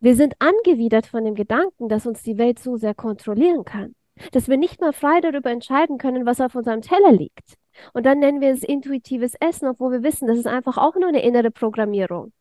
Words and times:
Wir 0.00 0.14
sind 0.14 0.34
angewidert 0.38 1.06
von 1.06 1.24
dem 1.24 1.34
Gedanken, 1.34 1.88
dass 1.88 2.06
uns 2.06 2.22
die 2.22 2.38
Welt 2.38 2.60
so 2.60 2.76
sehr 2.76 2.94
kontrollieren 2.94 3.64
kann, 3.64 3.96
dass 4.32 4.48
wir 4.48 4.56
nicht 4.56 4.80
mal 4.80 4.92
frei 4.92 5.20
darüber 5.20 5.50
entscheiden 5.50 5.98
können, 5.98 6.24
was 6.24 6.40
auf 6.40 6.54
unserem 6.54 6.82
Teller 6.82 7.10
liegt. 7.10 7.54
Und 7.94 8.06
dann 8.06 8.20
nennen 8.20 8.40
wir 8.40 8.50
es 8.52 8.62
intuitives 8.62 9.34
Essen, 9.40 9.66
obwohl 9.66 9.92
wir 9.92 10.02
wissen, 10.02 10.28
das 10.28 10.38
ist 10.38 10.46
einfach 10.46 10.78
auch 10.78 10.94
nur 10.94 11.08
eine 11.08 11.22
innere 11.22 11.50
Programmierung. 11.50 12.32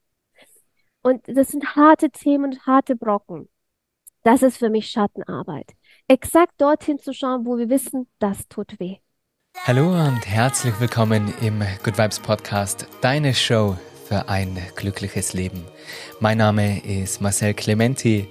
Und 1.01 1.23
das 1.28 1.49
sind 1.49 1.75
harte 1.75 2.12
Themen 2.12 2.46
und 2.46 2.65
harte 2.67 2.96
Brocken. 2.96 3.49
Das 4.24 4.44
ist 4.44 4.58
für 4.58 4.69
mich 4.69 4.89
Schattenarbeit. 4.89 5.71
Exakt 6.08 6.53
dorthin 6.60 6.99
zu 6.99 7.13
schauen, 7.13 7.46
wo 7.46 7.58
wir 7.58 7.69
wissen, 7.69 8.08
das 8.19 8.47
tut 8.49 8.79
weh. 8.79 8.97
Hallo 9.65 9.89
und 9.89 10.28
herzlich 10.28 10.79
willkommen 10.79 11.33
im 11.42 11.63
Good 11.83 11.97
Vibes 11.97 12.19
Podcast, 12.19 12.87
deine 13.01 13.33
Show 13.33 13.76
für 14.08 14.29
ein 14.29 14.58
glückliches 14.76 15.33
Leben. 15.33 15.65
Mein 16.20 16.38
Name 16.38 16.81
ist 16.85 17.20
Marcel 17.20 17.53
Clementi 17.53 18.27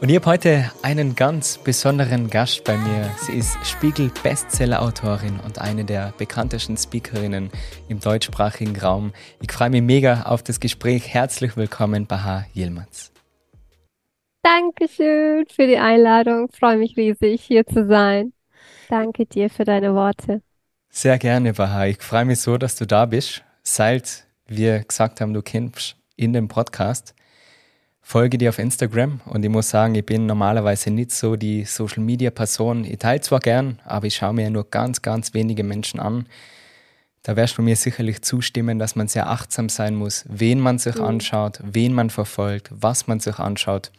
und 0.00 0.10
ich 0.10 0.16
habe 0.16 0.26
heute 0.26 0.70
einen 0.82 1.16
ganz 1.16 1.58
besonderen 1.58 2.30
Gast 2.30 2.62
bei 2.62 2.76
mir. 2.76 3.10
Sie 3.22 3.32
ist 3.32 3.56
Spiegel-Bestseller-Autorin 3.64 5.40
und 5.44 5.60
eine 5.60 5.84
der 5.84 6.14
bekanntesten 6.16 6.76
Speakerinnen 6.76 7.50
im 7.88 7.98
deutschsprachigen 7.98 8.78
Raum. 8.78 9.12
Ich 9.42 9.50
freue 9.50 9.70
mich 9.70 9.82
mega 9.82 10.22
auf 10.22 10.44
das 10.44 10.60
Gespräch. 10.60 11.08
Herzlich 11.08 11.56
willkommen, 11.56 12.06
Baha 12.06 12.46
Yilmaz. 12.54 13.10
Dankeschön 14.44 15.46
für 15.50 15.66
die 15.66 15.78
Einladung. 15.78 16.48
Ich 16.52 16.58
freue 16.58 16.76
mich 16.76 16.96
riesig, 16.96 17.42
hier 17.42 17.66
zu 17.66 17.88
sein. 17.88 18.32
Danke 18.88 19.26
dir 19.26 19.50
für 19.50 19.64
deine 19.64 19.94
Worte. 19.94 20.42
Sehr 20.90 21.18
gerne, 21.18 21.54
Baha. 21.54 21.86
Ich 21.86 22.00
freue 22.00 22.24
mich 22.24 22.40
so, 22.40 22.56
dass 22.56 22.76
du 22.76 22.86
da 22.86 23.04
bist. 23.04 23.42
Seit 23.64 24.27
wir 24.48 24.80
gesagt 24.80 25.20
haben, 25.20 25.34
du 25.34 25.42
kennst 25.42 25.96
in 26.16 26.32
dem 26.32 26.48
Podcast, 26.48 27.14
folge 28.00 28.38
dir 28.38 28.48
auf 28.48 28.58
Instagram 28.58 29.20
und 29.26 29.44
ich 29.44 29.50
muss 29.50 29.70
sagen, 29.70 29.94
ich 29.94 30.04
bin 30.04 30.26
normalerweise 30.26 30.90
nicht 30.90 31.12
so 31.12 31.36
die 31.36 31.64
Social 31.64 32.02
Media 32.02 32.30
Person. 32.30 32.84
Ich 32.84 32.98
teile 32.98 33.20
zwar 33.20 33.40
gern, 33.40 33.78
aber 33.84 34.06
ich 34.06 34.16
schaue 34.16 34.32
mir 34.32 34.50
nur 34.50 34.68
ganz, 34.68 35.02
ganz 35.02 35.34
wenige 35.34 35.62
Menschen 35.62 36.00
an. 36.00 36.26
Da 37.22 37.36
wirst 37.36 37.58
du 37.58 37.62
mir 37.62 37.76
sicherlich 37.76 38.22
zustimmen, 38.22 38.78
dass 38.78 38.96
man 38.96 39.08
sehr 39.08 39.28
achtsam 39.28 39.68
sein 39.68 39.94
muss, 39.94 40.24
wen 40.28 40.60
man 40.60 40.78
sich 40.78 40.96
mhm. 40.96 41.04
anschaut, 41.04 41.60
wen 41.62 41.92
man 41.92 42.08
verfolgt, 42.08 42.70
was 42.70 43.06
man 43.06 43.20
sich 43.20 43.38
anschaut. 43.38 43.92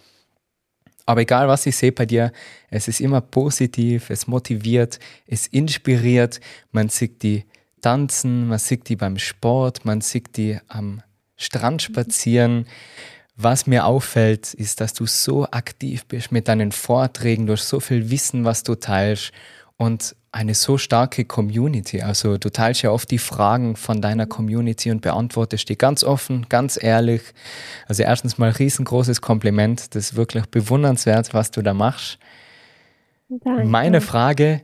Aber 1.06 1.22
egal, 1.22 1.48
was 1.48 1.66
ich 1.66 1.76
sehe 1.76 1.92
bei 1.92 2.06
dir, 2.06 2.32
es 2.70 2.88
ist 2.88 3.02
immer 3.02 3.22
positiv, 3.22 4.10
es 4.10 4.28
motiviert, 4.28 5.00
es 5.26 5.48
inspiriert. 5.48 6.40
Man 6.72 6.90
sieht 6.90 7.24
die 7.24 7.46
tanzen, 7.82 8.48
man 8.48 8.60
sieht 8.60 8.90
die 8.90 8.96
beim 8.96 9.18
Sport, 9.18 9.86
man 9.86 10.02
sieht 10.02 10.38
die 10.38 10.60
am 10.68 11.02
Strand 11.36 11.82
spazieren. 11.82 12.66
Was 13.36 13.68
mir 13.68 13.86
auffällt, 13.86 14.54
ist, 14.54 14.82
dass 14.82 14.94
du 14.94 15.06
so 15.06 15.46
aktiv 15.46 16.06
bist 16.06 16.32
mit 16.32 16.48
deinen 16.48 16.72
Vorträgen, 16.72 17.46
du 17.46 17.54
hast 17.54 17.70
so 17.70 17.80
viel 17.80 18.10
Wissen, 18.12 18.44
was 18.44 18.64
du 18.64 18.76
teilst 18.76 19.32
und 19.78 20.16
eine 20.32 20.54
so 20.54 20.78
starke 20.78 21.26
Community. 21.26 22.02
Also 22.02 22.38
du 22.38 22.50
teilst 22.52 22.82
ja 22.82 22.92
oft 22.92 23.10
die 23.10 23.18
Fragen 23.18 23.76
von 23.76 24.02
deiner 24.02 24.28
Community 24.28 24.92
und 24.92 25.02
beantwortest 25.02 25.70
die 25.70 25.78
ganz 25.78 26.04
offen, 26.04 26.48
ganz 26.50 26.82
ehrlich. 26.82 27.22
Also 27.88 28.04
erstens 28.04 28.38
mal 28.38 28.52
riesengroßes 28.52 29.22
Kompliment. 29.22 29.96
Das 29.96 30.12
ist 30.12 30.16
wirklich 30.16 30.46
bewundernswert, 30.48 31.34
was 31.34 31.50
du 31.52 31.62
da 31.62 31.74
machst. 31.74 32.20
Danke. 33.30 33.66
Meine 33.66 34.02
Frage 34.02 34.62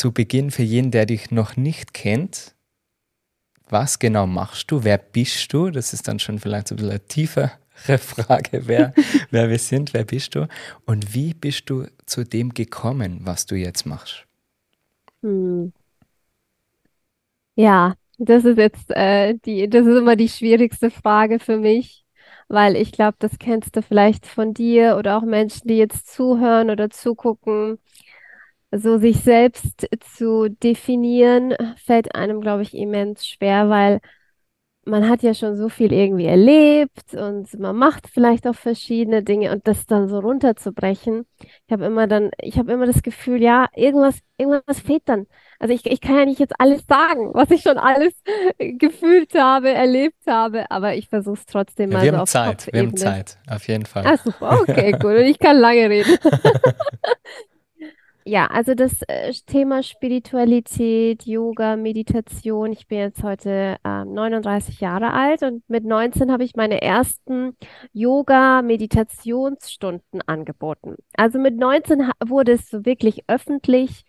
zu 0.00 0.12
Beginn 0.12 0.50
für 0.50 0.62
jeden, 0.62 0.90
der 0.90 1.04
dich 1.04 1.30
noch 1.30 1.58
nicht 1.58 1.92
kennt. 1.92 2.54
Was 3.68 3.98
genau 3.98 4.26
machst 4.26 4.70
du? 4.70 4.82
Wer 4.82 4.96
bist 4.96 5.52
du? 5.52 5.70
Das 5.70 5.92
ist 5.92 6.08
dann 6.08 6.18
schon 6.18 6.38
vielleicht 6.38 6.68
so 6.68 6.74
ein 6.74 6.76
bisschen 6.76 6.90
eine 6.90 7.06
tiefere 7.06 7.50
Frage, 7.98 8.66
wer, 8.66 8.94
wer 9.30 9.50
wir 9.50 9.58
sind, 9.58 9.92
wer 9.92 10.04
bist 10.04 10.34
du? 10.34 10.48
Und 10.86 11.14
wie 11.14 11.34
bist 11.34 11.68
du 11.68 11.86
zu 12.06 12.24
dem 12.24 12.54
gekommen, 12.54 13.20
was 13.24 13.44
du 13.44 13.56
jetzt 13.56 13.84
machst? 13.84 14.24
Hm. 15.22 15.70
Ja, 17.56 17.92
das 18.16 18.46
ist 18.46 18.56
jetzt 18.56 18.90
äh, 18.92 19.34
die, 19.44 19.68
das 19.68 19.86
ist 19.86 19.98
immer 19.98 20.16
die 20.16 20.30
schwierigste 20.30 20.90
Frage 20.90 21.38
für 21.38 21.58
mich, 21.58 22.06
weil 22.48 22.74
ich 22.74 22.90
glaube, 22.90 23.16
das 23.18 23.38
kennst 23.38 23.76
du 23.76 23.82
vielleicht 23.82 24.26
von 24.26 24.54
dir 24.54 24.96
oder 24.96 25.18
auch 25.18 25.24
Menschen, 25.24 25.68
die 25.68 25.76
jetzt 25.76 26.10
zuhören 26.10 26.70
oder 26.70 26.88
zugucken. 26.88 27.78
So 28.72 28.98
sich 28.98 29.20
selbst 29.20 29.88
zu 30.16 30.48
definieren, 30.48 31.54
fällt 31.76 32.14
einem, 32.14 32.40
glaube 32.40 32.62
ich, 32.62 32.74
immens 32.74 33.26
schwer, 33.26 33.68
weil 33.68 34.00
man 34.84 35.08
hat 35.08 35.22
ja 35.22 35.34
schon 35.34 35.56
so 35.56 35.68
viel 35.68 35.92
irgendwie 35.92 36.24
erlebt 36.26 37.14
und 37.14 37.58
man 37.58 37.76
macht 37.76 38.08
vielleicht 38.08 38.46
auch 38.46 38.54
verschiedene 38.54 39.22
Dinge 39.22 39.52
und 39.52 39.66
das 39.68 39.86
dann 39.86 40.08
so 40.08 40.18
runterzubrechen. 40.18 41.26
Ich 41.66 41.72
habe 41.72 41.84
immer 41.84 42.06
dann, 42.06 42.30
ich 42.38 42.58
habe 42.58 42.72
immer 42.72 42.86
das 42.86 43.02
Gefühl, 43.02 43.42
ja, 43.42 43.68
irgendwas, 43.74 44.18
irgendwas 44.38 44.80
fehlt 44.80 45.02
dann. 45.04 45.26
Also 45.58 45.74
ich, 45.74 45.84
ich 45.84 46.00
kann 46.00 46.16
ja 46.16 46.24
nicht 46.24 46.40
jetzt 46.40 46.54
alles 46.58 46.84
sagen, 46.88 47.30
was 47.34 47.50
ich 47.50 47.62
schon 47.62 47.76
alles 47.76 48.14
gefühlt 48.58 49.34
habe, 49.34 49.70
erlebt 49.70 50.26
habe, 50.26 50.70
aber 50.70 50.94
ich 50.94 51.08
versuche 51.08 51.34
es 51.38 51.46
trotzdem 51.46 51.90
ja, 51.90 51.98
mal 51.98 52.04
wir 52.04 52.10
so 52.10 52.16
haben 52.16 52.22
auf 52.22 52.30
Zeit, 52.30 52.68
wir 52.72 52.80
haben 52.80 52.96
Zeit, 52.96 53.38
auf 53.48 53.68
jeden 53.68 53.84
Fall. 53.86 54.06
Ah, 54.06 54.16
super, 54.16 54.60
okay, 54.62 54.92
gut. 54.92 55.04
Und 55.16 55.24
ich 55.24 55.38
kann 55.38 55.58
lange 55.58 55.90
reden. 55.90 56.18
Ja, 58.30 58.46
also 58.46 58.74
das 58.76 59.02
äh, 59.08 59.32
Thema 59.44 59.82
Spiritualität, 59.82 61.26
Yoga, 61.26 61.74
Meditation. 61.74 62.70
Ich 62.70 62.86
bin 62.86 62.98
jetzt 62.98 63.24
heute 63.24 63.76
äh, 63.82 64.04
39 64.04 64.78
Jahre 64.78 65.12
alt 65.12 65.42
und 65.42 65.68
mit 65.68 65.84
19 65.84 66.30
habe 66.30 66.44
ich 66.44 66.54
meine 66.54 66.80
ersten 66.80 67.56
Yoga-Meditationsstunden 67.92 70.22
angeboten. 70.26 70.94
Also 71.14 71.40
mit 71.40 71.56
19 71.56 72.08
wurde 72.24 72.52
es 72.52 72.70
so 72.70 72.86
wirklich 72.86 73.24
öffentlich 73.26 74.04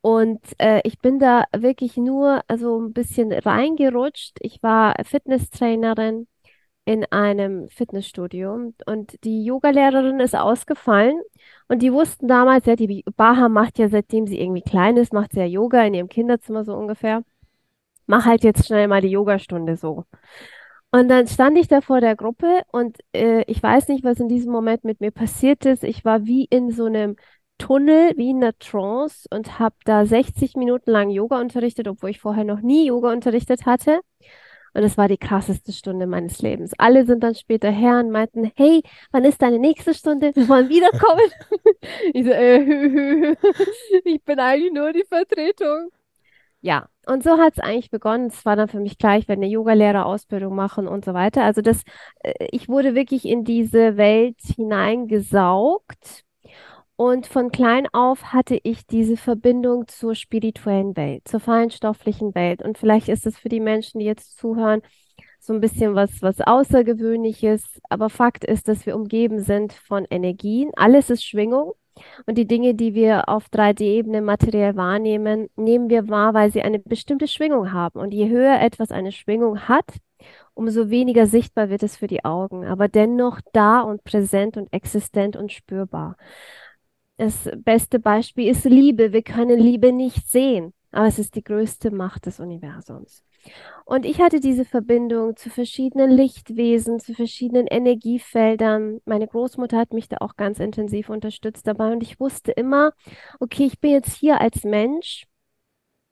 und 0.00 0.40
äh, 0.58 0.80
ich 0.82 0.98
bin 0.98 1.20
da 1.20 1.44
wirklich 1.56 1.96
nur 1.96 2.42
also 2.48 2.80
ein 2.80 2.92
bisschen 2.92 3.32
reingerutscht. 3.32 4.36
Ich 4.40 4.64
war 4.64 4.96
Fitnesstrainerin 5.04 6.26
in 6.90 7.04
einem 7.12 7.68
Fitnessstudio 7.68 8.72
und 8.86 9.24
die 9.24 9.44
Yogalehrerin 9.44 10.18
ist 10.18 10.34
ausgefallen 10.34 11.20
und 11.68 11.82
die 11.82 11.92
wussten 11.92 12.26
damals, 12.26 12.66
ja, 12.66 12.74
die 12.74 13.04
Baha 13.16 13.48
macht 13.48 13.78
ja, 13.78 13.88
seitdem 13.88 14.26
sie 14.26 14.40
irgendwie 14.40 14.62
klein 14.62 14.96
ist, 14.96 15.12
macht 15.12 15.32
sie 15.32 15.38
ja 15.38 15.46
Yoga 15.46 15.84
in 15.84 15.94
ihrem 15.94 16.08
Kinderzimmer 16.08 16.64
so 16.64 16.74
ungefähr. 16.74 17.22
Mach 18.06 18.24
halt 18.26 18.42
jetzt 18.42 18.66
schnell 18.66 18.88
mal 18.88 19.00
die 19.00 19.10
Yogastunde 19.10 19.76
so. 19.76 20.04
Und 20.90 21.08
dann 21.08 21.28
stand 21.28 21.58
ich 21.58 21.68
da 21.68 21.80
vor 21.80 22.00
der 22.00 22.16
Gruppe 22.16 22.62
und 22.72 22.98
äh, 23.12 23.44
ich 23.46 23.62
weiß 23.62 23.86
nicht, 23.86 24.02
was 24.02 24.18
in 24.18 24.26
diesem 24.28 24.50
Moment 24.50 24.82
mit 24.82 25.00
mir 25.00 25.12
passiert 25.12 25.64
ist. 25.66 25.84
Ich 25.84 26.04
war 26.04 26.24
wie 26.26 26.46
in 26.46 26.72
so 26.72 26.86
einem 26.86 27.14
Tunnel, 27.58 28.14
wie 28.16 28.30
in 28.30 28.38
einer 28.42 28.58
Trance 28.58 29.28
und 29.30 29.60
habe 29.60 29.76
da 29.84 30.06
60 30.06 30.56
Minuten 30.56 30.90
lang 30.90 31.10
Yoga 31.10 31.40
unterrichtet, 31.40 31.86
obwohl 31.86 32.10
ich 32.10 32.18
vorher 32.20 32.42
noch 32.42 32.62
nie 32.62 32.86
Yoga 32.88 33.12
unterrichtet 33.12 33.64
hatte. 33.64 34.00
Und 34.74 34.82
es 34.82 34.96
war 34.96 35.08
die 35.08 35.18
krasseste 35.18 35.72
Stunde 35.72 36.06
meines 36.06 36.40
Lebens. 36.42 36.72
Alle 36.78 37.04
sind 37.06 37.22
dann 37.22 37.34
später 37.34 37.70
her 37.70 37.98
und 37.98 38.10
meinten, 38.10 38.50
hey, 38.56 38.82
wann 39.10 39.24
ist 39.24 39.42
deine 39.42 39.58
nächste 39.58 39.94
Stunde? 39.94 40.32
Wir 40.34 40.48
wollen 40.48 40.68
wiederkommen. 40.68 41.30
ich 42.14 42.24
so, 42.24 42.30
äh, 42.30 43.32
ich 44.04 44.22
bin 44.24 44.38
eigentlich 44.38 44.72
nur 44.72 44.92
die 44.92 45.04
Vertretung. 45.04 45.90
Ja, 46.62 46.88
und 47.06 47.22
so 47.24 47.38
hat 47.38 47.54
es 47.54 47.60
eigentlich 47.60 47.90
begonnen. 47.90 48.26
Es 48.26 48.44
war 48.44 48.54
dann 48.54 48.68
für 48.68 48.80
mich 48.80 48.98
gleich, 48.98 49.28
wenn 49.28 49.38
eine 49.38 49.48
Yogalehrerausbildung 49.48 50.54
machen 50.54 50.86
und 50.86 51.04
so 51.04 51.14
weiter. 51.14 51.42
Also 51.42 51.62
das, 51.62 51.82
äh, 52.22 52.48
ich 52.50 52.68
wurde 52.68 52.94
wirklich 52.94 53.24
in 53.24 53.44
diese 53.44 53.96
Welt 53.96 54.36
hineingesaugt 54.56 56.24
und 57.00 57.26
von 57.26 57.50
klein 57.50 57.86
auf 57.94 58.24
hatte 58.24 58.60
ich 58.62 58.86
diese 58.86 59.16
Verbindung 59.16 59.88
zur 59.88 60.14
spirituellen 60.14 60.98
Welt, 60.98 61.26
zur 61.26 61.40
feinstofflichen 61.40 62.34
Welt. 62.34 62.60
Und 62.60 62.76
vielleicht 62.76 63.08
ist 63.08 63.26
es 63.26 63.38
für 63.38 63.48
die 63.48 63.58
Menschen, 63.58 64.00
die 64.00 64.04
jetzt 64.04 64.36
zuhören, 64.36 64.82
so 65.38 65.54
ein 65.54 65.62
bisschen 65.62 65.94
was, 65.94 66.20
was 66.20 66.42
Außergewöhnliches. 66.42 67.80
Aber 67.88 68.10
Fakt 68.10 68.44
ist, 68.44 68.68
dass 68.68 68.84
wir 68.84 68.96
umgeben 68.96 69.40
sind 69.40 69.72
von 69.72 70.04
Energien. 70.10 70.72
Alles 70.76 71.08
ist 71.08 71.24
Schwingung. 71.24 71.72
Und 72.26 72.36
die 72.36 72.46
Dinge, 72.46 72.74
die 72.74 72.92
wir 72.92 73.30
auf 73.30 73.46
3D-Ebene 73.46 74.20
materiell 74.20 74.76
wahrnehmen, 74.76 75.48
nehmen 75.56 75.88
wir 75.88 76.10
wahr, 76.10 76.34
weil 76.34 76.52
sie 76.52 76.60
eine 76.60 76.80
bestimmte 76.80 77.28
Schwingung 77.28 77.72
haben. 77.72 77.98
Und 77.98 78.12
je 78.12 78.28
höher 78.28 78.60
etwas 78.60 78.90
eine 78.90 79.12
Schwingung 79.12 79.60
hat, 79.68 79.86
umso 80.52 80.90
weniger 80.90 81.26
sichtbar 81.26 81.70
wird 81.70 81.82
es 81.82 81.96
für 81.96 82.08
die 82.08 82.26
Augen, 82.26 82.66
aber 82.66 82.88
dennoch 82.88 83.40
da 83.54 83.80
und 83.80 84.04
präsent 84.04 84.58
und 84.58 84.70
existent 84.70 85.34
und 85.34 85.50
spürbar. 85.50 86.18
Das 87.20 87.50
beste 87.54 87.98
Beispiel 87.98 88.50
ist 88.50 88.64
Liebe. 88.64 89.12
Wir 89.12 89.20
können 89.20 89.60
Liebe 89.60 89.92
nicht 89.92 90.26
sehen, 90.26 90.72
aber 90.90 91.06
es 91.06 91.18
ist 91.18 91.34
die 91.34 91.44
größte 91.44 91.90
Macht 91.90 92.24
des 92.24 92.40
Universums. 92.40 93.24
Und 93.84 94.06
ich 94.06 94.22
hatte 94.22 94.40
diese 94.40 94.64
Verbindung 94.64 95.36
zu 95.36 95.50
verschiedenen 95.50 96.10
Lichtwesen, 96.10 96.98
zu 96.98 97.12
verschiedenen 97.12 97.66
Energiefeldern. 97.66 99.02
Meine 99.04 99.26
Großmutter 99.26 99.76
hat 99.76 99.92
mich 99.92 100.08
da 100.08 100.16
auch 100.20 100.36
ganz 100.36 100.60
intensiv 100.60 101.10
unterstützt 101.10 101.66
dabei 101.66 101.92
und 101.92 102.02
ich 102.02 102.18
wusste 102.18 102.52
immer, 102.52 102.92
okay, 103.38 103.66
ich 103.66 103.80
bin 103.80 103.90
jetzt 103.90 104.16
hier 104.16 104.40
als 104.40 104.64
Mensch, 104.64 105.26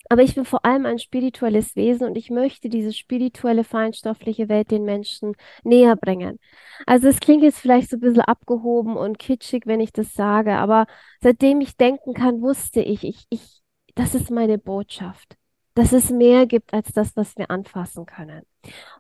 Aber 0.08 0.22
ich 0.22 0.34
bin 0.34 0.44
vor 0.44 0.64
allem 0.64 0.86
ein 0.86 0.98
spirituelles 0.98 1.76
Wesen 1.76 2.06
und 2.06 2.16
ich 2.16 2.30
möchte 2.30 2.68
diese 2.68 2.92
spirituelle, 2.92 3.64
feinstoffliche 3.64 4.48
Welt 4.48 4.70
den 4.70 4.84
Menschen 4.84 5.34
näher 5.64 5.96
bringen. 5.96 6.38
Also 6.86 7.08
es 7.08 7.20
klingt 7.20 7.42
jetzt 7.42 7.58
vielleicht 7.58 7.90
so 7.90 7.96
ein 7.96 8.00
bisschen 8.00 8.22
abgehoben 8.22 8.96
und 8.96 9.18
kitschig, 9.18 9.66
wenn 9.66 9.80
ich 9.80 9.92
das 9.92 10.14
sage, 10.14 10.54
aber 10.56 10.86
seitdem 11.20 11.60
ich 11.60 11.76
denken 11.76 12.14
kann, 12.14 12.40
wusste 12.40 12.80
ich, 12.80 13.04
ich, 13.04 13.26
ich, 13.28 13.62
das 13.94 14.14
ist 14.14 14.30
meine 14.30 14.58
Botschaft, 14.58 15.36
dass 15.74 15.92
es 15.92 16.10
mehr 16.10 16.46
gibt 16.46 16.72
als 16.72 16.92
das, 16.92 17.14
was 17.16 17.36
wir 17.36 17.50
anfassen 17.50 18.06
können. 18.06 18.42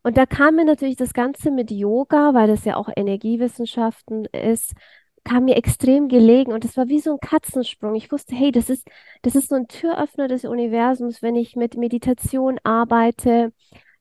Und 0.02 0.16
da 0.16 0.26
kam 0.26 0.56
mir 0.56 0.64
natürlich 0.64 0.96
das 0.96 1.12
Ganze 1.12 1.50
mit 1.50 1.70
Yoga, 1.70 2.34
weil 2.34 2.48
das 2.48 2.64
ja 2.64 2.76
auch 2.76 2.88
Energiewissenschaften 2.94 4.26
ist, 4.26 4.74
kam 5.24 5.44
mir 5.46 5.56
extrem 5.56 6.08
gelegen 6.08 6.52
und 6.52 6.64
es 6.64 6.76
war 6.76 6.88
wie 6.88 7.00
so 7.00 7.12
ein 7.12 7.20
Katzensprung. 7.20 7.94
Ich 7.94 8.10
wusste, 8.12 8.34
hey, 8.34 8.52
das 8.52 8.70
ist, 8.70 8.88
das 9.22 9.34
ist 9.34 9.48
so 9.48 9.56
ein 9.56 9.68
Türöffner 9.68 10.28
des 10.28 10.44
Universums, 10.44 11.22
wenn 11.22 11.36
ich 11.36 11.56
mit 11.56 11.76
Meditation 11.76 12.58
arbeite, 12.64 13.52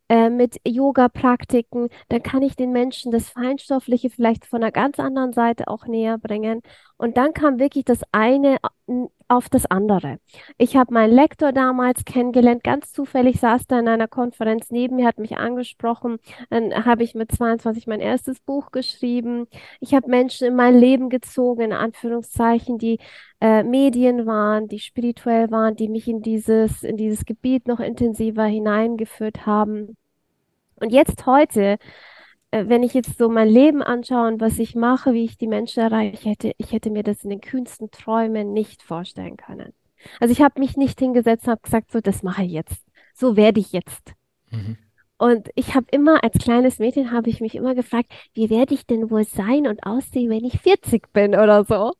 äh, 0.09 0.29
mit 0.29 0.57
Yoga-Praktiken, 0.65 1.89
dann 2.09 2.23
kann 2.23 2.41
ich 2.41 2.55
den 2.55 2.71
Menschen 2.71 3.11
das 3.11 3.29
Feinstoffliche 3.29 4.09
vielleicht 4.09 4.45
von 4.45 4.63
einer 4.63 4.71
ganz 4.71 4.99
anderen 4.99 5.33
Seite 5.33 5.67
auch 5.67 5.85
näher 5.87 6.17
bringen. 6.17 6.61
Und 6.97 7.17
dann 7.17 7.33
kam 7.33 7.59
wirklich 7.59 7.85
das 7.85 8.01
eine 8.11 8.57
auf 9.27 9.49
das 9.49 9.65
andere. 9.65 10.19
Ich 10.57 10.75
habe 10.75 10.93
meinen 10.93 11.13
Lektor 11.13 11.51
damals 11.51 12.05
kennengelernt, 12.05 12.63
ganz 12.63 12.91
zufällig 12.91 13.39
saß 13.39 13.67
da 13.67 13.79
in 13.79 13.87
einer 13.87 14.07
Konferenz 14.07 14.71
neben 14.71 14.95
mir, 14.97 15.07
hat 15.07 15.19
mich 15.19 15.37
angesprochen. 15.37 16.17
Dann 16.49 16.85
habe 16.85 17.03
ich 17.03 17.15
mit 17.15 17.31
22 17.31 17.87
mein 17.87 17.99
erstes 17.99 18.39
Buch 18.39 18.71
geschrieben. 18.71 19.47
Ich 19.79 19.93
habe 19.93 20.09
Menschen 20.09 20.47
in 20.47 20.55
mein 20.55 20.77
Leben 20.77 21.09
gezogen, 21.09 21.61
in 21.61 21.73
Anführungszeichen, 21.73 22.77
die 22.77 22.99
äh, 23.41 23.63
Medien 23.63 24.25
waren, 24.25 24.67
die 24.67 24.79
spirituell 24.79 25.51
waren, 25.51 25.75
die 25.75 25.89
mich 25.89 26.07
in 26.07 26.21
dieses, 26.21 26.83
in 26.83 26.97
dieses 26.97 27.25
Gebiet 27.25 27.67
noch 27.67 27.79
intensiver 27.79 28.45
hineingeführt 28.45 29.45
haben. 29.45 29.97
Und 30.79 30.91
jetzt 30.91 31.25
heute, 31.25 31.77
wenn 32.51 32.83
ich 32.83 32.93
jetzt 32.93 33.17
so 33.17 33.29
mein 33.29 33.49
Leben 33.49 33.83
anschaue 33.83 34.27
und 34.27 34.41
was 34.41 34.59
ich 34.59 34.75
mache, 34.75 35.13
wie 35.13 35.25
ich 35.25 35.37
die 35.37 35.47
Menschen 35.47 35.83
erreiche, 35.83 36.13
ich 36.13 36.25
hätte, 36.25 36.53
ich 36.57 36.71
hätte 36.71 36.89
mir 36.89 37.03
das 37.03 37.23
in 37.23 37.29
den 37.29 37.41
kühnsten 37.41 37.91
Träumen 37.91 38.53
nicht 38.53 38.81
vorstellen 38.83 39.37
können. 39.37 39.73
Also 40.19 40.31
ich 40.31 40.41
habe 40.41 40.59
mich 40.59 40.77
nicht 40.77 40.99
hingesetzt 40.99 41.45
und 41.45 41.51
habe 41.51 41.61
gesagt, 41.61 41.91
so, 41.91 41.99
das 41.99 42.23
mache 42.23 42.43
ich 42.43 42.51
jetzt. 42.51 42.85
So 43.13 43.35
werde 43.35 43.59
ich 43.59 43.71
jetzt. 43.71 44.13
Mhm. 44.51 44.77
Und 45.17 45.49
ich 45.55 45.73
habe 45.73 45.87
immer, 45.91 46.23
als 46.23 46.35
kleines 46.37 46.77
Mädchen, 46.77 47.11
habe 47.11 47.29
ich 47.29 47.41
mich 47.41 47.55
immer 47.55 47.73
gefragt, 47.73 48.11
wie 48.33 48.51
werde 48.51 48.75
ich 48.75 48.85
denn 48.85 49.09
wohl 49.09 49.23
sein 49.23 49.65
und 49.65 49.83
aussehen, 49.83 50.29
wenn 50.29 50.45
ich 50.45 50.61
40 50.61 51.11
bin 51.11 51.33
oder 51.33 51.65
so. 51.65 51.93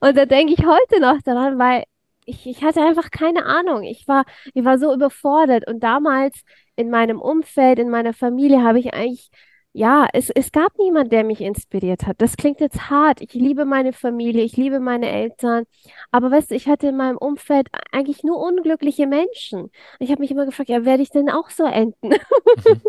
Und 0.00 0.16
da 0.16 0.24
denke 0.24 0.54
ich 0.54 0.64
heute 0.64 1.00
noch 1.00 1.20
daran, 1.22 1.58
weil 1.58 1.84
ich, 2.24 2.46
ich 2.46 2.64
hatte 2.64 2.80
einfach 2.80 3.10
keine 3.10 3.44
Ahnung. 3.44 3.82
Ich 3.82 4.08
war, 4.08 4.24
ich 4.54 4.64
war 4.64 4.78
so 4.78 4.94
überfordert. 4.94 5.68
Und 5.68 5.80
damals 5.80 6.42
in 6.74 6.88
meinem 6.88 7.20
Umfeld, 7.20 7.78
in 7.78 7.90
meiner 7.90 8.14
Familie 8.14 8.62
habe 8.62 8.78
ich 8.78 8.94
eigentlich 8.94 9.30
ja, 9.76 10.06
es, 10.12 10.30
es 10.30 10.52
gab 10.52 10.78
niemand, 10.78 11.10
der 11.10 11.24
mich 11.24 11.40
inspiriert 11.40 12.06
hat. 12.06 12.22
Das 12.22 12.36
klingt 12.36 12.60
jetzt 12.60 12.90
hart. 12.90 13.20
Ich 13.20 13.34
liebe 13.34 13.64
meine 13.64 13.92
Familie, 13.92 14.44
ich 14.44 14.56
liebe 14.56 14.78
meine 14.78 15.10
Eltern. 15.10 15.64
Aber 16.12 16.30
weißt 16.30 16.52
du, 16.52 16.54
ich 16.54 16.68
hatte 16.68 16.86
in 16.88 16.96
meinem 16.96 17.18
Umfeld 17.18 17.66
eigentlich 17.90 18.22
nur 18.22 18.38
unglückliche 18.38 19.08
Menschen. 19.08 19.72
Ich 19.98 20.12
habe 20.12 20.20
mich 20.20 20.30
immer 20.30 20.46
gefragt, 20.46 20.68
ja, 20.68 20.84
werde 20.84 21.02
ich 21.02 21.10
denn 21.10 21.28
auch 21.28 21.50
so 21.50 21.64
enden? 21.64 22.10
Mhm. 22.10 22.80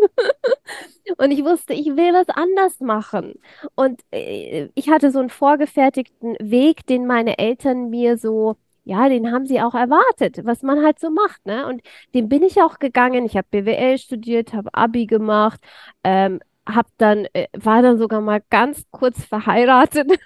Und 1.18 1.32
ich 1.32 1.44
wusste, 1.44 1.74
ich 1.74 1.86
will 1.86 2.12
was 2.14 2.28
anders 2.28 2.78
machen. 2.78 3.34
Und 3.74 4.00
äh, 4.12 4.68
ich 4.76 4.88
hatte 4.88 5.10
so 5.10 5.18
einen 5.18 5.30
vorgefertigten 5.30 6.36
Weg, 6.40 6.86
den 6.86 7.06
meine 7.06 7.38
Eltern 7.38 7.90
mir 7.90 8.16
so 8.16 8.56
ja, 8.84 9.08
den 9.08 9.32
haben 9.32 9.46
sie 9.46 9.60
auch 9.60 9.74
erwartet, 9.74 10.44
was 10.44 10.62
man 10.62 10.84
halt 10.84 11.00
so 11.00 11.10
macht, 11.10 11.44
ne? 11.44 11.66
Und 11.66 11.82
den 12.14 12.28
bin 12.28 12.44
ich 12.44 12.62
auch 12.62 12.78
gegangen. 12.78 13.26
Ich 13.26 13.36
habe 13.36 13.48
BWL 13.50 13.98
studiert, 13.98 14.52
habe 14.52 14.72
Abi 14.74 15.06
gemacht, 15.06 15.60
ähm, 16.04 16.38
hab 16.66 16.86
dann, 16.98 17.26
äh, 17.32 17.46
war 17.52 17.82
dann 17.82 17.98
sogar 17.98 18.20
mal 18.20 18.42
ganz 18.50 18.84
kurz 18.90 19.24
verheiratet. 19.24 20.10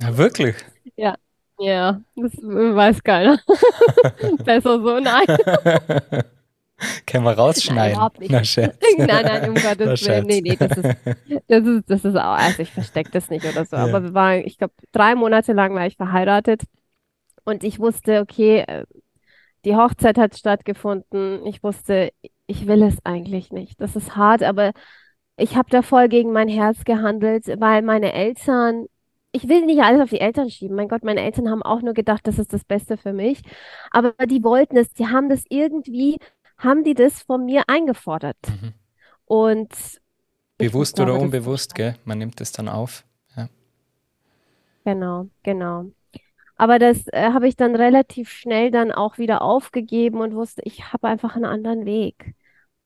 Ja, 0.00 0.16
wirklich? 0.16 0.54
Ja, 0.94 1.16
ja, 1.58 2.00
das 2.14 2.32
weiß 2.34 3.02
keiner. 3.02 3.40
Besser 4.44 4.80
so, 4.80 5.00
nein. 5.00 5.26
Können 7.06 7.24
wir 7.24 7.32
rausschneiden? 7.32 7.98
Nein, 7.98 8.28
Na, 8.30 8.44
Scherz. 8.44 8.76
nein, 8.96 9.06
nein, 9.24 9.48
um 9.48 9.54
Gottes 9.56 10.06
Willen. 10.06 10.26
Nee, 10.26 10.40
nee, 10.40 10.56
das 10.56 10.78
ist, 10.78 10.96
das 11.48 11.66
ist, 11.66 11.90
das 11.90 12.04
ist 12.04 12.16
auch, 12.16 12.36
also 12.38 12.62
ich 12.62 12.70
verstecke 12.70 13.10
das 13.10 13.28
nicht 13.28 13.44
oder 13.44 13.64
so. 13.64 13.74
Ja. 13.74 13.84
Aber 13.86 14.04
wir 14.04 14.14
waren, 14.14 14.44
ich 14.46 14.58
glaube, 14.58 14.74
drei 14.92 15.16
Monate 15.16 15.52
lang 15.52 15.74
war 15.74 15.86
ich 15.86 15.96
verheiratet 15.96 16.62
und 17.44 17.64
ich 17.64 17.80
wusste, 17.80 18.20
okay, 18.20 18.60
äh, 18.60 18.84
die 19.64 19.74
Hochzeit 19.74 20.18
hat 20.18 20.36
stattgefunden. 20.36 21.44
Ich 21.46 21.64
wusste, 21.64 22.12
ich 22.46 22.66
will 22.68 22.82
es 22.82 22.98
eigentlich 23.04 23.50
nicht. 23.50 23.80
Das 23.80 23.96
ist 23.96 24.14
hart, 24.14 24.44
aber 24.44 24.72
ich 25.38 25.56
habe 25.56 25.70
da 25.70 25.82
voll 25.82 26.08
gegen 26.08 26.32
mein 26.32 26.48
Herz 26.48 26.84
gehandelt, 26.84 27.46
weil 27.60 27.82
meine 27.82 28.12
Eltern, 28.12 28.86
ich 29.30 29.48
will 29.48 29.64
nicht 29.64 29.80
alles 29.82 30.02
auf 30.02 30.10
die 30.10 30.20
Eltern 30.20 30.50
schieben. 30.50 30.76
Mein 30.76 30.88
Gott, 30.88 31.04
meine 31.04 31.22
Eltern 31.22 31.48
haben 31.48 31.62
auch 31.62 31.80
nur 31.80 31.94
gedacht, 31.94 32.26
das 32.26 32.38
ist 32.38 32.52
das 32.52 32.64
Beste 32.64 32.96
für 32.96 33.12
mich. 33.12 33.42
Aber 33.92 34.12
die 34.26 34.42
wollten 34.42 34.76
es, 34.76 34.92
die 34.92 35.06
haben 35.06 35.28
das 35.28 35.44
irgendwie, 35.48 36.18
haben 36.58 36.82
die 36.82 36.94
das 36.94 37.22
von 37.22 37.44
mir 37.44 37.62
eingefordert. 37.68 38.36
Mhm. 38.48 38.74
Und 39.26 39.70
bewusst 40.58 40.96
glaube, 40.96 41.12
oder 41.12 41.20
unbewusst, 41.20 41.76
gell? 41.76 41.94
Man 42.04 42.18
nimmt 42.18 42.40
es 42.40 42.50
dann 42.50 42.68
auf. 42.68 43.04
Ja. 43.36 43.48
Genau, 44.84 45.28
genau. 45.44 45.86
Aber 46.56 46.80
das 46.80 47.06
äh, 47.12 47.30
habe 47.32 47.46
ich 47.46 47.54
dann 47.54 47.76
relativ 47.76 48.30
schnell 48.30 48.72
dann 48.72 48.90
auch 48.90 49.18
wieder 49.18 49.42
aufgegeben 49.42 50.20
und 50.20 50.34
wusste, 50.34 50.62
ich 50.64 50.92
habe 50.92 51.06
einfach 51.06 51.36
einen 51.36 51.44
anderen 51.44 51.86
Weg. 51.86 52.34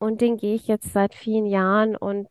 Und 0.03 0.21
den 0.21 0.37
gehe 0.37 0.57
ich 0.57 0.67
jetzt 0.67 0.93
seit 0.93 1.15
vielen 1.15 1.47
Jahren. 1.47 1.95
Und 1.95 2.27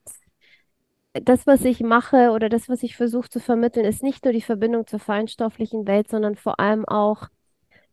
das, 1.14 1.48
was 1.48 1.64
ich 1.64 1.80
mache 1.80 2.32
oder 2.32 2.50
das, 2.50 2.68
was 2.68 2.84
ich 2.84 2.98
versuche 2.98 3.30
zu 3.30 3.40
vermitteln, 3.40 3.86
ist 3.86 4.04
nicht 4.04 4.26
nur 4.26 4.34
die 4.34 4.42
Verbindung 4.42 4.88
zur 4.88 5.00
feinstofflichen 5.00 5.88
Welt, 5.88 6.10
sondern 6.10 6.36
vor 6.36 6.60
allem 6.60 6.84
auch 6.86 7.30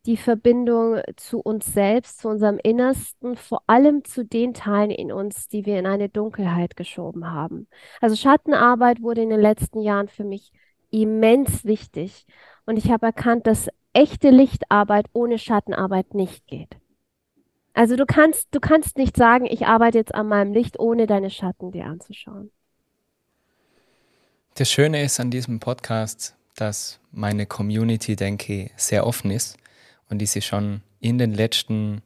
die 0.04 0.16
Verbindung 0.16 1.00
zu 1.14 1.38
uns 1.38 1.72
selbst, 1.72 2.18
zu 2.18 2.28
unserem 2.28 2.58
Innersten, 2.60 3.36
vor 3.36 3.62
allem 3.68 4.04
zu 4.04 4.24
den 4.24 4.52
Teilen 4.52 4.90
in 4.90 5.12
uns, 5.12 5.46
die 5.46 5.64
wir 5.64 5.78
in 5.78 5.86
eine 5.86 6.08
Dunkelheit 6.08 6.76
geschoben 6.76 7.30
haben. 7.30 7.68
Also 8.00 8.16
Schattenarbeit 8.16 9.00
wurde 9.00 9.22
in 9.22 9.30
den 9.30 9.40
letzten 9.40 9.80
Jahren 9.80 10.08
für 10.08 10.24
mich 10.24 10.50
immens 10.90 11.64
wichtig. 11.64 12.26
Und 12.66 12.78
ich 12.78 12.90
habe 12.90 13.06
erkannt, 13.06 13.46
dass 13.46 13.68
echte 13.92 14.30
Lichtarbeit 14.30 15.06
ohne 15.12 15.38
Schattenarbeit 15.38 16.14
nicht 16.14 16.48
geht. 16.48 16.78
Also 17.78 17.94
du 17.94 18.06
kannst, 18.06 18.48
du 18.50 18.58
kannst 18.58 18.98
nicht 18.98 19.16
sagen, 19.16 19.46
ich 19.46 19.68
arbeite 19.68 19.98
jetzt 19.98 20.12
an 20.12 20.26
meinem 20.26 20.52
Licht, 20.52 20.80
ohne 20.80 21.06
deine 21.06 21.30
Schatten 21.30 21.70
dir 21.70 21.86
anzuschauen. 21.86 22.50
Das 24.56 24.68
Schöne 24.68 25.00
ist 25.04 25.20
an 25.20 25.30
diesem 25.30 25.60
Podcast, 25.60 26.34
dass 26.56 26.98
meine 27.12 27.46
Community, 27.46 28.16
denke 28.16 28.52
ich, 28.52 28.72
sehr 28.76 29.06
offen 29.06 29.30
ist 29.30 29.58
und 30.10 30.18
die 30.18 30.26
sich 30.26 30.44
schon 30.44 30.82
in 30.98 31.18
den 31.18 31.32
letzten 31.32 32.02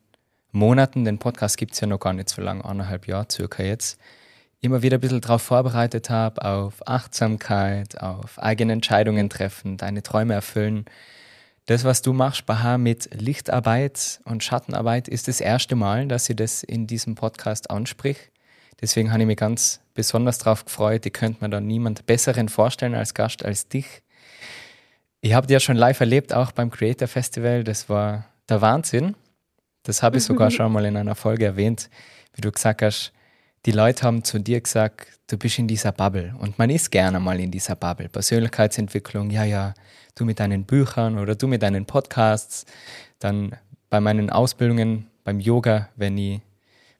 Monaten, 0.50 1.06
den 1.06 1.18
Podcast 1.18 1.56
gibt 1.56 1.72
es 1.72 1.80
ja 1.80 1.86
noch 1.86 2.00
gar 2.00 2.12
nicht 2.12 2.28
so 2.28 2.42
lange, 2.42 2.62
anderthalb 2.66 3.08
Jahre 3.08 3.28
circa 3.32 3.62
jetzt, 3.62 3.98
immer 4.60 4.82
wieder 4.82 4.98
ein 4.98 5.00
bisschen 5.00 5.22
darauf 5.22 5.40
vorbereitet 5.40 6.10
habe, 6.10 6.44
auf 6.44 6.86
Achtsamkeit, 6.86 7.98
auf 7.98 8.38
eigene 8.38 8.74
Entscheidungen 8.74 9.30
treffen, 9.30 9.78
deine 9.78 10.02
Träume 10.02 10.34
erfüllen 10.34 10.84
das, 11.66 11.84
was 11.84 12.02
du 12.02 12.12
machst, 12.12 12.46
Baha, 12.46 12.76
mit 12.76 13.08
Lichtarbeit 13.14 14.20
und 14.24 14.42
Schattenarbeit, 14.42 15.06
ist 15.06 15.28
das 15.28 15.40
erste 15.40 15.76
Mal, 15.76 16.08
dass 16.08 16.28
ich 16.28 16.36
das 16.36 16.62
in 16.64 16.86
diesem 16.86 17.14
Podcast 17.14 17.70
ansprich. 17.70 18.16
Deswegen 18.80 19.12
habe 19.12 19.22
ich 19.22 19.26
mich 19.28 19.36
ganz 19.36 19.80
besonders 19.94 20.38
darauf 20.38 20.64
gefreut. 20.64 21.06
Ich 21.06 21.12
könnte 21.12 21.44
mir 21.44 21.50
da 21.50 21.60
niemand 21.60 22.04
Besseren 22.04 22.48
vorstellen 22.48 22.94
als 22.94 23.14
Gast 23.14 23.44
als 23.44 23.68
dich. 23.68 24.02
Ich 25.20 25.34
habe 25.34 25.46
dich 25.46 25.54
ja 25.54 25.60
schon 25.60 25.76
live 25.76 26.00
erlebt, 26.00 26.34
auch 26.34 26.50
beim 26.50 26.70
Creator 26.70 27.06
Festival. 27.06 27.62
Das 27.62 27.88
war 27.88 28.26
der 28.48 28.60
Wahnsinn. 28.60 29.14
Das 29.84 30.02
habe 30.02 30.16
ich 30.16 30.24
sogar 30.24 30.50
schon 30.50 30.72
mal 30.72 30.84
in 30.84 30.96
einer 30.96 31.14
Folge 31.14 31.44
erwähnt, 31.44 31.90
wie 32.34 32.40
du 32.40 32.50
gesagt 32.50 32.82
hast, 32.82 33.12
die 33.64 33.72
Leute 33.72 34.02
haben 34.02 34.24
zu 34.24 34.40
dir 34.40 34.60
gesagt, 34.60 35.06
du 35.28 35.38
bist 35.38 35.58
in 35.58 35.68
dieser 35.68 35.92
Bubble. 35.92 36.34
Und 36.38 36.58
man 36.58 36.68
ist 36.68 36.90
gerne 36.90 37.20
mal 37.20 37.38
in 37.38 37.50
dieser 37.50 37.76
Bubble. 37.76 38.08
Persönlichkeitsentwicklung, 38.08 39.30
ja, 39.30 39.44
ja, 39.44 39.74
du 40.16 40.24
mit 40.24 40.40
deinen 40.40 40.64
Büchern 40.64 41.18
oder 41.18 41.36
du 41.36 41.46
mit 41.46 41.62
deinen 41.62 41.86
Podcasts. 41.86 42.66
Dann 43.20 43.54
bei 43.88 44.00
meinen 44.00 44.30
Ausbildungen 44.30 45.06
beim 45.22 45.38
Yoga, 45.38 45.88
wenn 45.94 46.18
ich 46.18 46.40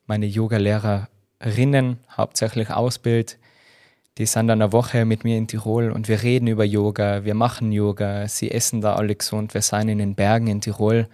meine 0.07 0.27
Yoga-Lehrerinnen 0.27 1.99
hauptsächlich 2.17 2.71
ausbild, 2.71 3.39
die 4.19 4.27
sind 4.27 4.47
dann 4.47 4.63
eine 4.63 4.73
Woche 4.73 5.05
mit 5.05 5.25
mir 5.25 5.39
in 5.39 5.49
Tirol 5.49 5.91
und 5.91 6.07
wir 6.07 6.23
reden 6.23 6.47
über 6.47 6.65
Yoga, 6.65 7.25
wir 7.25 7.35
machen 7.35 7.73
Yoga, 7.73 8.29
sie 8.29 8.51
essen 8.51 8.83
da 8.83 8.95
alle 8.95 9.17
gesund, 9.17 9.55
wir 9.55 9.63
sind 9.63 9.89
in 9.89 9.99
den 9.99 10.15
Bergen 10.15 10.49
in 10.49 10.61
Tirol. 10.61 11.09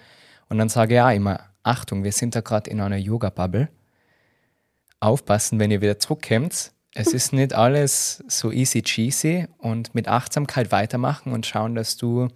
Und 0.49 0.59
dann 0.59 0.69
sage 0.69 0.95
ich 0.95 0.97
ja 0.97 1.11
immer, 1.13 1.41
Achtung, 1.63 2.03
wir 2.03 2.13
sind 2.13 2.35
da 2.35 2.41
gerade 2.41 2.69
in 2.69 2.81
einer 2.81 2.97
Yoga-Bubble 2.97 3.69
aufpassen, 5.01 5.59
wenn 5.59 5.71
ihr 5.71 5.81
wieder 5.81 5.99
zurückkommt. 5.99 6.73
Es 6.95 7.09
ist 7.09 7.33
nicht 7.33 7.53
alles 7.53 8.25
so 8.29 8.51
easy 8.51 8.83
cheesy 8.83 9.47
und 9.59 9.95
mit 9.95 10.09
Achtsamkeit 10.09 10.73
weitermachen 10.73 11.33
und 11.33 11.47
schauen, 11.47 11.75
dass 11.75 11.97
du 11.97 12.29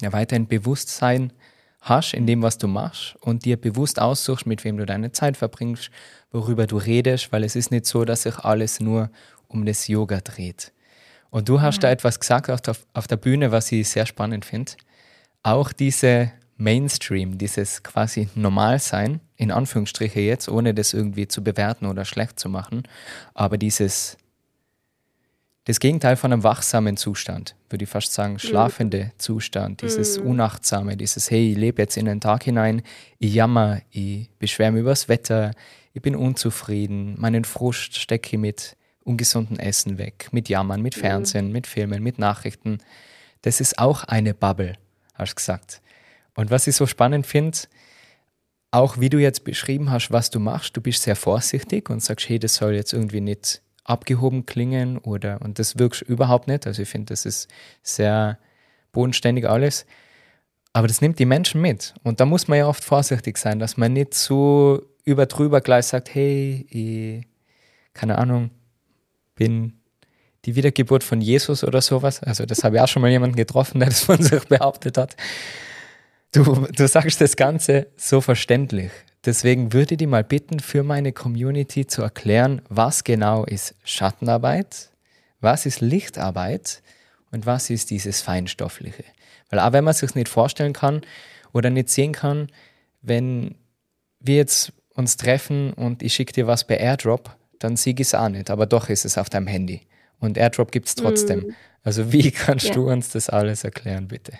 ja 0.00 0.12
weiterhin 0.12 0.48
Bewusstsein 0.48 1.32
hast 1.80 2.14
in 2.14 2.26
dem, 2.26 2.42
was 2.42 2.58
du 2.58 2.68
machst 2.68 3.16
und 3.20 3.44
dir 3.44 3.56
bewusst 3.56 4.00
aussuchst, 4.00 4.46
mit 4.46 4.64
wem 4.64 4.76
du 4.76 4.86
deine 4.86 5.12
Zeit 5.12 5.36
verbringst, 5.36 5.90
worüber 6.30 6.66
du 6.66 6.76
redest, 6.76 7.32
weil 7.32 7.44
es 7.44 7.56
ist 7.56 7.70
nicht 7.70 7.86
so, 7.86 8.04
dass 8.04 8.22
sich 8.22 8.38
alles 8.38 8.80
nur 8.80 9.10
um 9.48 9.64
das 9.64 9.88
Yoga 9.88 10.20
dreht. 10.20 10.72
Und 11.30 11.48
du 11.48 11.60
hast 11.60 11.76
ja. 11.76 11.82
da 11.82 11.90
etwas 11.90 12.18
gesagt 12.18 12.50
auf, 12.50 12.86
auf 12.92 13.06
der 13.06 13.16
Bühne, 13.16 13.52
was 13.52 13.70
ich 13.72 13.88
sehr 13.88 14.06
spannend 14.06 14.44
finde. 14.44 14.72
Auch 15.42 15.72
diese 15.72 16.32
Mainstream, 16.56 17.38
dieses 17.38 17.82
quasi 17.82 18.28
Normalsein, 18.34 19.20
in 19.40 19.50
Anführungsstriche 19.50 20.20
jetzt, 20.20 20.50
ohne 20.50 20.74
das 20.74 20.92
irgendwie 20.92 21.26
zu 21.26 21.42
bewerten 21.42 21.86
oder 21.86 22.04
schlecht 22.04 22.38
zu 22.38 22.50
machen, 22.50 22.82
aber 23.32 23.56
dieses 23.56 24.18
das 25.64 25.80
Gegenteil 25.80 26.16
von 26.16 26.32
einem 26.32 26.42
wachsamen 26.42 26.96
Zustand, 26.96 27.54
würde 27.70 27.84
ich 27.84 27.90
fast 27.90 28.12
sagen, 28.12 28.38
schlafende 28.38 29.04
mhm. 29.04 29.10
Zustand, 29.18 29.82
dieses 29.82 30.18
mhm. 30.18 30.26
Unachtsame, 30.26 30.96
dieses, 30.96 31.30
hey, 31.30 31.52
ich 31.52 31.56
lebe 31.56 31.80
jetzt 31.80 31.96
in 31.96 32.06
den 32.06 32.20
Tag 32.20 32.44
hinein, 32.44 32.82
ich 33.18 33.32
jammer, 33.32 33.80
ich 33.90 34.28
beschwere 34.38 34.72
mich 34.72 34.80
über 34.80 34.90
das 34.90 35.08
Wetter, 35.08 35.52
ich 35.94 36.02
bin 36.02 36.16
unzufrieden, 36.16 37.18
meinen 37.18 37.44
Frust 37.44 37.96
stecke 37.96 38.36
ich 38.36 38.40
mit 38.40 38.76
ungesunden 39.04 39.58
Essen 39.58 39.96
weg, 39.96 40.28
mit 40.32 40.50
Jammern, 40.50 40.82
mit 40.82 40.96
mhm. 40.96 41.00
Fernsehen, 41.00 41.46
mhm. 41.46 41.52
mit 41.52 41.66
Filmen, 41.66 42.02
mit 42.02 42.18
Nachrichten. 42.18 42.78
Das 43.40 43.60
ist 43.60 43.78
auch 43.78 44.04
eine 44.04 44.34
Bubble, 44.34 44.74
hast 45.14 45.32
du 45.32 45.36
gesagt. 45.36 45.80
Und 46.34 46.50
was 46.50 46.66
ich 46.66 46.76
so 46.76 46.86
spannend 46.86 47.26
finde, 47.26 47.58
auch 48.70 48.98
wie 48.98 49.08
du 49.08 49.18
jetzt 49.18 49.44
beschrieben 49.44 49.90
hast, 49.90 50.10
was 50.10 50.30
du 50.30 50.38
machst, 50.38 50.76
du 50.76 50.80
bist 50.80 51.02
sehr 51.02 51.16
vorsichtig 51.16 51.90
und 51.90 52.02
sagst, 52.02 52.28
hey, 52.28 52.38
das 52.38 52.54
soll 52.54 52.74
jetzt 52.74 52.92
irgendwie 52.92 53.20
nicht 53.20 53.62
abgehoben 53.84 54.46
klingen 54.46 54.98
oder 54.98 55.40
und 55.42 55.58
das 55.58 55.78
wirkst 55.78 56.02
überhaupt 56.02 56.46
nicht. 56.46 56.66
Also 56.66 56.82
ich 56.82 56.88
finde, 56.88 57.06
das 57.06 57.26
ist 57.26 57.48
sehr 57.82 58.38
bodenständig 58.92 59.48
alles. 59.48 59.86
Aber 60.72 60.86
das 60.86 61.00
nimmt 61.00 61.18
die 61.18 61.26
Menschen 61.26 61.60
mit. 61.60 61.94
Und 62.04 62.20
da 62.20 62.26
muss 62.26 62.46
man 62.46 62.58
ja 62.58 62.68
oft 62.68 62.84
vorsichtig 62.84 63.38
sein, 63.38 63.58
dass 63.58 63.76
man 63.76 63.92
nicht 63.92 64.14
so 64.14 64.82
überdrüber 65.04 65.60
gleich 65.60 65.86
sagt, 65.86 66.14
hey, 66.14 66.66
ich, 66.70 67.26
keine 67.92 68.18
Ahnung, 68.18 68.50
bin 69.34 69.80
die 70.44 70.54
Wiedergeburt 70.54 71.02
von 71.02 71.20
Jesus 71.20 71.64
oder 71.64 71.80
sowas. 71.80 72.22
Also 72.22 72.46
das 72.46 72.62
habe 72.62 72.76
ich 72.76 72.82
auch 72.82 72.88
schon 72.88 73.02
mal 73.02 73.10
jemanden 73.10 73.36
getroffen, 73.36 73.80
der 73.80 73.88
das 73.88 74.00
von 74.00 74.22
sich 74.22 74.44
behauptet 74.44 74.96
hat. 74.96 75.16
Du, 76.32 76.66
du 76.66 76.86
sagst 76.86 77.20
das 77.20 77.36
Ganze 77.36 77.88
so 77.96 78.20
verständlich. 78.20 78.92
Deswegen 79.24 79.72
würde 79.72 79.94
ich 79.94 79.98
dich 79.98 80.08
mal 80.08 80.24
bitten, 80.24 80.60
für 80.60 80.82
meine 80.82 81.12
Community 81.12 81.86
zu 81.86 82.02
erklären, 82.02 82.62
was 82.68 83.04
genau 83.04 83.44
ist 83.44 83.74
Schattenarbeit, 83.84 84.90
was 85.40 85.66
ist 85.66 85.80
Lichtarbeit 85.80 86.82
und 87.32 87.46
was 87.46 87.68
ist 87.68 87.90
dieses 87.90 88.22
Feinstoffliche. 88.22 89.04
Weil 89.50 89.58
auch 89.58 89.72
wenn 89.72 89.84
man 89.84 89.94
sich 89.94 90.14
nicht 90.14 90.28
vorstellen 90.28 90.72
kann 90.72 91.02
oder 91.52 91.68
nicht 91.68 91.90
sehen 91.90 92.12
kann, 92.12 92.46
wenn 93.02 93.56
wir 94.20 94.36
jetzt 94.36 94.72
uns 94.94 95.16
treffen 95.16 95.72
und 95.72 96.02
ich 96.02 96.14
schicke 96.14 96.32
dir 96.32 96.46
was 96.46 96.64
per 96.64 96.78
Airdrop, 96.78 97.36
dann 97.58 97.76
sehe 97.76 97.94
ich 97.94 98.00
es 98.00 98.14
auch 98.14 98.28
nicht, 98.28 98.50
aber 98.50 98.66
doch 98.66 98.88
ist 98.88 99.04
es 99.04 99.18
auf 99.18 99.28
deinem 99.28 99.48
Handy. 99.48 99.82
Und 100.18 100.38
Airdrop 100.38 100.70
gibt 100.70 100.88
es 100.88 100.94
trotzdem. 100.94 101.40
Mm. 101.40 101.54
Also 101.82 102.12
wie 102.12 102.30
kannst 102.30 102.68
ja. 102.68 102.74
du 102.74 102.90
uns 102.90 103.10
das 103.10 103.28
alles 103.28 103.64
erklären, 103.64 104.08
bitte? 104.08 104.32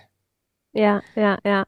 Ja, 0.73 1.03
ja, 1.17 1.39
ja. 1.45 1.65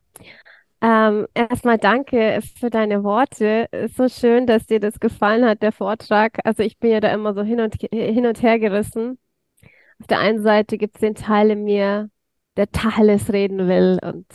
Ähm, 0.83 1.29
erstmal 1.35 1.79
danke 1.79 2.41
für 2.61 2.71
deine 2.71 3.05
Worte. 3.05 3.69
So 3.97 4.09
schön, 4.09 4.47
dass 4.47 4.67
dir 4.67 4.81
das 4.81 5.01
gefallen 5.01 5.45
hat, 5.47 5.63
der 5.63 5.73
Vortrag. 5.73 6.39
Also 6.45 6.63
ich 6.65 6.79
bin 6.79 6.91
ja 6.93 7.01
da 7.01 7.13
immer 7.13 7.35
so 7.35 7.43
hin 7.43 7.61
und, 7.61 7.77
hin 7.93 8.27
und 8.27 8.43
her 8.43 8.59
gerissen. 8.59 9.19
Auf 10.01 10.09
der 10.09 10.21
einen 10.21 10.43
Seite 10.43 10.79
gibt 10.79 10.97
es 10.97 11.01
den 11.01 11.15
Teil 11.17 11.51
in 11.53 11.65
mir, 11.65 12.11
der 12.57 12.71
Tacheles 12.73 13.33
reden 13.33 13.69
will 13.69 13.99
und 14.03 14.27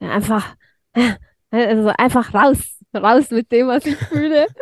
einfach, 0.00 0.56
also 1.50 1.90
einfach 1.98 2.34
raus, 2.34 2.80
raus 2.96 3.30
mit 3.30 3.52
dem, 3.52 3.68
was 3.68 3.86
ich 3.86 3.96
fühle. 3.96 4.46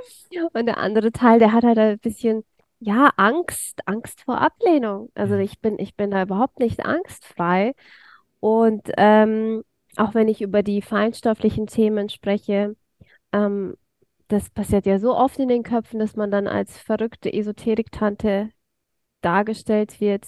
Und 0.54 0.66
der 0.66 0.78
andere 0.78 1.12
Teil, 1.12 1.38
der 1.40 1.52
hat 1.52 1.64
halt 1.64 1.78
ein 1.78 1.98
bisschen, 2.00 2.44
ja, 2.80 3.10
Angst, 3.16 3.80
Angst 3.86 4.22
vor 4.22 4.40
Ablehnung. 4.40 5.10
Also 5.14 5.36
ich 5.36 5.60
bin, 5.60 5.78
ich 5.78 5.96
bin 5.96 6.10
da 6.12 6.22
überhaupt 6.22 6.60
nicht 6.60 6.84
angstfrei. 6.84 7.74
Und 8.40 8.90
ähm, 8.96 9.62
auch 9.96 10.14
wenn 10.14 10.28
ich 10.28 10.40
über 10.40 10.62
die 10.62 10.82
feinstofflichen 10.82 11.66
Themen 11.66 12.08
spreche, 12.08 12.76
ähm, 13.32 13.76
das 14.28 14.50
passiert 14.50 14.86
ja 14.86 14.98
so 14.98 15.16
oft 15.16 15.38
in 15.38 15.48
den 15.48 15.62
Köpfen, 15.62 15.98
dass 15.98 16.16
man 16.16 16.30
dann 16.30 16.46
als 16.46 16.78
verrückte 16.78 17.32
Esoterik-Tante 17.32 18.50
dargestellt 19.22 20.00
wird, 20.00 20.26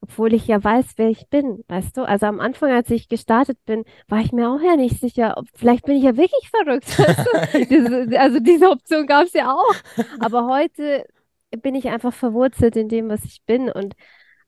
obwohl 0.00 0.34
ich 0.34 0.46
ja 0.48 0.62
weiß, 0.62 0.94
wer 0.96 1.10
ich 1.10 1.28
bin, 1.28 1.62
weißt 1.68 1.96
du? 1.96 2.02
Also 2.02 2.26
am 2.26 2.40
Anfang, 2.40 2.72
als 2.72 2.90
ich 2.90 3.08
gestartet 3.08 3.58
bin, 3.64 3.84
war 4.08 4.20
ich 4.20 4.32
mir 4.32 4.50
auch 4.50 4.60
ja 4.60 4.76
nicht 4.76 5.00
sicher, 5.00 5.34
ob, 5.36 5.46
vielleicht 5.54 5.84
bin 5.84 5.96
ich 5.96 6.02
ja 6.02 6.16
wirklich 6.16 6.50
verrückt. 6.50 6.98
Weißt 6.98 7.54
du? 7.54 7.66
diese, 7.70 8.20
also 8.20 8.40
diese 8.40 8.68
Option 8.70 9.06
gab 9.06 9.26
es 9.26 9.32
ja 9.32 9.52
auch. 9.52 9.74
Aber 10.18 10.46
heute 10.48 11.06
bin 11.62 11.76
ich 11.76 11.88
einfach 11.88 12.12
verwurzelt 12.12 12.74
in 12.76 12.88
dem, 12.88 13.08
was 13.08 13.24
ich 13.24 13.42
bin 13.46 13.70
und 13.70 13.94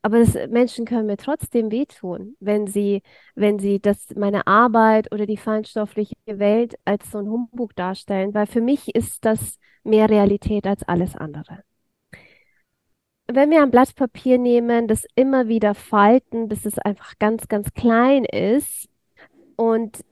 aber 0.05 0.19
das, 0.19 0.35
Menschen 0.49 0.85
können 0.85 1.07
mir 1.07 1.17
trotzdem 1.17 1.71
wehtun, 1.71 2.35
wenn 2.39 2.67
sie, 2.67 3.01
wenn 3.33 3.57
sie 3.57 3.79
das, 3.79 4.09
meine 4.15 4.45
Arbeit 4.45 5.11
oder 5.11 5.25
die 5.25 5.35
feinstoffliche 5.35 6.13
Welt 6.27 6.75
als 6.85 7.09
so 7.09 7.17
ein 7.17 7.27
Humbug 7.27 7.75
darstellen, 7.75 8.35
weil 8.35 8.45
für 8.45 8.61
mich 8.61 8.93
ist 8.93 9.25
das 9.25 9.57
mehr 9.83 10.07
Realität 10.07 10.67
als 10.67 10.83
alles 10.83 11.15
andere. 11.15 11.63
Wenn 13.25 13.49
wir 13.49 13.63
ein 13.63 13.71
Blatt 13.71 13.95
Papier 13.95 14.37
nehmen, 14.37 14.87
das 14.87 15.07
immer 15.15 15.47
wieder 15.47 15.73
falten, 15.73 16.49
bis 16.49 16.67
es 16.67 16.77
einfach 16.77 17.13
ganz, 17.17 17.47
ganz 17.47 17.73
klein 17.73 18.25
ist 18.25 18.87
und 19.55 20.05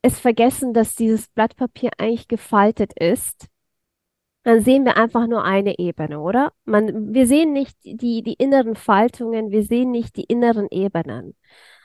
es 0.00 0.18
vergessen, 0.18 0.72
dass 0.72 0.94
dieses 0.94 1.28
Blatt 1.28 1.54
Papier 1.54 1.90
eigentlich 1.98 2.28
gefaltet 2.28 2.94
ist, 2.98 3.46
dann 4.48 4.62
sehen 4.62 4.86
wir 4.86 4.96
einfach 4.96 5.26
nur 5.26 5.44
eine 5.44 5.78
Ebene, 5.78 6.20
oder? 6.20 6.52
Man, 6.64 7.12
wir 7.12 7.26
sehen 7.26 7.52
nicht 7.52 7.76
die, 7.84 8.22
die 8.22 8.32
inneren 8.32 8.76
Faltungen, 8.76 9.50
wir 9.50 9.62
sehen 9.62 9.90
nicht 9.90 10.16
die 10.16 10.24
inneren 10.24 10.68
Ebenen. 10.70 11.34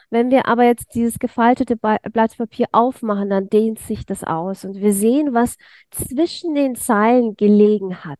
Wenn 0.10 0.32
wir 0.32 0.46
aber 0.48 0.64
jetzt 0.64 0.96
dieses 0.96 1.20
gefaltete 1.20 1.76
Blatt 1.76 2.38
Papier 2.38 2.68
aufmachen, 2.72 3.30
dann 3.30 3.50
dehnt 3.50 3.80
sich 3.80 4.06
das 4.06 4.24
aus 4.24 4.64
und 4.64 4.76
wir 4.76 4.94
sehen, 4.94 5.34
was 5.34 5.58
zwischen 5.92 6.56
den 6.56 6.76
Zeilen 6.76 7.36
gelegen 7.36 8.06
hat. 8.06 8.20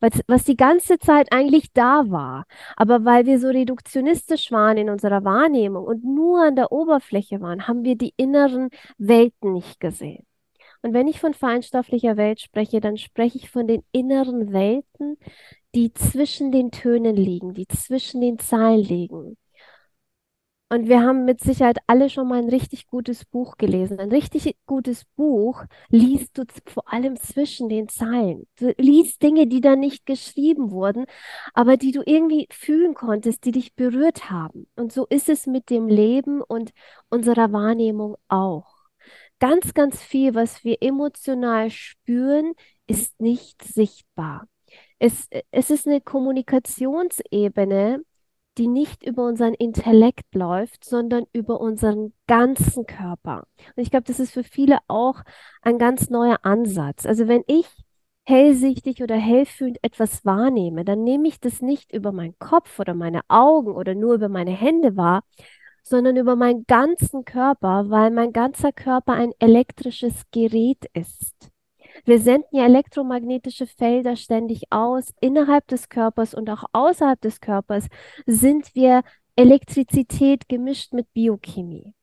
Was, 0.00 0.20
was 0.26 0.42
die 0.44 0.56
ganze 0.56 0.98
Zeit 0.98 1.30
eigentlich 1.30 1.72
da 1.72 2.10
war. 2.10 2.46
Aber 2.76 3.04
weil 3.04 3.24
wir 3.24 3.38
so 3.38 3.48
reduktionistisch 3.48 4.50
waren 4.50 4.78
in 4.78 4.90
unserer 4.90 5.22
Wahrnehmung 5.24 5.84
und 5.84 6.02
nur 6.04 6.42
an 6.44 6.56
der 6.56 6.72
Oberfläche 6.72 7.40
waren, 7.40 7.68
haben 7.68 7.84
wir 7.84 7.96
die 7.96 8.14
inneren 8.16 8.70
Welten 8.98 9.52
nicht 9.52 9.78
gesehen. 9.78 10.26
Und 10.86 10.94
wenn 10.94 11.08
ich 11.08 11.18
von 11.18 11.34
feinstofflicher 11.34 12.16
Welt 12.16 12.40
spreche, 12.40 12.80
dann 12.80 12.96
spreche 12.96 13.38
ich 13.38 13.50
von 13.50 13.66
den 13.66 13.82
inneren 13.90 14.52
Welten, 14.52 15.16
die 15.74 15.92
zwischen 15.92 16.52
den 16.52 16.70
Tönen 16.70 17.16
liegen, 17.16 17.54
die 17.54 17.66
zwischen 17.66 18.20
den 18.20 18.38
Zeilen 18.38 18.84
liegen. 18.84 19.36
Und 20.68 20.88
wir 20.88 21.02
haben 21.02 21.24
mit 21.24 21.40
Sicherheit 21.40 21.78
alle 21.88 22.08
schon 22.08 22.28
mal 22.28 22.38
ein 22.38 22.48
richtig 22.50 22.86
gutes 22.86 23.24
Buch 23.24 23.56
gelesen. 23.56 23.98
Ein 23.98 24.10
richtig 24.10 24.56
gutes 24.64 25.04
Buch 25.16 25.64
liest 25.88 26.38
du 26.38 26.44
vor 26.68 26.92
allem 26.92 27.16
zwischen 27.16 27.68
den 27.68 27.88
Zeilen. 27.88 28.46
Du 28.56 28.72
liest 28.78 29.20
Dinge, 29.22 29.48
die 29.48 29.60
da 29.60 29.74
nicht 29.74 30.06
geschrieben 30.06 30.70
wurden, 30.70 31.06
aber 31.52 31.76
die 31.76 31.90
du 31.90 32.02
irgendwie 32.06 32.46
fühlen 32.52 32.94
konntest, 32.94 33.44
die 33.44 33.50
dich 33.50 33.74
berührt 33.74 34.30
haben. 34.30 34.68
Und 34.76 34.92
so 34.92 35.04
ist 35.06 35.28
es 35.28 35.48
mit 35.48 35.68
dem 35.68 35.88
Leben 35.88 36.42
und 36.42 36.70
unserer 37.08 37.50
Wahrnehmung 37.52 38.14
auch 38.28 38.75
ganz, 39.38 39.74
ganz 39.74 40.02
viel, 40.02 40.34
was 40.34 40.64
wir 40.64 40.82
emotional 40.82 41.70
spüren, 41.70 42.54
ist 42.86 43.20
nicht 43.20 43.62
sichtbar. 43.62 44.46
Es, 44.98 45.28
es 45.50 45.70
ist 45.70 45.86
eine 45.86 46.00
Kommunikationsebene, 46.00 48.02
die 48.58 48.68
nicht 48.68 49.02
über 49.02 49.26
unseren 49.26 49.54
Intellekt 49.54 50.34
läuft, 50.34 50.84
sondern 50.84 51.24
über 51.32 51.60
unseren 51.60 52.14
ganzen 52.26 52.86
Körper. 52.86 53.44
Und 53.76 53.82
ich 53.82 53.90
glaube, 53.90 54.04
das 54.04 54.18
ist 54.18 54.32
für 54.32 54.44
viele 54.44 54.78
auch 54.88 55.22
ein 55.62 55.78
ganz 55.78 56.08
neuer 56.08 56.38
Ansatz. 56.42 57.04
Also 57.04 57.28
wenn 57.28 57.42
ich 57.46 57.66
hellsichtig 58.24 59.02
oder 59.02 59.16
hellfühlend 59.16 59.78
etwas 59.82 60.24
wahrnehme, 60.24 60.84
dann 60.84 61.04
nehme 61.04 61.28
ich 61.28 61.38
das 61.38 61.60
nicht 61.60 61.92
über 61.92 62.12
meinen 62.12 62.36
Kopf 62.38 62.80
oder 62.80 62.94
meine 62.94 63.20
Augen 63.28 63.72
oder 63.72 63.94
nur 63.94 64.14
über 64.14 64.28
meine 64.28 64.50
Hände 64.50 64.96
wahr, 64.96 65.22
sondern 65.88 66.16
über 66.16 66.34
meinen 66.34 66.64
ganzen 66.66 67.24
Körper, 67.24 67.88
weil 67.90 68.10
mein 68.10 68.32
ganzer 68.32 68.72
Körper 68.72 69.12
ein 69.12 69.32
elektrisches 69.38 70.22
Gerät 70.32 70.84
ist. 70.94 71.52
Wir 72.04 72.18
senden 72.18 72.56
ja 72.56 72.64
elektromagnetische 72.64 73.66
Felder 73.66 74.16
ständig 74.16 74.64
aus. 74.70 75.14
Innerhalb 75.20 75.68
des 75.68 75.88
Körpers 75.88 76.34
und 76.34 76.50
auch 76.50 76.64
außerhalb 76.72 77.20
des 77.20 77.40
Körpers 77.40 77.86
sind 78.26 78.74
wir 78.74 79.02
Elektrizität 79.36 80.48
gemischt 80.48 80.92
mit 80.92 81.12
Biochemie. 81.12 81.94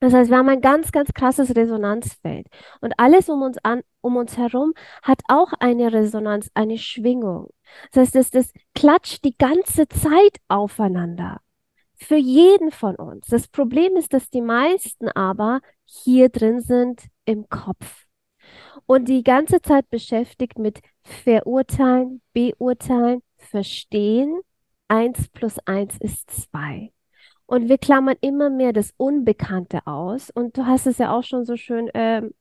Das 0.00 0.12
heißt, 0.12 0.30
wir 0.30 0.38
haben 0.38 0.48
ein 0.48 0.60
ganz, 0.60 0.90
ganz 0.90 1.12
krasses 1.14 1.54
Resonanzfeld. 1.54 2.48
Und 2.80 2.98
alles 2.98 3.28
um 3.28 3.42
uns, 3.42 3.58
an, 3.62 3.82
um 4.00 4.16
uns 4.16 4.36
herum 4.36 4.74
hat 5.02 5.20
auch 5.28 5.52
eine 5.60 5.92
Resonanz, 5.92 6.50
eine 6.54 6.78
Schwingung. 6.78 7.50
Das 7.92 8.02
heißt, 8.02 8.14
das, 8.16 8.30
das 8.30 8.52
klatscht 8.74 9.24
die 9.24 9.36
ganze 9.38 9.86
Zeit 9.88 10.38
aufeinander. 10.48 11.43
Für 12.06 12.16
jeden 12.16 12.70
von 12.70 12.96
uns. 12.96 13.28
Das 13.28 13.48
Problem 13.48 13.96
ist, 13.96 14.12
dass 14.12 14.28
die 14.28 14.42
meisten 14.42 15.08
aber 15.08 15.60
hier 15.86 16.28
drin 16.28 16.60
sind 16.60 17.06
im 17.24 17.48
Kopf 17.48 18.04
und 18.84 19.08
die 19.08 19.22
ganze 19.22 19.62
Zeit 19.62 19.88
beschäftigt 19.88 20.58
mit 20.58 20.80
verurteilen, 21.02 22.20
beurteilen, 22.34 23.22
verstehen. 23.38 24.38
Eins 24.86 25.28
plus 25.28 25.58
eins 25.64 25.96
ist 25.98 26.30
zwei. 26.30 26.92
Und 27.46 27.70
wir 27.70 27.78
klammern 27.78 28.16
immer 28.20 28.50
mehr 28.50 28.74
das 28.74 28.92
Unbekannte 28.98 29.86
aus. 29.86 30.28
Und 30.28 30.58
du 30.58 30.66
hast 30.66 30.86
es 30.86 30.98
ja 30.98 31.10
auch 31.10 31.24
schon 31.24 31.46
so 31.46 31.56
schön 31.56 31.90
ähm, 31.94 32.34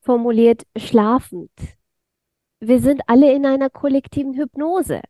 formuliert, 0.00 0.64
schlafend. 0.76 1.52
Wir 2.58 2.80
sind 2.80 3.02
alle 3.06 3.32
in 3.32 3.46
einer 3.46 3.70
kollektiven 3.70 4.34
Hypnose. 4.34 5.00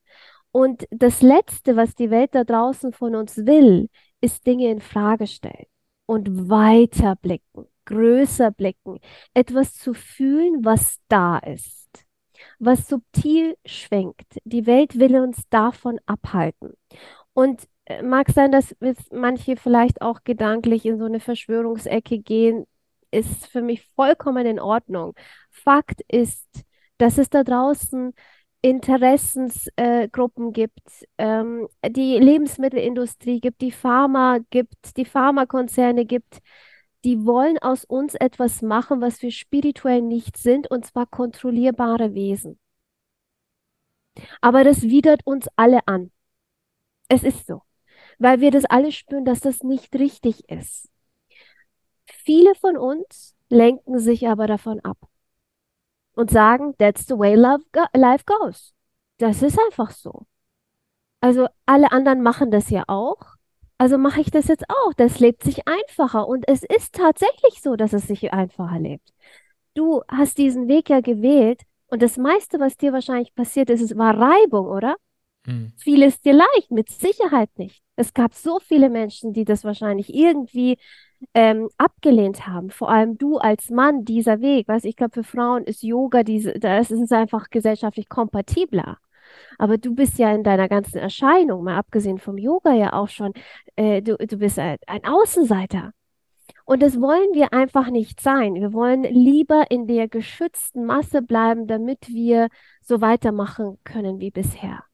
Und 0.57 0.87
das 0.89 1.21
Letzte, 1.21 1.77
was 1.77 1.95
die 1.95 2.09
Welt 2.09 2.35
da 2.35 2.43
draußen 2.43 2.95
von 2.95 3.15
uns 3.15 3.37
will, 3.37 3.91
ist 4.23 4.47
Dinge 4.47 4.71
in 4.71 4.81
Frage 4.81 5.27
stellen 5.27 5.67
und 6.07 6.49
weiter 6.49 7.15
blicken, 7.15 7.67
größer 7.85 8.53
blicken, 8.53 8.99
etwas 9.35 9.75
zu 9.75 9.93
fühlen, 9.93 10.65
was 10.65 10.97
da 11.09 11.37
ist, 11.37 12.07
was 12.59 12.89
subtil 12.89 13.59
schwenkt. 13.67 14.39
Die 14.45 14.65
Welt 14.65 14.99
will 14.99 15.17
uns 15.17 15.43
davon 15.51 16.01
abhalten. 16.07 16.73
Und 17.35 17.69
äh, 17.85 18.03
mag 18.03 18.31
sein, 18.31 18.51
dass 18.51 18.75
manche 19.13 19.59
vielleicht 19.59 20.01
auch 20.01 20.25
gedanklich 20.25 20.87
in 20.87 20.99
so 20.99 21.05
eine 21.05 21.21
Verschwörungsecke 21.21 22.19
gehen, 22.21 22.65
ist 23.11 23.47
für 23.47 23.61
mich 23.61 23.87
vollkommen 23.95 24.47
in 24.47 24.59
Ordnung. 24.59 25.13
Fakt 25.51 26.01
ist, 26.09 26.49
dass 26.97 27.19
es 27.19 27.29
da 27.29 27.45
draußen 27.45 28.15
Interessensgruppen 28.63 30.49
äh, 30.49 30.53
gibt, 30.53 31.07
ähm, 31.19 31.69
die 31.87 32.19
Lebensmittelindustrie 32.19 33.41
gibt, 33.41 33.61
die 33.61 33.73
Pharma 33.73 34.39
gibt, 34.51 34.97
die 34.97 35.05
Pharmakonzerne 35.05 36.05
gibt, 36.05 36.39
die 37.05 37.25
wollen 37.25 37.59
aus 37.59 37.85
uns 37.85 38.15
etwas 38.15 38.63
machen, 38.63 39.01
was 39.01 39.23
wir 39.23 39.31
spirituell 39.31 40.03
nicht 40.03 40.37
sind, 40.37 40.71
und 40.71 40.87
zwar 40.87 41.07
kontrollierbare 41.07 42.15
Wesen. 42.15 42.59
Aber 44.41 44.65
das 44.65 44.83
widert 44.83 45.21
uns 45.27 45.47
alle 45.57 45.87
an. 45.87 46.11
Es 47.09 47.23
ist 47.25 47.47
so, 47.47 47.63
weil 48.19 48.41
wir 48.41 48.51
das 48.51 48.65
alle 48.65 48.93
spüren, 48.93 49.25
dass 49.25 49.41
das 49.41 49.63
nicht 49.63 49.95
richtig 49.97 50.49
ist. 50.51 50.89
Viele 52.07 52.55
von 52.57 52.77
uns 52.77 53.37
lenken 53.49 53.99
sich 54.01 54.27
aber 54.29 54.47
davon 54.47 54.81
ab 54.81 54.99
und 56.17 56.31
sagen, 56.31 56.75
that's 56.79 57.07
the 57.07 57.17
way 57.17 57.37
love 57.37 57.65
go 57.73 57.85
life 57.95 58.25
goes. 58.27 58.75
Das 59.19 59.43
ist 59.43 59.59
einfach 59.59 59.91
so. 59.93 60.27
Also 61.21 61.47
alle 61.67 61.93
anderen 61.93 62.23
machen 62.23 62.51
das 62.51 62.71
ja 62.71 62.85
auch. 62.89 63.37
Also 63.79 63.99
mache 63.99 64.21
ich 64.21 64.31
das 64.31 64.49
jetzt 64.49 64.65
auch. 64.69 64.95
Das 64.95 65.21
lebt 65.21 65.43
sich 65.45 65.69
einfacher. 65.69 66.27
Und 66.27 66.49
es 66.49 66.63
ist 66.63 66.95
tatsächlich 66.95 67.61
so, 67.63 67.77
dass 67.77 67.93
es 67.93 68.07
sich 68.07 68.33
einfacher 68.33 68.79
lebt. 68.79 69.13
Du 69.75 70.03
hast 70.09 70.39
diesen 70.39 70.69
Weg 70.69 70.89
ja 70.91 71.01
gewählt 71.01 71.63
und 71.89 72.03
das 72.03 72.17
meiste, 72.17 72.59
was 72.61 72.77
dir 72.77 72.93
wahrscheinlich 72.93 73.35
passiert 73.35 73.71
ist, 73.71 73.97
war 73.97 74.19
Reibung, 74.19 74.67
oder? 74.67 74.97
Mhm. 75.47 75.73
Fiel 75.77 76.03
es 76.03 76.21
dir 76.21 76.35
leicht? 76.35 76.71
Mit 76.71 76.91
Sicherheit 76.91 77.51
nicht. 77.57 77.83
Es 77.97 78.13
gab 78.13 78.35
so 78.35 78.59
viele 78.61 78.91
Menschen, 78.91 79.33
die 79.33 79.45
das 79.45 79.65
wahrscheinlich 79.65 80.15
irgendwie 80.15 80.79
ähm, 81.35 81.69
abgelehnt 81.79 82.47
haben. 82.47 82.71
Vor 82.71 82.91
allem 82.91 83.17
du 83.17 83.39
als 83.39 83.71
Mann, 83.71 84.05
dieser 84.05 84.41
Weg. 84.41 84.69
Weißt, 84.69 84.85
ich 84.85 84.97
glaube, 84.97 85.15
für 85.15 85.25
Frauen 85.25 85.65
ist 85.65 85.83
Yoga, 85.83 86.23
diese, 86.23 86.55
das 86.55 86.91
ist 86.91 87.13
einfach 87.13 87.49
gesellschaftlich 87.51 88.09
kompatibler. 88.09 88.99
Aber 89.59 89.79
du 89.79 89.95
bist 89.95 90.19
ja 90.19 90.33
in 90.33 90.45
deiner 90.45 90.69
ganzen 90.69 90.99
Erscheinung, 90.99 91.65
mal 91.65 91.77
abgesehen 91.77 92.19
vom 92.19 92.39
Yoga 92.39 92.73
ja 92.73 92.93
auch 92.93 93.09
schon, 93.09 93.33
äh, 93.77 94.03
du, 94.03 94.17
du 94.17 94.37
bist 94.37 94.59
ein, 94.59 94.77
ein 94.87 95.05
Außenseiter. 95.05 95.93
Und 96.65 96.83
das 96.83 97.01
wollen 97.01 97.33
wir 97.33 97.53
einfach 97.53 97.91
nicht 97.91 98.21
sein. 98.21 98.55
Wir 98.55 98.73
wollen 98.73 99.05
lieber 99.05 99.71
in 99.71 99.87
der 99.87 100.09
geschützten 100.09 100.85
Masse 100.85 101.23
bleiben, 101.23 101.67
damit 101.67 102.09
wir 102.09 102.49
so 102.83 103.01
weitermachen 103.01 103.79
können 103.85 104.21
wie 104.21 104.31
bisher. 104.31 104.85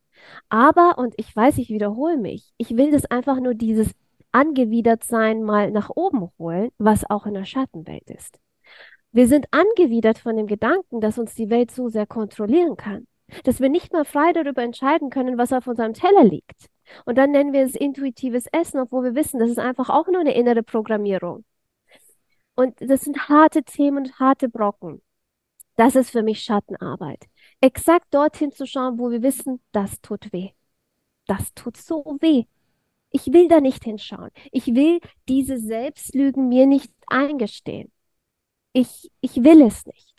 Aber, 0.48 0.98
und 0.98 1.14
ich 1.16 1.34
weiß, 1.34 1.58
ich 1.58 1.68
wiederhole 1.70 2.16
mich, 2.16 2.52
ich 2.56 2.76
will 2.76 2.90
das 2.90 3.04
einfach 3.06 3.40
nur 3.40 3.54
dieses 3.54 3.90
angewidert 4.32 5.04
sein 5.04 5.42
mal 5.42 5.70
nach 5.70 5.90
oben 5.94 6.30
holen, 6.38 6.70
was 6.78 7.08
auch 7.08 7.26
in 7.26 7.34
der 7.34 7.44
Schattenwelt 7.44 8.08
ist. 8.10 8.38
Wir 9.12 9.28
sind 9.28 9.46
angewidert 9.50 10.18
von 10.18 10.36
dem 10.36 10.46
Gedanken, 10.46 11.00
dass 11.00 11.18
uns 11.18 11.34
die 11.34 11.50
Welt 11.50 11.70
so 11.70 11.88
sehr 11.88 12.06
kontrollieren 12.06 12.76
kann, 12.76 13.06
dass 13.44 13.60
wir 13.60 13.68
nicht 13.68 13.92
mal 13.92 14.04
frei 14.06 14.32
darüber 14.32 14.62
entscheiden 14.62 15.10
können, 15.10 15.36
was 15.36 15.52
auf 15.52 15.66
unserem 15.66 15.92
Teller 15.92 16.24
liegt. 16.24 16.68
Und 17.04 17.18
dann 17.18 17.30
nennen 17.30 17.52
wir 17.52 17.62
es 17.62 17.74
intuitives 17.74 18.46
Essen, 18.52 18.80
obwohl 18.80 19.04
wir 19.04 19.14
wissen, 19.14 19.38
das 19.38 19.50
ist 19.50 19.58
einfach 19.58 19.90
auch 19.90 20.06
nur 20.08 20.20
eine 20.20 20.34
innere 20.34 20.62
Programmierung. 20.62 21.44
Und 22.54 22.74
das 22.80 23.02
sind 23.02 23.28
harte 23.28 23.62
Themen 23.62 23.98
und 23.98 24.18
harte 24.18 24.48
Brocken. 24.48 25.02
Das 25.76 25.94
ist 25.96 26.10
für 26.10 26.22
mich 26.22 26.42
Schattenarbeit. 26.42 27.24
Exakt 27.62 28.12
dorthin 28.12 28.50
zu 28.52 28.66
schauen, 28.66 28.98
wo 28.98 29.10
wir 29.10 29.22
wissen, 29.22 29.60
das 29.70 30.00
tut 30.02 30.32
weh. 30.32 30.50
Das 31.26 31.54
tut 31.54 31.76
so 31.76 32.18
weh. 32.20 32.44
Ich 33.10 33.32
will 33.32 33.48
da 33.48 33.60
nicht 33.60 33.84
hinschauen. 33.84 34.30
Ich 34.50 34.66
will 34.66 35.00
diese 35.28 35.58
Selbstlügen 35.58 36.48
mir 36.48 36.66
nicht 36.66 36.92
eingestehen. 37.06 37.92
Ich, 38.72 39.10
ich 39.20 39.36
will 39.44 39.62
es 39.62 39.86
nicht. 39.86 40.11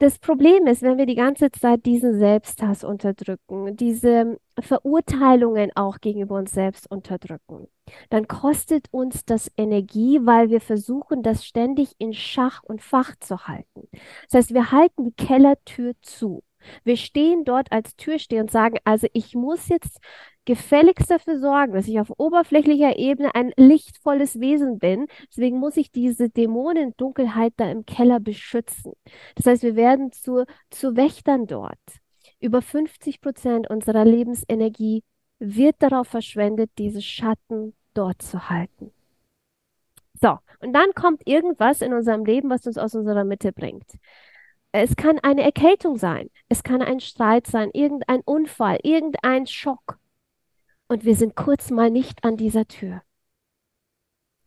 Das 0.00 0.18
Problem 0.18 0.66
ist, 0.66 0.80
wenn 0.80 0.96
wir 0.96 1.04
die 1.04 1.14
ganze 1.14 1.50
Zeit 1.50 1.84
diesen 1.84 2.18
Selbsthass 2.18 2.84
unterdrücken, 2.84 3.76
diese 3.76 4.38
Verurteilungen 4.58 5.72
auch 5.74 6.00
gegenüber 6.00 6.36
uns 6.36 6.52
selbst 6.52 6.90
unterdrücken, 6.90 7.68
dann 8.08 8.26
kostet 8.26 8.86
uns 8.92 9.26
das 9.26 9.50
Energie, 9.58 10.20
weil 10.22 10.48
wir 10.48 10.62
versuchen, 10.62 11.22
das 11.22 11.44
ständig 11.44 11.96
in 11.98 12.14
Schach 12.14 12.62
und 12.62 12.80
Fach 12.80 13.14
zu 13.20 13.46
halten. 13.46 13.88
Das 14.30 14.38
heißt, 14.38 14.54
wir 14.54 14.72
halten 14.72 15.04
die 15.04 15.12
Kellertür 15.22 15.92
zu. 16.00 16.42
Wir 16.82 16.96
stehen 16.96 17.44
dort 17.44 17.70
als 17.70 17.94
Türsteher 17.96 18.40
und 18.40 18.50
sagen, 18.50 18.78
also 18.84 19.06
ich 19.12 19.34
muss 19.34 19.68
jetzt 19.68 19.98
gefälligst 20.50 21.08
dafür 21.08 21.38
sorgen, 21.38 21.74
dass 21.74 21.86
ich 21.86 22.00
auf 22.00 22.10
oberflächlicher 22.18 22.98
Ebene 22.98 23.36
ein 23.36 23.52
lichtvolles 23.56 24.40
Wesen 24.40 24.80
bin. 24.80 25.06
Deswegen 25.28 25.60
muss 25.60 25.76
ich 25.76 25.92
diese 25.92 26.28
Dämonendunkelheit 26.28 27.52
da 27.56 27.70
im 27.70 27.86
Keller 27.86 28.18
beschützen. 28.18 28.94
Das 29.36 29.46
heißt, 29.46 29.62
wir 29.62 29.76
werden 29.76 30.10
zu, 30.10 30.46
zu 30.68 30.96
Wächtern 30.96 31.46
dort. 31.46 31.78
Über 32.40 32.62
50 32.62 33.20
Prozent 33.20 33.70
unserer 33.70 34.04
Lebensenergie 34.04 35.04
wird 35.38 35.76
darauf 35.78 36.08
verschwendet, 36.08 36.72
diese 36.78 37.00
Schatten 37.00 37.74
dort 37.94 38.20
zu 38.20 38.50
halten. 38.50 38.90
So, 40.20 40.36
und 40.58 40.72
dann 40.72 40.92
kommt 40.96 41.28
irgendwas 41.28 41.80
in 41.80 41.94
unserem 41.94 42.24
Leben, 42.24 42.50
was 42.50 42.66
uns 42.66 42.76
aus 42.76 42.96
unserer 42.96 43.22
Mitte 43.22 43.52
bringt. 43.52 43.86
Es 44.72 44.96
kann 44.96 45.20
eine 45.20 45.42
Erkältung 45.42 45.96
sein, 45.96 46.28
es 46.48 46.64
kann 46.64 46.82
ein 46.82 46.98
Streit 46.98 47.46
sein, 47.46 47.70
irgendein 47.72 48.22
Unfall, 48.22 48.80
irgendein 48.82 49.46
Schock. 49.46 50.00
Und 50.90 51.04
wir 51.04 51.14
sind 51.14 51.36
kurz 51.36 51.70
mal 51.70 51.88
nicht 51.88 52.24
an 52.24 52.36
dieser 52.36 52.66
Tür. 52.66 53.02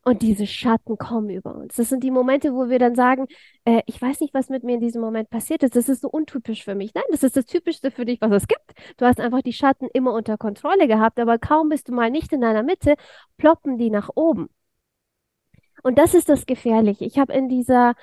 Und 0.04 0.22
diese 0.22 0.46
Schatten 0.46 0.98
kommen 0.98 1.30
über 1.30 1.56
uns. 1.56 1.76
Das 1.76 1.88
sind 1.88 2.04
die 2.04 2.12
Momente, 2.12 2.54
wo 2.54 2.68
wir 2.68 2.80
dann 2.80 2.96
sagen, 2.96 3.28
äh, 3.64 3.82
ich 3.86 4.02
weiß 4.02 4.20
nicht, 4.20 4.34
was 4.34 4.50
mit 4.50 4.66
mir 4.66 4.76
in 4.76 4.82
diesem 4.82 5.00
Moment 5.00 5.30
passiert 5.30 5.64
ist. 5.64 5.78
Das 5.78 5.88
ist 5.88 6.02
so 6.02 6.10
untypisch 6.10 6.66
für 6.66 6.76
mich. 6.76 6.94
Nein, 6.94 7.06
das 7.12 7.24
ist 7.24 7.38
das 7.38 7.46
Typischste 7.46 7.92
für 7.92 8.04
dich, 8.04 8.20
was 8.20 8.32
es 8.34 8.48
gibt. 8.50 8.74
Du 8.98 9.06
hast 9.06 9.22
einfach 9.22 9.42
die 9.42 9.54
Schatten 9.54 9.88
immer 9.94 10.12
unter 10.12 10.38
Kontrolle 10.38 10.90
gehabt, 10.90 11.18
aber 11.18 11.40
kaum 11.40 11.70
bist 11.70 11.88
du 11.88 11.94
mal 11.94 12.12
nicht 12.12 12.34
in 12.34 12.42
deiner 12.42 12.64
Mitte, 12.64 12.96
ploppen 13.38 13.78
die 13.78 13.90
nach 13.90 14.10
oben. 14.14 14.50
Und 15.84 15.98
das 15.98 16.14
ist 16.14 16.28
das 16.30 16.46
Gefährliche. 16.46 17.06
Ich 17.06 17.18
habe 17.20 17.34
in 17.34 17.48
dieser 17.48 17.94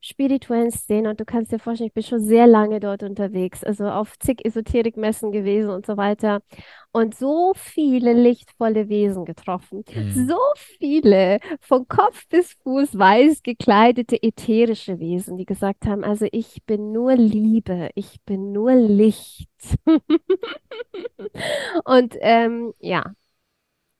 spirituellen 0.00 0.70
Szene 0.70 1.10
und 1.10 1.20
du 1.20 1.24
kannst 1.24 1.52
dir 1.52 1.58
vorstellen, 1.58 1.88
ich 1.88 1.94
bin 1.94 2.02
schon 2.02 2.20
sehr 2.20 2.46
lange 2.46 2.80
dort 2.80 3.02
unterwegs, 3.02 3.62
also 3.62 3.88
auf 3.88 4.18
zig 4.18 4.44
Esoterikmessen 4.44 5.30
gewesen 5.30 5.70
und 5.70 5.84
so 5.84 5.96
weiter 5.96 6.40
und 6.92 7.14
so 7.14 7.52
viele 7.54 8.14
lichtvolle 8.14 8.88
Wesen 8.88 9.24
getroffen, 9.24 9.84
mhm. 9.94 10.26
so 10.26 10.38
viele 10.54 11.38
von 11.60 11.86
Kopf 11.86 12.26
bis 12.28 12.54
Fuß 12.62 12.98
weiß 12.98 13.42
gekleidete 13.42 14.22
ätherische 14.22 14.98
Wesen, 14.98 15.36
die 15.36 15.46
gesagt 15.46 15.86
haben, 15.86 16.02
also 16.02 16.26
ich 16.32 16.62
bin 16.64 16.92
nur 16.92 17.14
Liebe, 17.14 17.90
ich 17.94 18.20
bin 18.22 18.52
nur 18.52 18.74
Licht. 18.74 19.48
und 21.84 22.16
ähm, 22.20 22.72
ja, 22.78 23.04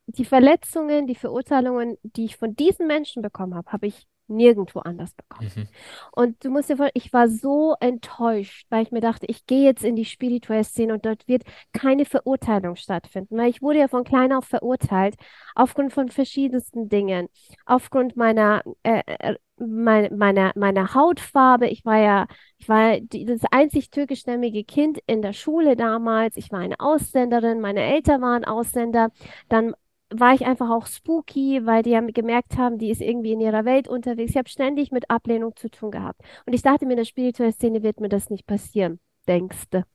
die 0.07 0.25
Verletzungen, 0.25 1.07
die 1.07 1.15
Verurteilungen, 1.15 1.97
die 2.03 2.25
ich 2.25 2.37
von 2.37 2.55
diesen 2.55 2.87
Menschen 2.87 3.21
bekommen 3.21 3.55
habe, 3.55 3.71
habe 3.71 3.87
ich 3.87 4.07
nirgendwo 4.31 4.79
anders 4.79 5.13
bekommen. 5.13 5.51
Mhm. 5.55 5.67
Und 6.11 6.43
du 6.43 6.49
musst 6.49 6.69
dir 6.69 6.77
vorstellen, 6.77 7.03
ich 7.03 7.13
war 7.13 7.29
so 7.29 7.75
enttäuscht, 7.79 8.65
weil 8.69 8.83
ich 8.83 8.91
mir 8.91 9.01
dachte, 9.01 9.25
ich 9.27 9.45
gehe 9.45 9.63
jetzt 9.63 9.83
in 9.83 9.95
die 9.95 10.05
spirituelle 10.05 10.63
Szene 10.63 10.93
und 10.93 11.05
dort 11.05 11.27
wird 11.27 11.43
keine 11.73 12.05
Verurteilung 12.05 12.75
stattfinden, 12.75 13.37
weil 13.37 13.49
ich 13.49 13.61
wurde 13.61 13.79
ja 13.79 13.87
von 13.87 14.03
klein 14.03 14.33
auf 14.33 14.45
verurteilt, 14.45 15.15
aufgrund 15.55 15.93
von 15.93 16.09
verschiedensten 16.09 16.89
Dingen, 16.89 17.27
aufgrund 17.65 18.15
meiner, 18.15 18.63
äh, 18.83 19.01
äh 19.05 19.35
mein, 19.61 20.17
meiner, 20.17 20.51
meiner 20.55 20.93
Hautfarbe. 20.95 21.67
Ich 21.67 21.85
war 21.85 21.97
ja, 21.97 22.27
ich 22.57 22.67
war 22.67 22.99
die, 22.99 23.25
das 23.25 23.41
einzig 23.51 23.91
türkischstämmige 23.91 24.63
Kind 24.63 24.99
in 25.07 25.21
der 25.21 25.33
Schule 25.33 25.75
damals. 25.75 26.35
Ich 26.37 26.51
war 26.51 26.59
eine 26.59 26.79
Ausländerin, 26.79 27.61
meine 27.61 27.81
Eltern 27.81 28.21
waren 28.21 28.43
Ausländer. 28.43 29.11
Dann 29.49 29.73
war 30.11 30.33
ich 30.33 30.45
einfach 30.45 30.69
auch 30.69 30.85
spooky, 30.87 31.65
weil 31.65 31.83
die 31.83 31.95
haben 31.95 32.07
gemerkt 32.07 32.57
haben, 32.57 32.77
die 32.77 32.91
ist 32.91 33.01
irgendwie 33.01 33.33
in 33.33 33.41
ihrer 33.41 33.65
Welt 33.65 33.87
unterwegs. 33.87 34.31
Ich 34.31 34.37
habe 34.37 34.49
ständig 34.49 34.91
mit 34.91 35.09
Ablehnung 35.09 35.55
zu 35.55 35.69
tun 35.69 35.91
gehabt. 35.91 36.21
Und 36.45 36.53
ich 36.53 36.61
dachte 36.61 36.85
mir, 36.85 36.93
in 36.93 36.97
der 36.97 37.05
spirituellen 37.05 37.53
Szene 37.53 37.83
wird 37.83 37.99
mir 37.99 38.09
das 38.09 38.29
nicht 38.29 38.45
passieren, 38.45 38.99
denkste. 39.27 39.85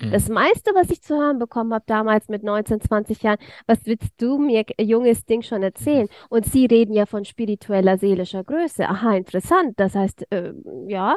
Mhm. 0.00 0.10
Das 0.10 0.28
meiste, 0.28 0.72
was 0.74 0.90
ich 0.90 1.02
zu 1.02 1.16
hören 1.16 1.38
bekommen 1.38 1.72
habe 1.72 1.84
damals 1.86 2.28
mit 2.28 2.42
19, 2.42 2.80
20 2.80 3.22
Jahren, 3.22 3.38
was 3.66 3.78
willst 3.84 4.10
du 4.18 4.38
mir, 4.38 4.64
junges 4.78 5.24
Ding, 5.24 5.42
schon 5.42 5.62
erzählen? 5.62 6.08
Und 6.28 6.46
sie 6.46 6.66
reden 6.66 6.94
ja 6.94 7.06
von 7.06 7.24
spiritueller, 7.24 7.98
seelischer 7.98 8.44
Größe. 8.44 8.88
Aha, 8.88 9.16
interessant. 9.16 9.74
Das 9.78 9.94
heißt, 9.94 10.30
äh, 10.30 10.52
ja, 10.88 11.16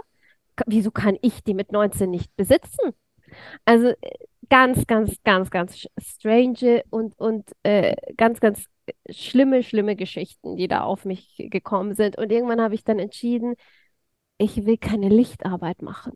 wieso 0.67 0.91
kann 0.91 1.17
ich 1.21 1.43
die 1.43 1.53
mit 1.53 1.71
19 1.71 2.09
nicht 2.09 2.35
besitzen? 2.35 2.93
Also 3.65 3.89
äh, 3.89 3.95
ganz, 4.49 4.87
ganz, 4.87 5.17
ganz, 5.23 5.49
ganz 5.49 5.87
strange 5.97 6.83
und, 6.89 7.17
und 7.19 7.49
äh, 7.63 7.95
ganz, 8.17 8.39
ganz 8.39 8.65
schlimme, 9.09 9.63
schlimme 9.63 9.95
Geschichten, 9.95 10.55
die 10.55 10.67
da 10.67 10.81
auf 10.81 11.05
mich 11.05 11.35
gekommen 11.37 11.93
sind. 11.93 12.17
Und 12.17 12.31
irgendwann 12.31 12.61
habe 12.61 12.75
ich 12.75 12.83
dann 12.83 12.99
entschieden, 12.99 13.55
ich 14.37 14.65
will 14.65 14.77
keine 14.77 15.09
Lichtarbeit 15.09 15.81
machen. 15.81 16.13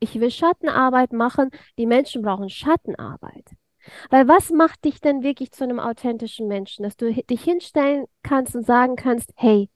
Ich 0.00 0.18
will 0.20 0.30
Schattenarbeit 0.30 1.12
machen. 1.12 1.50
Die 1.76 1.86
Menschen 1.86 2.22
brauchen 2.22 2.48
Schattenarbeit. 2.48 3.44
Weil 4.10 4.28
was 4.28 4.50
macht 4.50 4.84
dich 4.84 5.00
denn 5.00 5.22
wirklich 5.22 5.52
zu 5.52 5.64
einem 5.64 5.80
authentischen 5.80 6.48
Menschen, 6.48 6.82
dass 6.82 6.96
du 6.96 7.12
dich 7.12 7.42
hinstellen 7.42 8.06
kannst 8.22 8.54
und 8.54 8.66
sagen 8.66 8.96
kannst, 8.96 9.32
hey, 9.36 9.70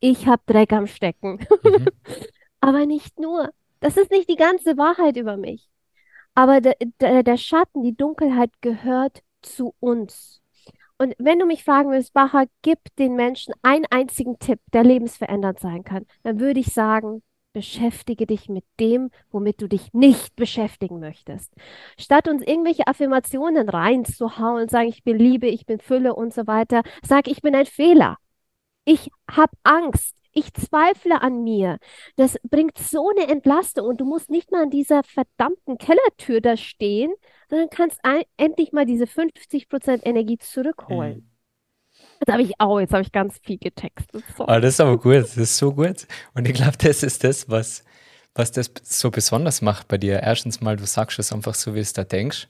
ich 0.00 0.26
habe 0.26 0.42
Dreck 0.46 0.72
am 0.72 0.86
Stecken. 0.86 1.46
Mhm. 1.64 1.86
Aber 2.60 2.86
nicht 2.86 3.18
nur. 3.18 3.50
Das 3.80 3.96
ist 3.96 4.10
nicht 4.10 4.28
die 4.28 4.36
ganze 4.36 4.76
Wahrheit 4.76 5.16
über 5.16 5.36
mich. 5.36 5.68
Aber 6.38 6.60
der, 6.60 6.76
der, 7.00 7.24
der 7.24 7.36
Schatten, 7.36 7.82
die 7.82 7.96
Dunkelheit 7.96 8.52
gehört 8.60 9.24
zu 9.42 9.74
uns. 9.80 10.40
Und 10.96 11.16
wenn 11.18 11.40
du 11.40 11.46
mich 11.46 11.64
fragen 11.64 11.90
willst, 11.90 12.12
Baha, 12.12 12.44
gib 12.62 12.78
den 12.94 13.16
Menschen 13.16 13.54
einen 13.62 13.86
einzigen 13.90 14.38
Tipp, 14.38 14.60
der 14.72 14.84
lebensverändernd 14.84 15.58
sein 15.58 15.82
kann, 15.82 16.06
dann 16.22 16.38
würde 16.38 16.60
ich 16.60 16.72
sagen, 16.72 17.24
beschäftige 17.52 18.24
dich 18.24 18.48
mit 18.48 18.64
dem, 18.78 19.10
womit 19.32 19.60
du 19.60 19.66
dich 19.66 19.92
nicht 19.92 20.36
beschäftigen 20.36 21.00
möchtest. 21.00 21.52
Statt 21.98 22.28
uns 22.28 22.42
irgendwelche 22.46 22.86
Affirmationen 22.86 23.68
reinzuhauen 23.68 24.62
und 24.62 24.70
sagen, 24.70 24.90
ich 24.90 25.02
bin 25.02 25.18
Liebe, 25.18 25.48
ich 25.48 25.66
bin 25.66 25.80
Fülle 25.80 26.14
und 26.14 26.32
so 26.32 26.46
weiter, 26.46 26.82
sag, 27.02 27.26
ich 27.26 27.42
bin 27.42 27.56
ein 27.56 27.66
Fehler. 27.66 28.16
Ich 28.84 29.10
habe 29.28 29.56
Angst. 29.64 30.17
Ich 30.32 30.52
zweifle 30.52 31.20
an 31.22 31.42
mir. 31.42 31.78
Das 32.16 32.36
bringt 32.42 32.78
so 32.78 33.10
eine 33.10 33.28
Entlastung 33.28 33.86
und 33.86 34.00
du 34.00 34.04
musst 34.04 34.30
nicht 34.30 34.50
mal 34.50 34.64
an 34.64 34.70
dieser 34.70 35.02
verdammten 35.02 35.78
Kellertür 35.78 36.40
da 36.40 36.56
stehen, 36.56 37.12
sondern 37.48 37.70
kannst 37.70 37.98
ein, 38.02 38.22
endlich 38.36 38.72
mal 38.72 38.86
diese 38.86 39.04
50% 39.04 40.04
Energie 40.04 40.38
zurückholen. 40.38 41.16
Mhm. 41.16 41.30
Jetzt 42.20 42.32
habe 42.32 42.42
ich, 42.42 42.52
oh, 42.60 42.78
jetzt 42.78 42.92
habe 42.92 43.02
ich 43.02 43.12
ganz 43.12 43.38
viel 43.42 43.58
getextet. 43.58 44.24
Aber 44.38 44.46
Sorry. 44.46 44.60
das 44.60 44.74
ist 44.74 44.80
aber 44.80 44.98
gut, 44.98 45.14
das 45.16 45.36
ist 45.36 45.56
so 45.56 45.72
gut. 45.72 46.06
Und 46.34 46.48
ich 46.48 46.54
glaube, 46.54 46.76
das 46.78 47.02
ist 47.02 47.24
das, 47.24 47.48
was, 47.48 47.84
was 48.34 48.52
das 48.52 48.70
so 48.82 49.10
besonders 49.10 49.62
macht 49.62 49.88
bei 49.88 49.98
dir. 49.98 50.20
Erstens 50.20 50.60
mal, 50.60 50.76
du 50.76 50.86
sagst 50.86 51.18
es 51.18 51.32
einfach 51.32 51.54
so, 51.54 51.74
wie 51.74 51.80
es 51.80 51.92
da 51.92 52.04
denkst. 52.04 52.48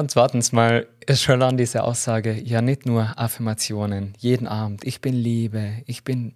Und 0.00 0.10
zweitens 0.10 0.50
mal 0.52 0.86
schon 1.12 1.42
an 1.42 1.58
diese 1.58 1.84
Aussage, 1.84 2.32
ja 2.32 2.62
nicht 2.62 2.86
nur 2.86 3.12
Affirmationen, 3.18 4.14
jeden 4.18 4.46
Abend, 4.48 4.82
ich 4.86 5.02
bin 5.02 5.12
Liebe, 5.12 5.74
ich 5.84 6.04
bin 6.04 6.32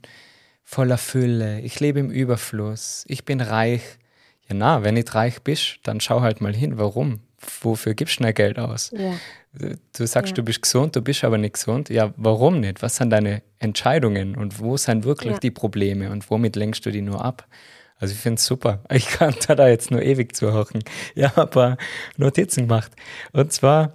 voller 0.64 0.98
Fülle, 0.98 1.60
ich 1.60 1.80
lebe 1.80 1.98
im 2.00 2.10
Überfluss, 2.10 3.04
ich 3.08 3.24
bin 3.24 3.40
reich. 3.40 3.80
Ja 4.48 4.54
na, 4.54 4.84
wenn 4.84 4.94
nicht 4.94 5.14
reich 5.14 5.40
bist, 5.40 5.78
dann 5.84 6.00
schau 6.00 6.20
halt 6.20 6.42
mal 6.42 6.54
hin, 6.54 6.76
warum? 6.76 7.20
Wofür 7.62 7.94
gibst 7.94 8.14
du 8.14 8.16
schnell 8.18 8.34
Geld 8.34 8.58
aus? 8.58 8.90
Ja, 8.96 9.14
Du 9.96 10.06
sagst, 10.06 10.32
Ja. 10.32 10.34
du 10.36 10.42
bist 10.42 10.60
gesund, 10.60 10.94
du 10.96 11.00
bist 11.00 11.24
aber 11.24 11.38
nicht 11.38 11.54
gesund. 11.54 11.88
Ja, 11.88 12.12
warum 12.16 12.60
nicht? 12.60 12.82
Was 12.82 12.96
sind 12.96 13.10
deine 13.10 13.40
Entscheidungen 13.60 14.36
und 14.36 14.58
wo 14.60 14.76
sind 14.76 15.04
wirklich 15.04 15.34
Ja. 15.34 15.38
die 15.38 15.52
Probleme 15.52 16.10
und 16.10 16.28
womit 16.28 16.56
lenkst 16.56 16.84
du 16.84 16.90
die 16.90 17.00
nur 17.02 17.24
ab? 17.24 17.46
Also 17.98 18.12
ich 18.14 18.20
finde 18.20 18.38
es 18.38 18.46
super. 18.46 18.80
Ich 18.92 19.06
kann 19.08 19.34
da, 19.46 19.54
da 19.54 19.68
jetzt 19.68 19.90
nur 19.90 20.02
ewig 20.02 20.34
zuhören. 20.36 20.82
Ich 21.14 21.24
habe 21.24 21.42
ein 21.42 21.50
paar 21.50 21.76
Notizen 22.16 22.62
gemacht. 22.68 22.92
Und 23.32 23.52
zwar, 23.52 23.92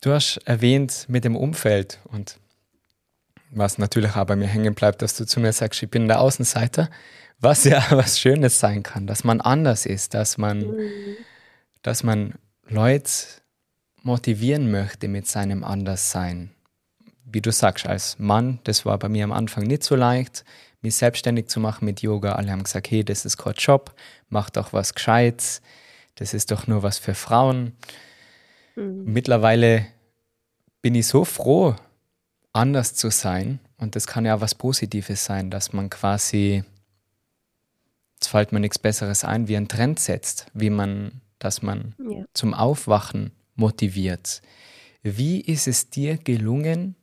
du 0.00 0.12
hast 0.12 0.38
erwähnt 0.44 1.06
mit 1.08 1.24
dem 1.24 1.36
Umfeld 1.36 2.00
und 2.04 2.38
was 3.50 3.76
natürlich 3.78 4.16
auch 4.16 4.24
bei 4.24 4.36
mir 4.36 4.46
hängen 4.48 4.74
bleibt, 4.74 5.02
dass 5.02 5.16
du 5.16 5.26
zu 5.26 5.38
mir 5.38 5.52
sagst, 5.52 5.82
ich 5.82 5.90
bin 5.90 6.08
der 6.08 6.20
Außenseiter, 6.20 6.88
was 7.38 7.64
ja 7.64 7.84
was 7.90 8.18
Schönes 8.18 8.58
sein 8.58 8.82
kann, 8.82 9.06
dass 9.06 9.24
man 9.24 9.40
anders 9.40 9.86
ist, 9.86 10.14
dass 10.14 10.38
man 10.38 10.60
Mhm. 10.60 11.16
dass 11.82 12.02
man 12.02 12.34
Leute 12.68 13.10
motivieren 14.02 14.70
möchte 14.70 15.08
mit 15.08 15.26
seinem 15.26 15.64
Anderssein. 15.64 16.50
Wie 17.24 17.40
du 17.40 17.52
sagst, 17.52 17.86
als 17.86 18.18
Mann, 18.18 18.58
das 18.64 18.84
war 18.86 18.98
bei 18.98 19.08
mir 19.08 19.24
am 19.24 19.32
Anfang 19.32 19.64
nicht 19.64 19.82
so 19.84 19.96
leicht, 19.96 20.44
mich 20.82 20.96
selbstständig 20.96 21.48
zu 21.48 21.60
machen 21.60 21.84
mit 21.84 22.02
Yoga. 22.02 22.32
Alle 22.32 22.50
haben 22.52 22.64
gesagt, 22.64 22.90
hey, 22.90 23.04
das 23.04 23.24
ist 23.24 23.36
kein 23.38 23.54
Job, 23.54 23.94
mach 24.28 24.50
doch 24.50 24.72
was 24.72 24.94
Gescheites, 24.94 25.62
das 26.16 26.34
ist 26.34 26.50
doch 26.50 26.66
nur 26.66 26.82
was 26.82 26.98
für 26.98 27.14
Frauen. 27.14 27.72
Mhm. 28.76 29.04
Mittlerweile 29.04 29.86
bin 30.82 30.94
ich 30.94 31.06
so 31.06 31.24
froh, 31.24 31.76
anders 32.52 32.94
zu 32.94 33.10
sein. 33.10 33.60
Und 33.78 33.96
das 33.96 34.06
kann 34.06 34.24
ja 34.24 34.36
auch 34.36 34.40
was 34.40 34.54
Positives 34.54 35.24
sein, 35.24 35.50
dass 35.50 35.72
man 35.72 35.90
quasi, 35.90 36.64
jetzt 38.14 38.28
fällt 38.28 38.52
mir 38.52 38.60
nichts 38.60 38.78
Besseres 38.78 39.24
ein, 39.24 39.48
wie 39.48 39.56
ein 39.56 39.68
Trend 39.68 39.98
setzt, 39.98 40.46
wie 40.54 40.70
man, 40.70 41.20
dass 41.38 41.62
man 41.62 41.94
Ja. 41.98 42.24
zum 42.34 42.54
Aufwachen 42.54 43.32
motiviert. 43.54 44.42
Wie 45.02 45.40
ist 45.40 45.66
es 45.66 45.90
dir 45.90 46.16
gelungen, 46.16 46.94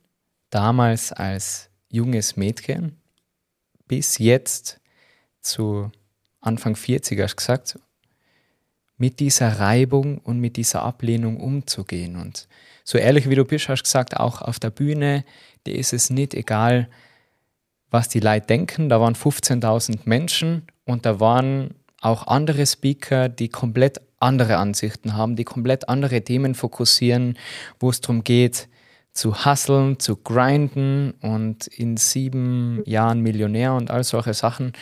damals 0.50 1.12
als 1.12 1.68
junges 1.90 2.36
Mädchen 2.36 2.99
bis 3.90 4.18
jetzt 4.18 4.78
zu 5.40 5.90
Anfang 6.40 6.76
40 6.76 7.18
hast 7.18 7.34
gesagt, 7.34 7.76
mit 8.96 9.18
dieser 9.18 9.58
Reibung 9.58 10.18
und 10.18 10.38
mit 10.38 10.56
dieser 10.56 10.82
Ablehnung 10.82 11.40
umzugehen. 11.40 12.14
Und 12.14 12.46
so 12.84 12.98
ehrlich 12.98 13.28
wie 13.28 13.34
du 13.34 13.44
bist, 13.44 13.68
hast 13.68 13.80
du 13.80 13.82
gesagt, 13.82 14.16
auch 14.16 14.42
auf 14.42 14.60
der 14.60 14.70
Bühne, 14.70 15.24
dir 15.66 15.74
ist 15.74 15.92
es 15.92 16.08
nicht 16.08 16.34
egal, 16.34 16.88
was 17.90 18.08
die 18.08 18.20
Leute 18.20 18.46
denken. 18.46 18.88
Da 18.88 19.00
waren 19.00 19.16
15.000 19.16 20.02
Menschen 20.04 20.68
und 20.84 21.04
da 21.04 21.18
waren 21.18 21.74
auch 22.00 22.28
andere 22.28 22.66
Speaker, 22.66 23.28
die 23.28 23.48
komplett 23.48 24.00
andere 24.20 24.58
Ansichten 24.58 25.16
haben, 25.16 25.34
die 25.34 25.44
komplett 25.44 25.88
andere 25.88 26.22
Themen 26.22 26.54
fokussieren, 26.54 27.36
wo 27.80 27.90
es 27.90 28.00
darum 28.00 28.22
geht, 28.22 28.68
zu 29.12 29.44
hustlen, 29.44 29.98
zu 29.98 30.16
grinden 30.16 31.12
und 31.20 31.66
in 31.66 31.96
sieben 31.96 32.82
Jahren 32.86 33.20
Millionär 33.20 33.74
und 33.74 33.90
all 33.90 34.04
solche 34.04 34.34
Sachen, 34.34 34.72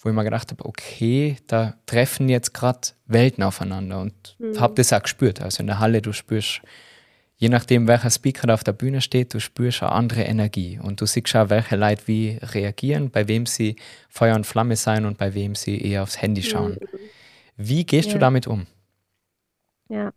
wo 0.00 0.08
ich 0.10 0.14
mir 0.14 0.24
gedacht 0.24 0.50
habe, 0.50 0.64
okay, 0.66 1.36
da 1.46 1.74
treffen 1.86 2.28
jetzt 2.28 2.52
gerade 2.52 2.80
Welten 3.06 3.42
aufeinander 3.42 4.00
und 4.00 4.36
Mhm. 4.38 4.60
habe 4.60 4.74
das 4.74 4.92
auch 4.92 5.02
gespürt. 5.02 5.40
Also 5.40 5.60
in 5.62 5.66
der 5.68 5.78
Halle, 5.78 6.02
du 6.02 6.12
spürst, 6.12 6.60
je 7.38 7.48
nachdem, 7.48 7.88
welcher 7.88 8.10
Speaker 8.10 8.46
da 8.48 8.54
auf 8.54 8.62
der 8.64 8.72
Bühne 8.72 9.00
steht, 9.00 9.32
du 9.32 9.40
spürst 9.40 9.82
eine 9.82 9.92
andere 9.92 10.22
Energie 10.22 10.78
und 10.82 11.00
du 11.00 11.06
siehst 11.06 11.34
auch, 11.34 11.48
welche 11.48 11.76
Leute 11.76 12.02
wie 12.06 12.38
reagieren, 12.42 13.10
bei 13.10 13.26
wem 13.26 13.46
sie 13.46 13.76
Feuer 14.10 14.36
und 14.36 14.44
Flamme 14.46 14.76
sein 14.76 15.06
und 15.06 15.16
bei 15.18 15.32
wem 15.34 15.54
sie 15.54 15.80
eher 15.80 16.02
aufs 16.02 16.20
Handy 16.20 16.42
schauen. 16.42 16.72
Mhm. 16.72 16.98
Wie 17.56 17.84
gehst 17.86 18.10
du 18.10 18.14
Ja. 18.14 18.18
damit 18.18 18.46
um? 18.46 18.66
Ja. 19.88 20.12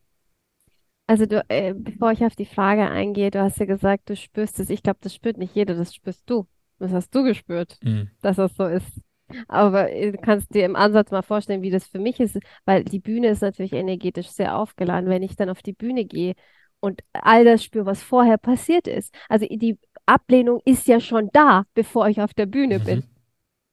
Also 1.11 1.25
du, 1.25 1.43
äh, 1.49 1.73
bevor 1.75 2.13
ich 2.13 2.23
auf 2.23 2.37
die 2.37 2.45
Frage 2.45 2.89
eingehe, 2.89 3.31
du 3.31 3.41
hast 3.41 3.59
ja 3.59 3.65
gesagt, 3.65 4.09
du 4.09 4.15
spürst 4.15 4.61
es. 4.61 4.69
Ich 4.69 4.81
glaube, 4.81 4.99
das 5.01 5.13
spürt 5.13 5.37
nicht 5.37 5.53
jeder, 5.53 5.75
das 5.75 5.93
spürst 5.93 6.23
du. 6.29 6.47
Das 6.79 6.93
hast 6.93 7.13
du 7.13 7.23
gespürt, 7.23 7.77
Mhm. 7.83 8.09
dass 8.21 8.37
das 8.37 8.55
so 8.55 8.65
ist. 8.65 9.01
Aber 9.49 9.91
äh, 9.91 10.13
du 10.13 10.17
kannst 10.17 10.53
dir 10.55 10.63
im 10.63 10.77
Ansatz 10.77 11.11
mal 11.11 11.21
vorstellen, 11.21 11.63
wie 11.63 11.69
das 11.69 11.85
für 11.85 11.99
mich 11.99 12.21
ist, 12.21 12.39
weil 12.63 12.85
die 12.85 12.99
Bühne 12.99 13.27
ist 13.27 13.41
natürlich 13.41 13.73
energetisch 13.73 14.29
sehr 14.29 14.55
aufgeladen. 14.55 15.09
Wenn 15.09 15.21
ich 15.21 15.35
dann 15.35 15.49
auf 15.49 15.61
die 15.61 15.73
Bühne 15.73 16.05
gehe 16.05 16.33
und 16.79 17.01
all 17.11 17.43
das 17.43 17.61
spüre, 17.63 17.85
was 17.85 18.01
vorher 18.01 18.37
passiert 18.37 18.87
ist. 18.87 19.13
Also 19.27 19.45
die 19.49 19.77
Ablehnung 20.05 20.61
ist 20.63 20.87
ja 20.87 21.01
schon 21.01 21.29
da, 21.33 21.65
bevor 21.73 22.07
ich 22.07 22.21
auf 22.21 22.33
der 22.33 22.45
Bühne 22.45 22.79
Mhm. 22.79 22.83
bin, 22.85 23.03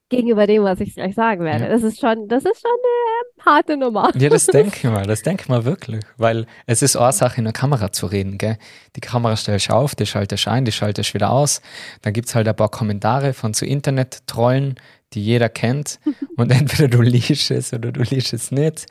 gegenüber 0.09 0.47
dem, 0.47 0.63
was 0.63 0.81
ich 0.81 0.95
gleich 0.95 1.15
sagen 1.15 1.45
werde. 1.45 1.65
Ja. 1.65 1.71
Das 1.71 1.83
ist 1.83 2.01
schon, 2.01 2.29
das 2.29 2.45
ist 2.45 2.61
schon 2.63 2.71
eine 2.71 3.45
harte 3.45 3.77
Nummer. 3.77 4.11
Ja, 4.17 4.29
das 4.29 4.47
denke 4.47 4.77
ich 4.77 4.85
mal, 4.85 5.07
das 5.07 5.23
denke 5.23 5.43
ich 5.43 5.49
mal 5.49 5.65
wirklich, 5.65 6.03
weil 6.17 6.47
es 6.67 6.83
ist 6.83 6.97
eine 6.97 7.13
Sache, 7.13 7.39
in 7.39 7.45
der 7.45 7.53
Kamera 7.53 7.93
zu 7.93 8.07
reden, 8.07 8.39
gell? 8.39 8.57
Die 8.97 9.01
Kamera 9.01 9.37
stellst 9.37 9.69
du 9.69 9.75
auf, 9.75 9.95
die 9.95 10.07
schaltest 10.07 10.47
du 10.47 10.51
ein, 10.51 10.65
die 10.65 10.73
schaltest 10.73 11.11
du 11.11 11.15
wieder 11.15 11.31
aus, 11.31 11.61
dann 12.03 12.13
gibt 12.13 12.29
es 12.29 12.35
halt 12.35 12.49
ein 12.49 12.57
paar 12.57 12.71
Kommentare 12.71 13.35
von 13.35 13.53
so 13.55 13.67
Internet-Trollen, 13.67 14.77
die 15.13 15.23
jeder 15.23 15.49
kennt 15.49 15.99
und 16.37 16.51
entweder 16.53 16.89
du 16.89 17.03
liest 17.03 17.51
es 17.51 17.73
oder 17.73 17.93
du 17.93 18.03
liest 18.03 18.33
es 18.33 18.51
nicht. 18.51 18.87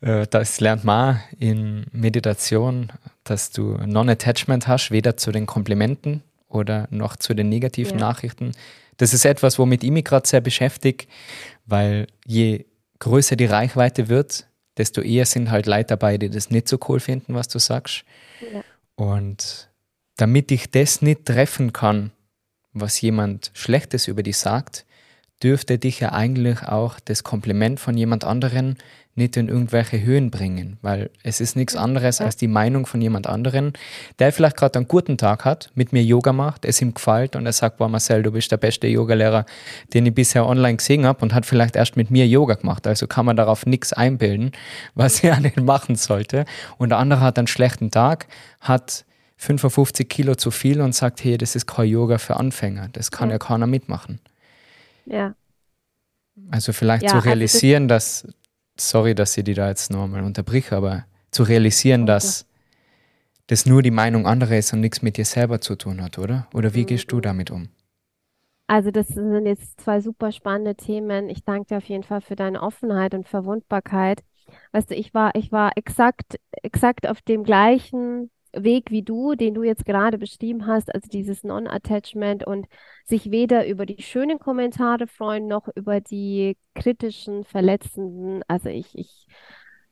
Äh, 0.00 0.26
Das 0.30 0.60
lernt 0.60 0.84
man 0.84 1.20
in 1.38 1.86
Meditation, 1.92 2.92
dass 3.24 3.50
du 3.50 3.78
Non-Attachment 3.86 4.68
hast, 4.68 4.90
weder 4.90 5.16
zu 5.16 5.32
den 5.32 5.46
Komplimenten 5.46 6.22
oder 6.48 6.88
noch 6.90 7.16
zu 7.16 7.32
den 7.34 7.48
negativen 7.48 7.98
Ja. 7.98 8.06
Nachrichten. 8.08 8.52
Das 8.96 9.14
ist 9.14 9.24
etwas, 9.24 9.58
womit 9.58 9.84
ich 9.84 9.90
mich 9.90 10.04
gerade 10.04 10.28
sehr 10.28 10.40
beschäftige, 10.40 11.06
weil 11.66 12.06
je 12.26 12.66
größer 12.98 13.36
die 13.36 13.46
Reichweite 13.46 14.08
wird, 14.08 14.46
desto 14.76 15.00
eher 15.00 15.26
sind 15.26 15.50
halt 15.50 15.66
Leute 15.66 15.88
dabei, 15.88 16.18
die 16.18 16.30
das 16.30 16.50
nicht 16.50 16.68
so 16.68 16.78
cool 16.88 17.00
finden, 17.00 17.34
was 17.34 17.48
du 17.48 17.58
sagst. 17.58 18.04
Ja. 18.52 18.62
Und 18.94 19.68
damit 20.16 20.50
ich 20.50 20.70
das 20.70 21.02
nicht 21.02 21.26
treffen 21.26 21.72
kann, 21.72 22.12
was 22.72 23.00
jemand 23.00 23.50
Schlechtes 23.54 24.08
über 24.08 24.22
dich 24.22 24.38
sagt, 24.38 24.86
dürfte 25.42 25.78
dich 25.78 26.00
ja 26.00 26.12
eigentlich 26.12 26.62
auch 26.62 27.00
das 27.00 27.24
Kompliment 27.24 27.80
von 27.80 27.96
jemand 27.96 28.24
anderen 28.24 28.78
nicht 29.14 29.36
in 29.36 29.48
irgendwelche 29.48 30.00
Höhen 30.02 30.30
bringen, 30.30 30.78
weil 30.80 31.10
es 31.22 31.40
ist 31.40 31.54
nichts 31.54 31.76
anderes 31.76 32.20
als 32.22 32.36
die 32.36 32.48
Meinung 32.48 32.86
von 32.86 33.02
jemand 33.02 33.26
anderen, 33.26 33.74
der 34.18 34.32
vielleicht 34.32 34.56
gerade 34.56 34.78
einen 34.78 34.88
guten 34.88 35.18
Tag 35.18 35.44
hat, 35.44 35.70
mit 35.74 35.92
mir 35.92 36.02
Yoga 36.02 36.32
macht, 36.32 36.64
es 36.64 36.80
ihm 36.80 36.94
gefällt 36.94 37.36
und 37.36 37.44
er 37.44 37.52
sagt, 37.52 37.76
boah 37.76 37.88
Marcel, 37.88 38.22
du 38.22 38.32
bist 38.32 38.50
der 38.50 38.56
beste 38.56 38.86
Yogalehrer, 38.86 39.44
den 39.92 40.06
ich 40.06 40.14
bisher 40.14 40.46
online 40.46 40.76
gesehen 40.76 41.04
habe 41.04 41.20
und 41.20 41.34
hat 41.34 41.44
vielleicht 41.44 41.76
erst 41.76 41.96
mit 41.96 42.10
mir 42.10 42.26
Yoga 42.26 42.54
gemacht, 42.54 42.86
also 42.86 43.06
kann 43.06 43.26
man 43.26 43.36
darauf 43.36 43.66
nichts 43.66 43.92
einbilden, 43.92 44.52
was 44.94 45.22
er 45.24 45.40
nicht 45.40 45.60
machen 45.60 45.96
sollte. 45.96 46.46
Und 46.78 46.88
der 46.88 46.98
andere 46.98 47.20
hat 47.20 47.38
einen 47.38 47.48
schlechten 47.48 47.90
Tag, 47.90 48.28
hat 48.60 49.04
55 49.36 50.08
Kilo 50.08 50.36
zu 50.36 50.50
viel 50.50 50.80
und 50.80 50.94
sagt, 50.94 51.22
hey, 51.22 51.36
das 51.36 51.54
ist 51.54 51.66
kein 51.66 51.88
Yoga 51.88 52.16
für 52.16 52.36
Anfänger, 52.36 52.88
das 52.92 53.10
kann 53.10 53.28
ja, 53.28 53.34
ja 53.34 53.38
keiner 53.38 53.66
mitmachen. 53.66 54.20
Ja. 55.04 55.34
Also 56.50 56.72
vielleicht 56.72 57.04
ja, 57.04 57.10
zu 57.10 57.18
realisieren, 57.18 57.90
also 57.90 58.24
dass, 58.24 58.28
sorry, 58.76 59.14
dass 59.14 59.36
ich 59.36 59.44
die 59.44 59.54
da 59.54 59.68
jetzt 59.68 59.90
nochmal 59.90 60.22
unterbrich, 60.22 60.72
aber 60.72 61.04
zu 61.30 61.42
realisieren, 61.42 62.02
okay. 62.02 62.12
dass 62.12 62.46
das 63.46 63.66
nur 63.66 63.82
die 63.82 63.90
Meinung 63.90 64.26
anderer 64.26 64.58
ist 64.58 64.72
und 64.72 64.80
nichts 64.80 65.02
mit 65.02 65.16
dir 65.16 65.24
selber 65.24 65.60
zu 65.60 65.76
tun 65.76 66.02
hat, 66.02 66.18
oder? 66.18 66.46
Oder 66.54 66.74
wie 66.74 66.82
mhm. 66.82 66.86
gehst 66.86 67.10
du 67.12 67.20
damit 67.20 67.50
um? 67.50 67.68
Also 68.66 68.90
das 68.90 69.08
sind 69.08 69.46
jetzt 69.46 69.80
zwei 69.80 70.00
super 70.00 70.32
spannende 70.32 70.74
Themen. 70.74 71.28
Ich 71.28 71.44
danke 71.44 71.66
dir 71.68 71.76
auf 71.76 71.84
jeden 71.84 72.04
Fall 72.04 72.22
für 72.22 72.36
deine 72.36 72.62
Offenheit 72.62 73.12
und 73.14 73.28
Verwundbarkeit. 73.28 74.22
Weißt 74.72 74.90
du, 74.90 74.94
ich 74.94 75.12
war, 75.12 75.34
ich 75.34 75.52
war 75.52 75.72
exakt, 75.76 76.38
exakt 76.62 77.06
auf 77.06 77.20
dem 77.22 77.44
gleichen 77.44 78.30
Weg 78.52 78.90
wie 78.90 79.02
du, 79.02 79.34
den 79.34 79.54
du 79.54 79.62
jetzt 79.62 79.84
gerade 79.84 80.18
beschrieben 80.18 80.66
hast, 80.66 80.94
also 80.94 81.08
dieses 81.08 81.42
Non-Attachment 81.42 82.46
und 82.46 82.66
sich 83.04 83.30
weder 83.30 83.66
über 83.66 83.86
die 83.86 84.02
schönen 84.02 84.38
Kommentare 84.38 85.06
freuen 85.06 85.48
noch 85.48 85.68
über 85.74 86.00
die 86.00 86.56
kritischen, 86.74 87.44
verletzenden. 87.44 88.42
Also 88.48 88.68
ich, 88.68 88.96
ich, 88.96 89.26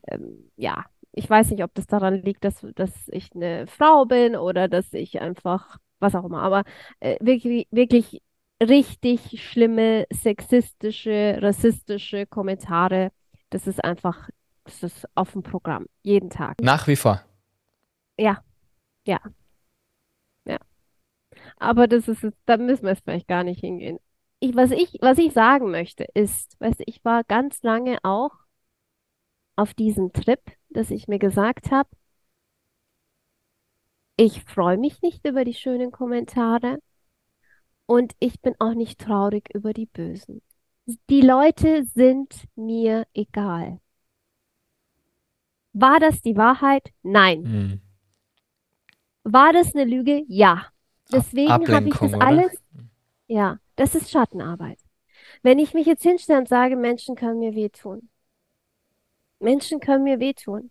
ähm, 0.09 0.51
ja, 0.57 0.85
ich 1.13 1.29
weiß 1.29 1.51
nicht, 1.51 1.65
ob 1.65 1.75
das 1.75 1.87
daran 1.87 2.23
liegt, 2.23 2.45
dass, 2.45 2.67
dass 2.75 2.93
ich 3.09 3.31
eine 3.35 3.67
Frau 3.67 4.05
bin 4.05 4.37
oder 4.37 4.69
dass 4.69 4.93
ich 4.93 5.21
einfach, 5.21 5.79
was 5.99 6.15
auch 6.15 6.25
immer, 6.25 6.43
aber 6.43 6.65
äh, 7.01 7.17
wirklich, 7.21 7.67
wirklich 7.71 8.23
richtig 8.63 9.43
schlimme, 9.43 10.07
sexistische, 10.13 11.39
rassistische 11.41 12.27
Kommentare. 12.27 13.11
Das 13.49 13.67
ist 13.67 13.83
einfach, 13.83 14.29
das 14.65 14.83
ist 14.83 15.09
auf 15.15 15.33
dem 15.33 15.43
Programm, 15.43 15.87
jeden 16.03 16.31
Tag. 16.31 16.61
Nach 16.61 16.87
wie 16.87 16.97
vor. 16.97 17.25
Ja, 18.19 18.43
ja. 19.07 19.21
Ja. 20.45 20.59
Aber 21.57 21.89
das 21.89 22.09
ist, 22.09 22.27
da 22.47 22.57
müssen 22.57 22.85
wir 22.85 22.91
jetzt 22.91 23.05
vielleicht 23.05 23.29
gar 23.29 23.45
nicht 23.45 23.61
hingehen. 23.61 23.99
Ich, 24.41 24.57
was 24.57 24.71
ich, 24.71 24.99
was 25.01 25.19
ich 25.19 25.33
sagen 25.33 25.71
möchte, 25.71 26.05
ist, 26.15 26.59
weißt 26.61 26.83
ich 26.87 27.05
war 27.05 27.25
ganz 27.25 27.63
lange 27.63 27.99
auch 28.03 28.33
auf 29.57 29.75
diesem 29.75 30.13
Trip, 30.13 30.41
dass 30.71 30.91
ich 30.91 31.09
mir 31.09 31.19
gesagt 31.19 31.71
habe, 31.71 31.91
ich 34.17 34.45
freue 34.45 34.79
mich 34.79 35.03
nicht 35.03 35.27
über 35.27 35.45
die 35.45 35.55
schönen 35.55 35.91
Kommentare 35.93 36.79
und 37.87 38.13
ich 38.19 38.41
bin 38.41 38.55
auch 38.59 38.75
nicht 38.75 39.01
traurig 39.01 39.49
über 39.55 39.73
die 39.73 39.87
bösen. 39.87 40.43
Die 41.09 41.21
Leute 41.21 41.85
sind 41.85 42.47
mir 42.55 43.07
egal. 43.15 43.81
War 45.73 46.01
das 46.01 46.21
die 46.21 46.37
Wahrheit? 46.37 46.91
Nein. 47.03 47.45
Hm. 47.45 47.90
War 49.33 49.53
das 49.53 49.75
eine 49.75 49.85
Lüge? 49.85 50.25
Ja. 50.29 50.67
Deswegen 51.13 51.51
habe 51.51 51.89
ich 51.89 51.95
das 51.95 52.15
alles. 52.15 52.63
Ja, 53.27 53.59
das 53.77 53.95
ist 53.95 54.11
Schattenarbeit. 54.11 54.79
Wenn 55.43 55.59
ich 55.59 55.75
mich 55.75 55.87
jetzt 55.87 56.03
hinstelle 56.03 56.41
und 56.41 56.49
sage, 56.49 56.77
Menschen 56.77 57.17
können 57.17 57.39
mir 57.39 57.55
wehtun. 57.55 58.09
Menschen 59.39 59.81
können 59.81 60.05
mir 60.05 60.21
wehtun. 60.21 60.71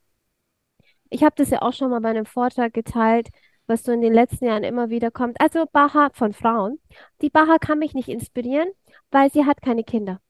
Ich 1.09 1.23
habe 1.23 1.35
das 1.35 1.49
ja 1.49 1.61
auch 1.61 1.73
schon 1.73 1.89
mal 1.89 2.01
bei 2.01 2.09
einem 2.09 2.25
Vortrag 2.25 2.73
geteilt, 2.73 3.29
was 3.65 3.83
so 3.83 3.91
in 3.91 4.01
den 4.01 4.13
letzten 4.13 4.45
Jahren 4.45 4.63
immer 4.63 4.89
wieder 4.89 5.11
kommt. 5.11 5.39
Also 5.41 5.65
Baha 5.71 6.09
von 6.13 6.33
Frauen. 6.33 6.79
Die 7.21 7.29
Baha 7.29 7.57
kann 7.57 7.79
mich 7.79 7.93
nicht 7.93 8.09
inspirieren, 8.09 8.69
weil 9.11 9.31
sie 9.31 9.45
hat 9.45 9.61
keine 9.61 9.83
Kinder. 9.83 10.21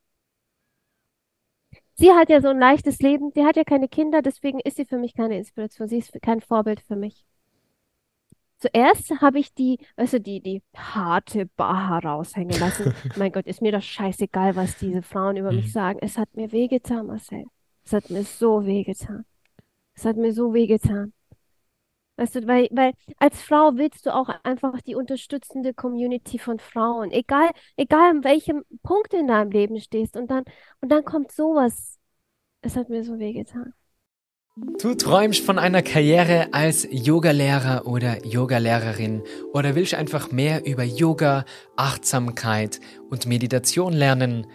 Sie 1.95 2.11
hat 2.13 2.29
ja 2.29 2.41
so 2.41 2.47
ein 2.47 2.59
leichtes 2.59 2.99
Leben, 2.99 3.31
sie 3.33 3.43
hat 3.45 3.57
ja 3.57 3.65
keine 3.65 3.89
Kinder, 3.89 4.21
deswegen 4.21 4.61
ist 4.61 4.77
sie 4.77 4.85
für 4.85 4.97
mich 4.97 5.13
keine 5.13 5.37
Inspiration. 5.37 5.89
Sie 5.89 5.97
ist 5.97 6.13
kein 6.21 6.39
Vorbild 6.39 6.79
für 6.81 6.95
mich. 6.95 7.25
Zuerst 8.59 9.21
habe 9.21 9.39
ich 9.39 9.53
die, 9.53 9.79
weißt 9.95 10.13
du, 10.13 10.19
die, 10.21 10.41
die 10.41 10.61
harte 10.75 11.45
Baha 11.45 11.99
raushängen 11.99 12.59
lassen. 12.59 12.93
mein 13.15 13.31
Gott, 13.31 13.47
ist 13.47 13.61
mir 13.61 13.71
doch 13.71 13.81
scheißegal, 13.81 14.55
was 14.55 14.77
diese 14.77 15.01
Frauen 15.01 15.37
über 15.37 15.51
mich 15.51 15.67
mhm. 15.67 15.71
sagen. 15.71 15.99
Es 16.01 16.17
hat 16.17 16.35
mir 16.35 16.51
wehgetan, 16.51 17.07
Marcel. 17.07 17.45
Es 17.85 17.93
hat 17.93 18.09
mir 18.09 18.23
so 18.23 18.65
wehgetan. 18.65 19.25
Es 19.95 20.05
hat 20.05 20.17
mir 20.17 20.33
so 20.33 20.53
wehgetan. 20.53 21.13
Weißt 22.17 22.35
du, 22.35 22.47
weil, 22.47 22.67
weil 22.71 22.91
als 23.17 23.41
Frau 23.41 23.77
willst 23.77 24.05
du 24.05 24.13
auch 24.13 24.27
einfach 24.43 24.81
die 24.81 24.95
unterstützende 24.95 25.73
Community 25.73 26.37
von 26.37 26.59
Frauen, 26.59 27.11
egal, 27.11 27.49
egal 27.77 28.09
an 28.09 28.23
welchem 28.25 28.65
Punkt 28.83 29.13
in 29.13 29.27
deinem 29.27 29.51
Leben 29.51 29.79
stehst. 29.79 30.17
Und 30.17 30.29
dann, 30.29 30.43
und 30.81 30.89
dann 30.89 31.05
kommt 31.05 31.31
sowas. 31.31 31.97
Es 32.61 32.75
hat 32.75 32.89
mir 32.89 33.05
so 33.05 33.19
wehgetan. 33.19 33.73
Du 34.81 34.93
träumst 34.93 35.45
von 35.45 35.57
einer 35.57 35.81
Karriere 35.81 36.49
als 36.51 36.85
Yogalehrer 36.89 37.85
oder 37.85 38.25
Yogalehrerin 38.25 39.23
oder 39.53 39.75
willst 39.75 39.93
einfach 39.93 40.31
mehr 40.31 40.65
über 40.65 40.83
Yoga, 40.83 41.45
Achtsamkeit 41.77 42.81
und 43.09 43.25
Meditation 43.25 43.93
lernen? 43.93 44.47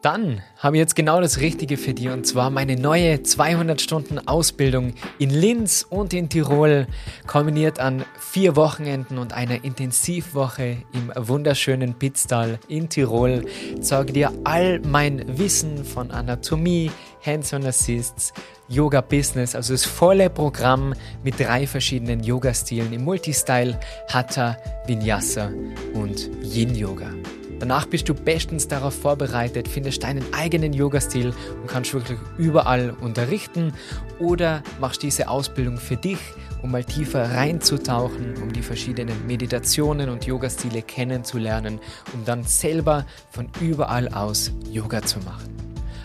Dann 0.00 0.42
habe 0.58 0.76
ich 0.76 0.80
jetzt 0.80 0.94
genau 0.94 1.20
das 1.20 1.40
Richtige 1.40 1.76
für 1.76 1.92
dich 1.92 2.08
und 2.08 2.24
zwar 2.24 2.50
meine 2.50 2.76
neue 2.76 3.24
200 3.24 3.80
Stunden 3.80 4.20
Ausbildung 4.28 4.94
in 5.18 5.30
Linz 5.30 5.84
und 5.88 6.14
in 6.14 6.28
Tirol, 6.28 6.86
kombiniert 7.26 7.80
an 7.80 8.04
vier 8.20 8.54
Wochenenden 8.54 9.18
und 9.18 9.32
einer 9.32 9.64
Intensivwoche 9.64 10.76
im 10.92 11.12
wunderschönen 11.16 11.94
Pitztal 11.94 12.60
in 12.68 12.88
Tirol. 12.88 13.44
Zeige 13.80 14.12
dir 14.12 14.32
all 14.44 14.80
mein 14.80 15.24
Wissen 15.36 15.84
von 15.84 16.12
Anatomie, 16.12 16.92
Hands-on 17.26 17.66
Assists, 17.66 18.32
Yoga 18.68 19.00
Business, 19.00 19.56
also 19.56 19.74
das 19.74 19.84
volle 19.84 20.30
Programm 20.30 20.94
mit 21.24 21.40
drei 21.40 21.66
verschiedenen 21.66 22.22
Yoga-Stilen 22.22 22.92
im 22.92 23.02
Multistyle, 23.02 23.80
Hatha, 24.08 24.56
Vinyasa 24.86 25.50
und 25.94 26.30
Yin 26.44 26.76
Yoga. 26.76 27.10
Danach 27.60 27.86
bist 27.86 28.08
du 28.08 28.14
bestens 28.14 28.68
darauf 28.68 28.94
vorbereitet, 28.94 29.68
findest 29.68 30.04
deinen 30.04 30.24
eigenen 30.32 30.72
Yoga-Stil 30.72 31.34
und 31.60 31.66
kannst 31.66 31.92
wirklich 31.92 32.18
überall 32.36 32.94
unterrichten 33.00 33.72
oder 34.20 34.62
machst 34.80 35.02
diese 35.02 35.28
Ausbildung 35.28 35.76
für 35.76 35.96
dich, 35.96 36.20
um 36.62 36.70
mal 36.70 36.84
tiefer 36.84 37.32
reinzutauchen, 37.32 38.40
um 38.42 38.52
die 38.52 38.62
verschiedenen 38.62 39.26
Meditationen 39.26 40.08
und 40.08 40.24
Yoga-Stile 40.24 40.82
kennenzulernen, 40.82 41.80
um 42.14 42.24
dann 42.24 42.44
selber 42.44 43.04
von 43.30 43.48
überall 43.60 44.06
aus 44.08 44.52
Yoga 44.70 45.02
zu 45.02 45.18
machen. 45.20 45.56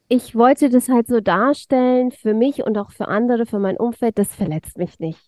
Ich 0.09 0.37
wollte 0.37 0.71
das 0.71 0.89
halt 0.89 1.09
so 1.09 1.21
darstellen 1.21 2.13
für 2.13 2.33
mich 2.33 2.63
und 2.63 2.79
auch 2.79 2.93
für 2.93 3.09
andere, 3.09 3.45
für 3.45 3.59
mein 3.59 3.77
Umfeld, 3.77 4.19
das 4.19 4.33
verletzt 4.33 4.79
mich 4.79 5.01
nicht. 5.01 5.21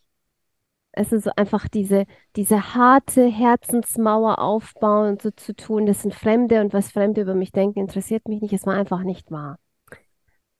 Es 0.92 1.10
ist 1.10 1.24
so 1.24 1.30
einfach 1.34 1.66
diese, 1.66 2.06
diese 2.36 2.74
harte 2.74 3.26
Herzensmauer 3.26 4.38
aufbauen 4.38 5.10
und 5.10 5.22
so 5.22 5.32
zu 5.32 5.54
tun, 5.54 5.86
das 5.86 6.02
sind 6.02 6.14
Fremde 6.14 6.60
und 6.60 6.72
was 6.72 6.92
Fremde 6.92 7.20
über 7.22 7.34
mich 7.34 7.50
denken, 7.50 7.80
interessiert 7.80 8.28
mich 8.28 8.40
nicht, 8.40 8.52
es 8.52 8.66
war 8.66 8.74
einfach 8.74 9.02
nicht 9.02 9.32
wahr. 9.32 9.58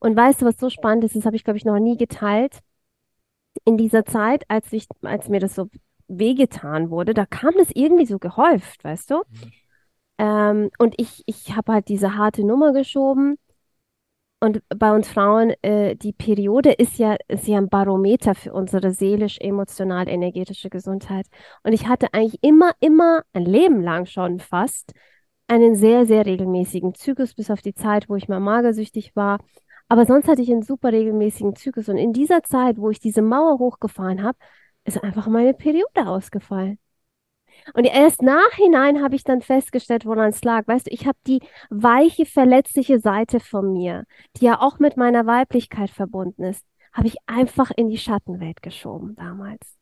Und 0.00 0.16
weißt 0.16 0.42
du, 0.42 0.46
was 0.46 0.58
so 0.58 0.68
spannend 0.68 1.04
ist, 1.04 1.14
das 1.14 1.24
habe 1.24 1.36
ich, 1.36 1.44
glaube 1.44 1.58
ich, 1.58 1.64
noch 1.64 1.78
nie 1.78 1.96
geteilt. 1.96 2.58
In 3.64 3.76
dieser 3.76 4.04
Zeit, 4.04 4.44
als, 4.48 4.72
ich, 4.72 4.86
als 5.02 5.28
mir 5.28 5.40
das 5.40 5.54
so 5.54 5.68
wehgetan 6.08 6.90
wurde, 6.90 7.14
da 7.14 7.26
kam 7.26 7.52
das 7.56 7.68
irgendwie 7.74 8.06
so 8.06 8.18
gehäuft, 8.18 8.82
weißt 8.84 9.10
du? 9.10 9.16
Mhm. 9.16 9.52
Ähm, 10.18 10.70
und 10.78 10.94
ich, 10.98 11.22
ich 11.26 11.54
habe 11.56 11.72
halt 11.72 11.88
diese 11.88 12.16
harte 12.16 12.44
Nummer 12.44 12.72
geschoben. 12.72 13.38
Und 14.40 14.62
bei 14.68 14.94
uns 14.94 15.08
Frauen, 15.08 15.52
äh, 15.62 15.96
die 15.96 16.12
Periode 16.12 16.70
ist 16.72 16.98
ja, 16.98 17.16
ist 17.26 17.48
ja 17.48 17.58
ein 17.58 17.68
Barometer 17.68 18.34
für 18.36 18.52
unsere 18.52 18.92
seelisch-emotional-energetische 18.92 20.70
Gesundheit. 20.70 21.26
Und 21.64 21.72
ich 21.72 21.88
hatte 21.88 22.08
eigentlich 22.12 22.38
immer, 22.42 22.72
immer, 22.78 23.22
ein 23.32 23.44
Leben 23.44 23.82
lang 23.82 24.06
schon 24.06 24.38
fast, 24.38 24.92
einen 25.48 25.74
sehr, 25.74 26.06
sehr 26.06 26.24
regelmäßigen 26.26 26.94
Zyklus, 26.94 27.34
bis 27.34 27.50
auf 27.50 27.62
die 27.62 27.74
Zeit, 27.74 28.08
wo 28.08 28.14
ich 28.16 28.28
mal 28.28 28.38
magersüchtig 28.38 29.16
war. 29.16 29.40
Aber 29.88 30.06
sonst 30.06 30.28
hatte 30.28 30.42
ich 30.42 30.50
einen 30.52 30.62
super 30.62 30.92
regelmäßigen 30.92 31.56
Zyklus. 31.56 31.88
Und 31.88 31.96
in 31.96 32.12
dieser 32.12 32.42
Zeit, 32.44 32.78
wo 32.78 32.90
ich 32.90 33.00
diese 33.00 33.22
Mauer 33.22 33.58
hochgefahren 33.58 34.22
habe, 34.22 34.38
ist 34.88 35.03
einfach 35.03 35.27
meine 35.29 35.55
Periode 35.55 36.07
ausgefallen. 36.07 36.79
Und 37.74 37.85
erst 37.85 38.22
nachhinein 38.22 39.03
habe 39.03 39.14
ich 39.16 39.24
dann 39.24 39.42
festgestellt, 39.42 40.07
woran 40.07 40.31
es 40.31 40.42
lag. 40.44 40.66
Weißt 40.66 40.87
du, 40.87 40.90
ich 40.92 41.07
habe 41.07 41.18
die 41.27 41.40
weiche, 41.70 42.24
verletzliche 42.27 42.98
Seite 42.98 43.40
von 43.40 43.72
mir, 43.72 44.05
die 44.37 44.46
ja 44.46 44.61
auch 44.61 44.79
mit 44.79 44.96
meiner 44.96 45.27
Weiblichkeit 45.27 45.90
verbunden 45.90 46.44
ist, 46.44 46.64
habe 46.92 47.09
ich 47.09 47.16
einfach 47.27 47.70
in 47.77 47.88
die 47.88 47.98
Schattenwelt 47.98 48.62
geschoben 48.62 49.14
damals 49.16 49.77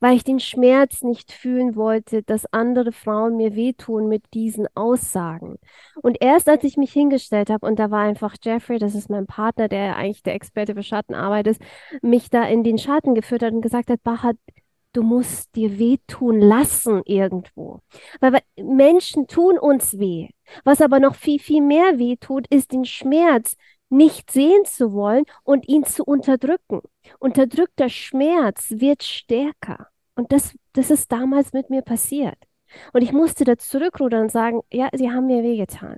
weil 0.00 0.16
ich 0.16 0.24
den 0.24 0.40
Schmerz 0.40 1.02
nicht 1.02 1.32
fühlen 1.32 1.76
wollte, 1.76 2.22
dass 2.22 2.52
andere 2.52 2.92
Frauen 2.92 3.36
mir 3.36 3.54
wehtun 3.56 4.08
mit 4.08 4.24
diesen 4.34 4.66
Aussagen. 4.74 5.58
Und 6.02 6.18
erst 6.20 6.48
als 6.48 6.64
ich 6.64 6.76
mich 6.76 6.92
hingestellt 6.92 7.50
habe, 7.50 7.66
und 7.66 7.78
da 7.78 7.90
war 7.90 8.02
einfach 8.02 8.36
Jeffrey, 8.42 8.78
das 8.78 8.94
ist 8.94 9.10
mein 9.10 9.26
Partner, 9.26 9.68
der 9.68 9.96
eigentlich 9.96 10.22
der 10.22 10.34
Experte 10.34 10.74
für 10.74 10.82
Schattenarbeit 10.82 11.46
ist, 11.48 11.60
mich 12.02 12.30
da 12.30 12.44
in 12.44 12.64
den 12.64 12.78
Schatten 12.78 13.14
geführt 13.14 13.42
hat 13.42 13.52
und 13.52 13.62
gesagt 13.62 13.90
hat, 13.90 14.02
Baha, 14.02 14.32
du 14.92 15.02
musst 15.02 15.54
dir 15.54 15.78
wehtun 15.78 16.40
lassen 16.40 17.02
irgendwo. 17.04 17.80
Weil 18.20 18.40
Menschen 18.56 19.26
tun 19.26 19.58
uns 19.58 19.98
weh. 19.98 20.28
Was 20.64 20.80
aber 20.80 20.98
noch 20.98 21.14
viel, 21.14 21.38
viel 21.38 21.62
mehr 21.62 21.98
wehtut, 21.98 22.46
ist 22.48 22.72
den 22.72 22.84
Schmerz 22.84 23.56
nicht 23.90 24.30
sehen 24.30 24.64
zu 24.64 24.92
wollen 24.92 25.24
und 25.44 25.68
ihn 25.68 25.84
zu 25.84 26.04
unterdrücken. 26.04 26.82
Unterdrückter 27.18 27.88
Schmerz 27.88 28.70
wird 28.70 29.02
stärker. 29.02 29.88
Und 30.14 30.32
das, 30.32 30.54
das 30.72 30.90
ist 30.90 31.10
damals 31.12 31.52
mit 31.52 31.70
mir 31.70 31.82
passiert. 31.82 32.36
Und 32.92 33.02
ich 33.02 33.12
musste 33.12 33.44
da 33.44 33.56
zurückrudern 33.56 34.22
und 34.22 34.32
sagen, 34.32 34.60
ja, 34.70 34.88
sie 34.92 35.10
haben 35.10 35.26
mir 35.26 35.42
wehgetan. 35.42 35.96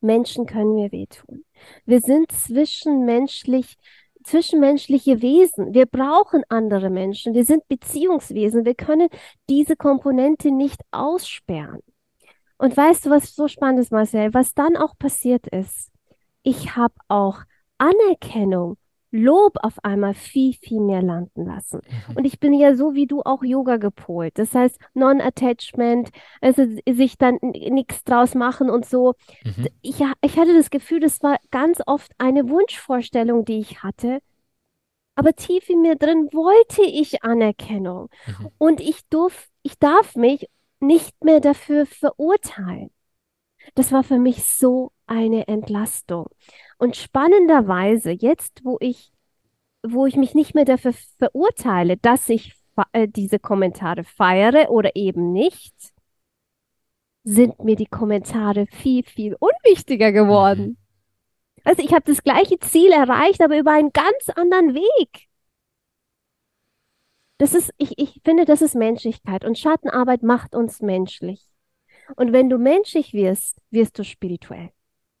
Menschen 0.00 0.46
können 0.46 0.74
mir 0.74 0.92
wehtun. 0.92 1.44
Wir 1.84 2.00
sind 2.00 2.30
zwischenmenschlich, 2.30 3.76
zwischenmenschliche 4.24 5.22
Wesen. 5.22 5.72
Wir 5.72 5.86
brauchen 5.86 6.42
andere 6.48 6.90
Menschen. 6.90 7.34
Wir 7.34 7.44
sind 7.44 7.66
Beziehungswesen. 7.68 8.64
Wir 8.64 8.74
können 8.74 9.08
diese 9.48 9.76
Komponente 9.76 10.50
nicht 10.50 10.80
aussperren. 10.90 11.80
Und 12.58 12.76
weißt 12.76 13.06
du, 13.06 13.10
was 13.10 13.34
so 13.34 13.48
spannend 13.48 13.80
ist, 13.80 13.92
Marcel? 13.92 14.32
Was 14.34 14.54
dann 14.54 14.76
auch 14.76 14.96
passiert 14.98 15.46
ist, 15.48 15.90
ich 16.46 16.76
habe 16.76 16.94
auch 17.08 17.42
Anerkennung, 17.76 18.78
Lob 19.10 19.54
auf 19.62 19.84
einmal 19.84 20.14
viel, 20.14 20.52
viel 20.52 20.80
mehr 20.80 21.02
landen 21.02 21.46
lassen. 21.46 21.80
Mhm. 22.08 22.16
Und 22.16 22.24
ich 22.24 22.38
bin 22.38 22.52
ja 22.52 22.74
so 22.74 22.94
wie 22.94 23.06
du 23.06 23.22
auch 23.22 23.42
Yoga 23.42 23.78
gepolt. 23.78 24.38
Das 24.38 24.54
heißt, 24.54 24.78
Non-Attachment, 24.94 26.10
also 26.40 26.64
sich 26.88 27.18
dann 27.18 27.38
nichts 27.42 28.04
draus 28.04 28.34
machen 28.34 28.70
und 28.70 28.86
so. 28.86 29.14
Mhm. 29.44 29.68
Ich, 29.82 30.00
ich 30.20 30.38
hatte 30.38 30.54
das 30.54 30.70
Gefühl, 30.70 31.00
das 31.00 31.22
war 31.22 31.38
ganz 31.50 31.80
oft 31.86 32.12
eine 32.18 32.48
Wunschvorstellung, 32.48 33.44
die 33.44 33.58
ich 33.58 33.82
hatte. 33.82 34.20
Aber 35.16 35.32
tief 35.32 35.68
in 35.68 35.82
mir 35.82 35.96
drin 35.96 36.28
wollte 36.32 36.82
ich 36.82 37.24
Anerkennung. 37.24 38.08
Mhm. 38.26 38.50
Und 38.58 38.80
ich 38.80 39.08
durf, 39.08 39.48
ich 39.62 39.78
darf 39.78 40.14
mich 40.14 40.48
nicht 40.78 41.24
mehr 41.24 41.40
dafür 41.40 41.86
verurteilen. 41.86 42.90
Das 43.74 43.90
war 43.90 44.04
für 44.04 44.18
mich 44.18 44.44
so 44.44 44.92
eine 45.06 45.48
Entlastung. 45.48 46.28
Und 46.78 46.96
spannenderweise, 46.96 48.10
jetzt, 48.10 48.64
wo 48.64 48.76
ich, 48.80 49.12
wo 49.82 50.06
ich 50.06 50.16
mich 50.16 50.34
nicht 50.34 50.54
mehr 50.54 50.64
dafür 50.64 50.92
verurteile, 51.18 51.96
dass 51.96 52.28
ich 52.28 52.54
äh, 52.92 53.08
diese 53.08 53.38
Kommentare 53.38 54.04
feiere 54.04 54.70
oder 54.70 54.96
eben 54.96 55.32
nicht, 55.32 55.74
sind 57.24 57.62
mir 57.62 57.76
die 57.76 57.86
Kommentare 57.86 58.66
viel, 58.66 59.02
viel 59.02 59.36
unwichtiger 59.38 60.12
geworden. 60.12 60.66
Mhm. 60.66 60.76
Also 61.64 61.82
ich 61.82 61.92
habe 61.92 62.04
das 62.04 62.22
gleiche 62.22 62.58
Ziel 62.60 62.92
erreicht, 62.92 63.42
aber 63.42 63.58
über 63.58 63.72
einen 63.72 63.90
ganz 63.92 64.28
anderen 64.36 64.74
Weg. 64.74 65.26
Das 67.38 67.54
ist, 67.54 67.72
ich, 67.76 67.98
ich 67.98 68.20
finde, 68.24 68.44
das 68.44 68.62
ist 68.62 68.76
Menschlichkeit 68.76 69.44
und 69.44 69.58
Schattenarbeit 69.58 70.22
macht 70.22 70.54
uns 70.54 70.80
menschlich. 70.80 71.44
Und 72.14 72.32
wenn 72.32 72.48
du 72.48 72.58
menschlich 72.58 73.12
wirst, 73.12 73.60
wirst 73.70 73.98
du 73.98 74.04
spirituell. 74.04 74.70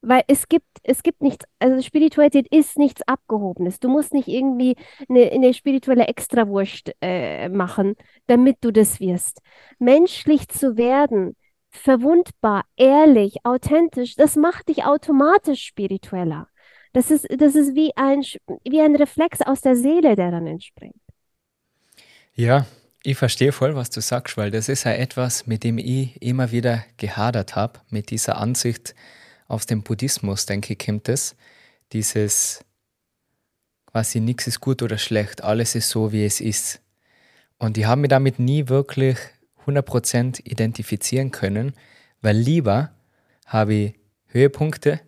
Weil 0.08 0.22
es 0.28 0.48
gibt, 0.48 0.68
es 0.84 1.02
gibt 1.02 1.20
nichts, 1.20 1.44
also 1.58 1.82
Spiritualität 1.82 2.46
ist 2.52 2.78
nichts 2.78 3.02
Abgehobenes. 3.08 3.80
Du 3.80 3.88
musst 3.88 4.14
nicht 4.14 4.28
irgendwie 4.28 4.76
eine, 5.08 5.32
eine 5.32 5.52
spirituelle 5.52 6.06
Extrawurst 6.06 6.92
äh, 7.00 7.48
machen, 7.48 7.96
damit 8.28 8.58
du 8.60 8.70
das 8.70 9.00
wirst. 9.00 9.40
Menschlich 9.80 10.46
zu 10.46 10.76
werden, 10.76 11.34
verwundbar, 11.70 12.62
ehrlich, 12.76 13.38
authentisch, 13.42 14.14
das 14.14 14.36
macht 14.36 14.68
dich 14.68 14.84
automatisch 14.84 15.64
spiritueller. 15.64 16.46
Das 16.92 17.10
ist, 17.10 17.26
das 17.28 17.56
ist 17.56 17.74
wie 17.74 17.90
ein, 17.96 18.22
wie 18.62 18.80
ein 18.80 18.94
Reflex 18.94 19.42
aus 19.42 19.60
der 19.60 19.74
Seele, 19.74 20.14
der 20.14 20.30
dann 20.30 20.46
entspringt. 20.46 20.94
Ja, 22.32 22.64
ich 23.02 23.18
verstehe 23.18 23.50
voll, 23.50 23.74
was 23.74 23.90
du 23.90 24.00
sagst, 24.00 24.36
weil 24.36 24.52
das 24.52 24.68
ist 24.68 24.84
ja 24.84 24.92
etwas, 24.92 25.48
mit 25.48 25.64
dem 25.64 25.78
ich 25.78 26.22
immer 26.22 26.52
wieder 26.52 26.84
gehadert 26.96 27.56
habe, 27.56 27.80
mit 27.90 28.10
dieser 28.10 28.38
Ansicht, 28.38 28.94
aus 29.48 29.66
dem 29.66 29.82
Buddhismus, 29.82 30.46
denke 30.46 30.72
ich, 30.72 30.78
kommt 30.84 31.08
es. 31.08 31.36
Dieses 31.92 32.64
quasi 33.86 34.20
nichts 34.20 34.46
ist 34.46 34.60
gut 34.60 34.82
oder 34.82 34.98
schlecht, 34.98 35.42
alles 35.42 35.74
ist 35.74 35.88
so, 35.88 36.12
wie 36.12 36.24
es 36.24 36.40
ist. 36.40 36.80
Und 37.58 37.78
ich 37.78 37.86
habe 37.86 38.02
mich 38.02 38.10
damit 38.10 38.38
nie 38.38 38.68
wirklich 38.68 39.16
100% 39.66 40.40
identifizieren 40.44 41.30
können, 41.30 41.72
weil 42.20 42.36
lieber 42.36 42.90
habe 43.46 43.74
ich 43.74 43.94
Höhepunkte, 44.26 45.00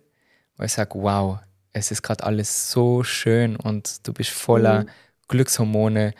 wo 0.57 0.63
ich 0.63 0.71
sage, 0.71 0.91
wow, 0.95 1.39
es 1.71 1.91
ist 1.91 2.01
gerade 2.01 2.23
alles 2.23 2.71
so 2.71 3.03
schön 3.03 3.55
und 3.55 4.07
du 4.07 4.13
bist 4.13 4.31
voller 4.31 4.83
mhm. 4.83 4.89
Glückshormone. 5.27 6.13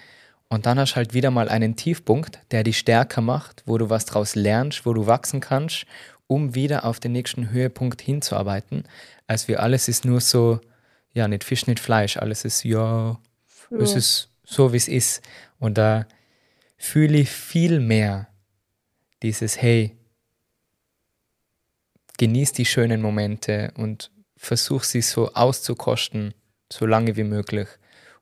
Und 0.47 0.65
dann 0.65 0.79
hast 0.79 0.91
du 0.91 0.95
halt 0.97 1.13
wieder 1.13 1.31
mal 1.31 1.49
einen 1.49 1.75
Tiefpunkt, 1.75 2.39
der 2.51 2.63
dich 2.63 2.77
stärker 2.77 3.21
macht, 3.21 3.63
wo 3.65 3.77
du 3.77 3.89
was 3.89 4.05
draus 4.05 4.35
lernst, 4.35 4.85
wo 4.85 4.93
du 4.93 5.07
wachsen 5.07 5.39
kannst 5.39 5.85
um 6.29 6.53
wieder 6.53 6.85
auf 6.85 6.99
den 6.99 7.11
nächsten 7.11 7.49
Höhepunkt 7.49 8.01
hinzuarbeiten, 8.01 8.83
als 9.25 9.47
wir 9.47 9.63
alles 9.63 9.87
ist 9.87 10.05
nur 10.05 10.21
so, 10.21 10.61
ja, 11.11 11.27
nicht 11.27 11.43
Fisch, 11.43 11.65
nicht 11.65 11.79
Fleisch, 11.79 12.17
alles 12.17 12.45
ist, 12.45 12.63
ja, 12.63 13.19
ja. 13.71 13.77
es 13.79 13.95
ist 13.95 14.29
so, 14.43 14.71
wie 14.71 14.77
es 14.77 14.87
ist. 14.87 15.23
Und 15.57 15.79
da 15.79 16.05
fühle 16.77 17.17
ich 17.17 17.31
viel 17.31 17.79
mehr 17.79 18.27
dieses, 19.23 19.59
hey, 19.59 19.97
genieß 22.19 22.53
die 22.53 22.65
schönen 22.65 23.01
Momente 23.01 23.73
und 23.75 24.11
versuch 24.37 24.83
sie 24.83 25.01
so 25.01 25.33
auszukosten, 25.33 26.35
so 26.71 26.85
lange 26.85 27.15
wie 27.15 27.23
möglich. 27.23 27.67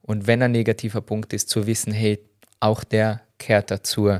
Und 0.02 0.28
wenn 0.28 0.41
ein 0.41 0.54
negativer 0.54 1.02
Punkt 1.02 1.34
ist, 1.34 1.50
zu 1.50 1.67
wissen, 1.67 1.91
hey, 1.91 2.20
auch 2.62 2.86
der 2.86 3.22
kehrt 3.38 3.70
dazu 3.70 4.17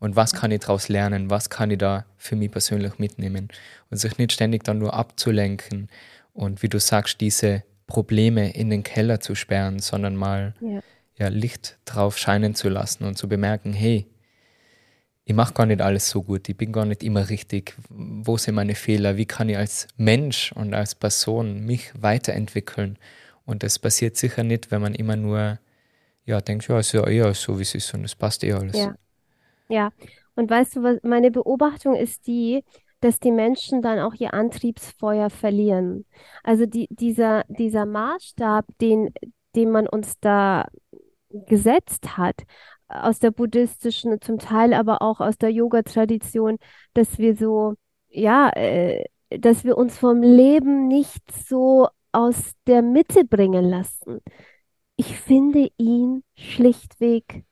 und 0.00 0.16
was 0.16 0.32
kann 0.32 0.50
ich 0.50 0.60
daraus 0.60 0.88
lernen, 0.88 1.30
was 1.30 1.50
kann 1.50 1.70
ich 1.70 1.78
da 1.78 2.04
für 2.16 2.36
mich 2.36 2.50
persönlich 2.50 2.98
mitnehmen 2.98 3.48
und 3.90 3.96
sich 3.96 4.18
nicht 4.18 4.32
ständig 4.32 4.64
dann 4.64 4.78
nur 4.78 4.94
abzulenken 4.94 5.88
und 6.32 6.62
wie 6.62 6.68
du 6.68 6.78
sagst, 6.78 7.20
diese 7.20 7.64
Probleme 7.86 8.54
in 8.54 8.70
den 8.70 8.82
Keller 8.82 9.20
zu 9.20 9.34
sperren, 9.34 9.78
sondern 9.80 10.14
mal 10.14 10.54
ja. 10.60 10.80
ja 11.16 11.28
Licht 11.28 11.78
drauf 11.84 12.18
scheinen 12.18 12.54
zu 12.54 12.68
lassen 12.68 13.04
und 13.04 13.16
zu 13.16 13.28
bemerken, 13.28 13.72
hey, 13.72 14.06
ich 15.24 15.34
mache 15.34 15.52
gar 15.52 15.66
nicht 15.66 15.82
alles 15.82 16.08
so 16.08 16.22
gut, 16.22 16.48
ich 16.48 16.56
bin 16.56 16.72
gar 16.72 16.86
nicht 16.86 17.02
immer 17.02 17.28
richtig, 17.28 17.74
wo 17.90 18.36
sind 18.38 18.54
meine 18.54 18.74
Fehler, 18.74 19.16
wie 19.16 19.26
kann 19.26 19.48
ich 19.48 19.58
als 19.58 19.88
Mensch 19.96 20.52
und 20.52 20.74
als 20.74 20.94
Person 20.94 21.66
mich 21.66 21.90
weiterentwickeln 22.00 22.98
und 23.44 23.62
das 23.62 23.78
passiert 23.78 24.16
sicher 24.16 24.42
nicht, 24.42 24.70
wenn 24.70 24.80
man 24.80 24.94
immer 24.94 25.16
nur 25.16 25.58
ja, 26.24 26.40
denkt, 26.42 26.68
ja, 26.68 26.78
ist 26.78 26.92
ja 26.92 27.06
eher 27.06 27.32
so, 27.32 27.58
wie 27.58 27.62
es 27.62 27.74
ist 27.74 27.92
und 27.94 28.04
es 28.04 28.14
passt 28.14 28.44
eh 28.44 28.52
alles. 28.52 28.76
Ja. 28.76 28.94
Ja, 29.68 29.90
und 30.34 30.50
weißt 30.50 30.76
du, 30.76 30.82
was 30.82 30.98
meine 31.02 31.30
Beobachtung 31.30 31.94
ist 31.94 32.26
die, 32.26 32.64
dass 33.00 33.20
die 33.20 33.32
Menschen 33.32 33.82
dann 33.82 33.98
auch 34.00 34.14
ihr 34.14 34.34
Antriebsfeuer 34.34 35.30
verlieren. 35.30 36.06
Also 36.42 36.66
die, 36.66 36.88
dieser, 36.90 37.44
dieser 37.48 37.86
Maßstab, 37.86 38.66
den, 38.80 39.12
den 39.54 39.70
man 39.70 39.86
uns 39.86 40.18
da 40.20 40.66
gesetzt 41.30 42.16
hat, 42.16 42.42
aus 42.88 43.18
der 43.18 43.30
buddhistischen, 43.30 44.20
zum 44.20 44.38
Teil 44.38 44.72
aber 44.72 45.02
auch 45.02 45.20
aus 45.20 45.36
der 45.38 45.50
Yoga-Tradition, 45.50 46.58
dass 46.94 47.18
wir 47.18 47.36
so, 47.36 47.74
ja, 48.08 48.50
äh, 48.50 49.04
dass 49.30 49.64
wir 49.64 49.76
uns 49.76 49.98
vom 49.98 50.22
Leben 50.22 50.88
nicht 50.88 51.22
so 51.46 51.88
aus 52.12 52.52
der 52.66 52.82
Mitte 52.82 53.24
bringen 53.24 53.64
lassen. 53.64 54.20
Ich 54.96 55.18
finde 55.20 55.70
ihn 55.76 56.24
schlichtweg 56.34 57.44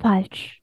falsch 0.00 0.61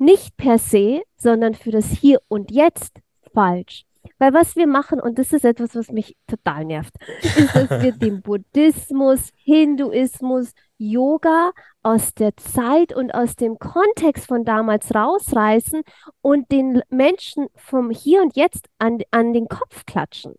nicht 0.00 0.36
per 0.36 0.58
se, 0.58 1.02
sondern 1.16 1.54
für 1.54 1.70
das 1.70 1.86
Hier 1.90 2.20
und 2.28 2.50
Jetzt 2.50 3.00
falsch. 3.32 3.84
Weil 4.18 4.34
was 4.34 4.56
wir 4.56 4.66
machen, 4.66 5.00
und 5.00 5.18
das 5.18 5.32
ist 5.32 5.44
etwas, 5.44 5.74
was 5.74 5.90
mich 5.90 6.16
total 6.26 6.64
nervt, 6.64 6.94
ist, 7.22 7.54
dass 7.54 7.82
wir 7.82 7.92
den 7.98 8.22
Buddhismus, 8.22 9.30
Hinduismus, 9.34 10.52
Yoga 10.78 11.52
aus 11.82 12.14
der 12.14 12.36
Zeit 12.36 12.94
und 12.94 13.12
aus 13.14 13.36
dem 13.36 13.58
Kontext 13.58 14.26
von 14.26 14.44
damals 14.44 14.94
rausreißen 14.94 15.82
und 16.22 16.50
den 16.50 16.82
Menschen 16.88 17.48
vom 17.54 17.90
Hier 17.90 18.22
und 18.22 18.36
Jetzt 18.36 18.66
an, 18.78 18.98
an 19.10 19.32
den 19.32 19.48
Kopf 19.48 19.84
klatschen. 19.86 20.34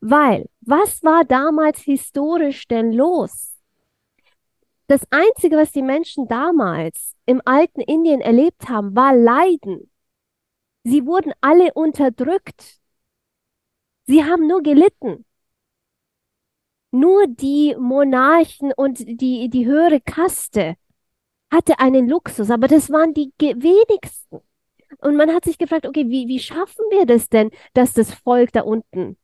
Weil, 0.00 0.48
was 0.60 1.02
war 1.02 1.24
damals 1.24 1.80
historisch 1.80 2.66
denn 2.68 2.92
los? 2.92 3.51
Das 4.92 5.06
Einzige, 5.10 5.56
was 5.56 5.72
die 5.72 5.80
Menschen 5.80 6.28
damals 6.28 7.14
im 7.24 7.40
alten 7.46 7.80
Indien 7.80 8.20
erlebt 8.20 8.68
haben, 8.68 8.94
war 8.94 9.16
Leiden. 9.16 9.90
Sie 10.84 11.06
wurden 11.06 11.32
alle 11.40 11.72
unterdrückt. 11.72 12.78
Sie 14.04 14.22
haben 14.22 14.46
nur 14.46 14.62
gelitten. 14.62 15.24
Nur 16.90 17.26
die 17.26 17.74
Monarchen 17.78 18.70
und 18.76 18.98
die, 18.98 19.48
die 19.48 19.64
höhere 19.64 20.02
Kaste 20.02 20.74
hatte 21.50 21.78
einen 21.78 22.06
Luxus, 22.06 22.50
aber 22.50 22.68
das 22.68 22.90
waren 22.90 23.14
die 23.14 23.32
wenigsten. 23.38 24.40
Und 24.98 25.16
man 25.16 25.30
hat 25.30 25.46
sich 25.46 25.56
gefragt, 25.56 25.86
okay, 25.86 26.10
wie, 26.10 26.28
wie 26.28 26.38
schaffen 26.38 26.84
wir 26.90 27.06
das 27.06 27.30
denn, 27.30 27.50
dass 27.72 27.94
das 27.94 28.12
Volk 28.12 28.52
da 28.52 28.60
unten 28.60 29.16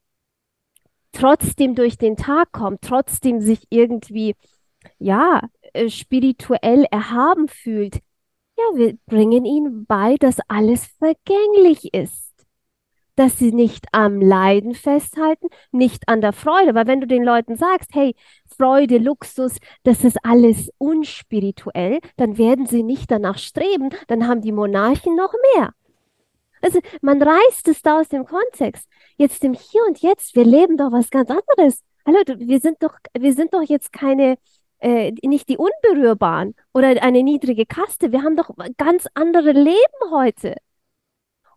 trotzdem 1.12 1.74
durch 1.74 1.98
den 1.98 2.16
Tag 2.16 2.52
kommt, 2.52 2.80
trotzdem 2.80 3.42
sich 3.42 3.66
irgendwie, 3.68 4.34
ja, 4.98 5.42
äh, 5.74 5.88
spirituell 5.90 6.84
erhaben 6.90 7.48
fühlt? 7.48 7.96
Ja, 8.56 8.64
wir 8.74 8.98
bringen 9.06 9.44
ihnen 9.44 9.86
bei, 9.86 10.16
dass 10.16 10.38
alles 10.48 10.86
vergänglich 10.98 11.94
ist 11.94 12.28
dass 13.18 13.36
sie 13.36 13.52
nicht 13.52 13.86
am 13.90 14.20
Leiden 14.20 14.74
festhalten, 14.74 15.48
nicht 15.72 16.08
an 16.08 16.20
der 16.20 16.32
Freude. 16.32 16.74
Weil 16.74 16.86
wenn 16.86 17.00
du 17.00 17.06
den 17.08 17.24
Leuten 17.24 17.56
sagst, 17.56 17.90
hey, 17.92 18.14
Freude, 18.46 18.98
Luxus, 18.98 19.56
das 19.82 20.04
ist 20.04 20.18
alles 20.22 20.70
unspirituell, 20.78 21.98
dann 22.16 22.38
werden 22.38 22.66
sie 22.66 22.84
nicht 22.84 23.10
danach 23.10 23.38
streben, 23.38 23.90
dann 24.06 24.28
haben 24.28 24.40
die 24.40 24.52
Monarchen 24.52 25.16
noch 25.16 25.34
mehr. 25.56 25.74
Also 26.62 26.78
man 27.00 27.20
reißt 27.20 27.66
es 27.68 27.82
da 27.82 28.00
aus 28.00 28.08
dem 28.08 28.24
Kontext. 28.24 28.88
Jetzt 29.16 29.42
im 29.42 29.52
Hier 29.52 29.82
und 29.88 30.00
Jetzt, 30.00 30.36
wir 30.36 30.44
leben 30.44 30.76
doch 30.76 30.92
was 30.92 31.10
ganz 31.10 31.30
anderes. 31.30 31.82
Hallo, 32.06 32.18
wir 32.38 32.60
sind 32.60 32.82
doch, 32.82 32.94
wir 33.18 33.32
sind 33.32 33.52
doch 33.52 33.62
jetzt 33.62 33.92
keine, 33.92 34.38
äh, 34.80 35.12
nicht 35.22 35.48
die 35.48 35.56
Unberührbaren 35.58 36.54
oder 36.72 37.02
eine 37.02 37.22
niedrige 37.22 37.66
Kaste. 37.66 38.12
Wir 38.12 38.22
haben 38.22 38.36
doch 38.36 38.50
ganz 38.76 39.06
andere 39.14 39.52
Leben 39.52 40.10
heute. 40.10 40.56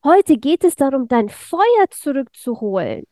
Heute 0.04 0.38
geht 0.38 0.64
es 0.64 0.76
darum, 0.76 1.08
dein 1.08 1.30
Feuer 1.30 1.86
zurückzuholen. 1.92 3.06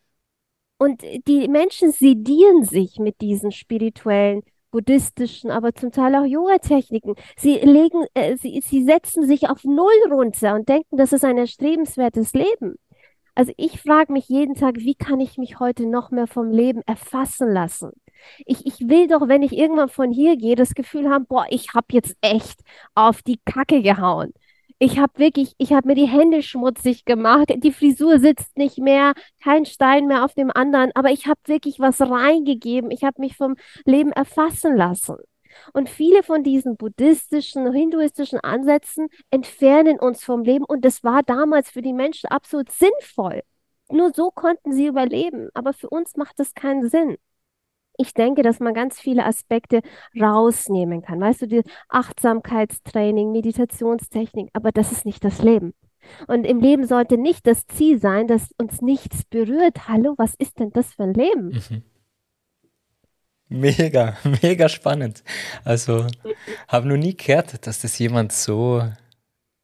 Und 0.77 1.03
die 1.27 1.47
Menschen 1.49 1.91
sedieren 1.91 2.63
sich 2.63 2.99
mit 2.99 3.21
diesen 3.21 3.51
spirituellen, 3.51 4.43
buddhistischen, 4.71 5.51
aber 5.51 5.73
zum 5.73 5.91
Teil 5.91 6.15
auch 6.15 6.25
Yoga-Techniken. 6.25 7.15
Sie 7.37 7.55
legen, 7.57 8.05
äh, 8.13 8.37
sie, 8.37 8.61
sie 8.61 8.83
setzen 8.83 9.27
sich 9.27 9.49
auf 9.49 9.63
Null 9.63 9.91
runter 10.11 10.55
und 10.55 10.69
denken, 10.69 10.97
das 10.97 11.11
ist 11.13 11.25
ein 11.25 11.37
erstrebenswertes 11.37 12.33
Leben. 12.33 12.75
Also 13.39 13.53
ich 13.55 13.79
frage 13.79 14.11
mich 14.11 14.27
jeden 14.27 14.53
Tag, 14.55 14.75
wie 14.79 14.95
kann 14.95 15.21
ich 15.21 15.37
mich 15.37 15.61
heute 15.61 15.85
noch 15.85 16.11
mehr 16.11 16.27
vom 16.27 16.51
Leben 16.51 16.81
erfassen 16.85 17.49
lassen? 17.53 17.91
Ich, 18.45 18.65
ich 18.65 18.89
will 18.89 19.07
doch, 19.07 19.29
wenn 19.29 19.43
ich 19.43 19.53
irgendwann 19.57 19.87
von 19.87 20.11
hier 20.11 20.35
gehe, 20.35 20.57
das 20.57 20.73
Gefühl 20.73 21.09
haben, 21.09 21.25
boah, 21.25 21.45
ich 21.49 21.73
habe 21.73 21.87
jetzt 21.91 22.17
echt 22.19 22.59
auf 22.95 23.21
die 23.21 23.39
Kacke 23.45 23.81
gehauen. 23.81 24.33
Ich 24.77 24.99
habe 24.99 25.13
wirklich, 25.19 25.53
ich 25.57 25.71
habe 25.71 25.87
mir 25.87 25.95
die 25.95 26.09
Hände 26.09 26.43
schmutzig 26.43 27.05
gemacht. 27.05 27.45
Die 27.63 27.71
Frisur 27.71 28.19
sitzt 28.19 28.57
nicht 28.57 28.77
mehr, 28.77 29.13
kein 29.41 29.65
Stein 29.65 30.07
mehr 30.07 30.25
auf 30.25 30.33
dem 30.33 30.51
anderen, 30.51 30.91
aber 30.93 31.11
ich 31.11 31.25
habe 31.25 31.39
wirklich 31.45 31.79
was 31.79 32.01
reingegeben. 32.01 32.91
Ich 32.91 33.05
habe 33.05 33.21
mich 33.21 33.37
vom 33.37 33.55
Leben 33.85 34.11
erfassen 34.11 34.75
lassen. 34.75 35.15
Und 35.73 35.89
viele 35.89 36.23
von 36.23 36.43
diesen 36.43 36.77
buddhistischen, 36.77 37.71
hinduistischen 37.73 38.39
Ansätzen 38.39 39.07
entfernen 39.31 39.99
uns 39.99 40.23
vom 40.23 40.43
Leben. 40.43 40.65
Und 40.65 40.85
das 40.85 41.03
war 41.03 41.23
damals 41.23 41.69
für 41.69 41.81
die 41.81 41.93
Menschen 41.93 42.29
absolut 42.29 42.71
sinnvoll. 42.71 43.41
Nur 43.91 44.11
so 44.13 44.31
konnten 44.31 44.71
sie 44.73 44.87
überleben. 44.87 45.49
Aber 45.53 45.73
für 45.73 45.89
uns 45.89 46.15
macht 46.15 46.39
das 46.39 46.53
keinen 46.53 46.89
Sinn 46.89 47.17
ich 47.99 48.13
denke, 48.13 48.41
dass 48.43 48.59
man 48.59 48.73
ganz 48.73 48.99
viele 48.99 49.25
Aspekte 49.25 49.81
rausnehmen 50.19 51.01
kann. 51.01 51.19
Weißt 51.19 51.41
du, 51.41 51.47
die 51.47 51.63
Achtsamkeitstraining, 51.89 53.31
Meditationstechnik, 53.31 54.49
aber 54.53 54.71
das 54.71 54.93
ist 54.93 55.05
nicht 55.05 55.23
das 55.23 55.43
Leben. 55.43 55.73
Und 56.27 56.45
im 56.45 56.61
Leben 56.61 56.87
sollte 56.87 57.17
nicht 57.17 57.45
das 57.45 57.67
Ziel 57.67 57.99
sein, 57.99 58.27
dass 58.27 58.53
uns 58.57 58.81
nichts 58.81 59.25
berührt. 59.25 59.89
Hallo, 59.89 60.13
was 60.17 60.33
ist 60.35 60.59
denn 60.59 60.71
das 60.71 60.93
für 60.93 61.03
ein 61.03 61.13
Leben? 61.13 61.47
Mhm. 61.47 61.83
Mega, 63.49 64.15
mega 64.41 64.69
spannend. 64.69 65.23
Also, 65.63 66.07
habe 66.67 66.87
noch 66.87 66.97
nie 66.97 67.17
gehört, 67.17 67.65
dass 67.65 67.79
das 67.79 67.97
jemand 67.97 68.31
so 68.31 68.87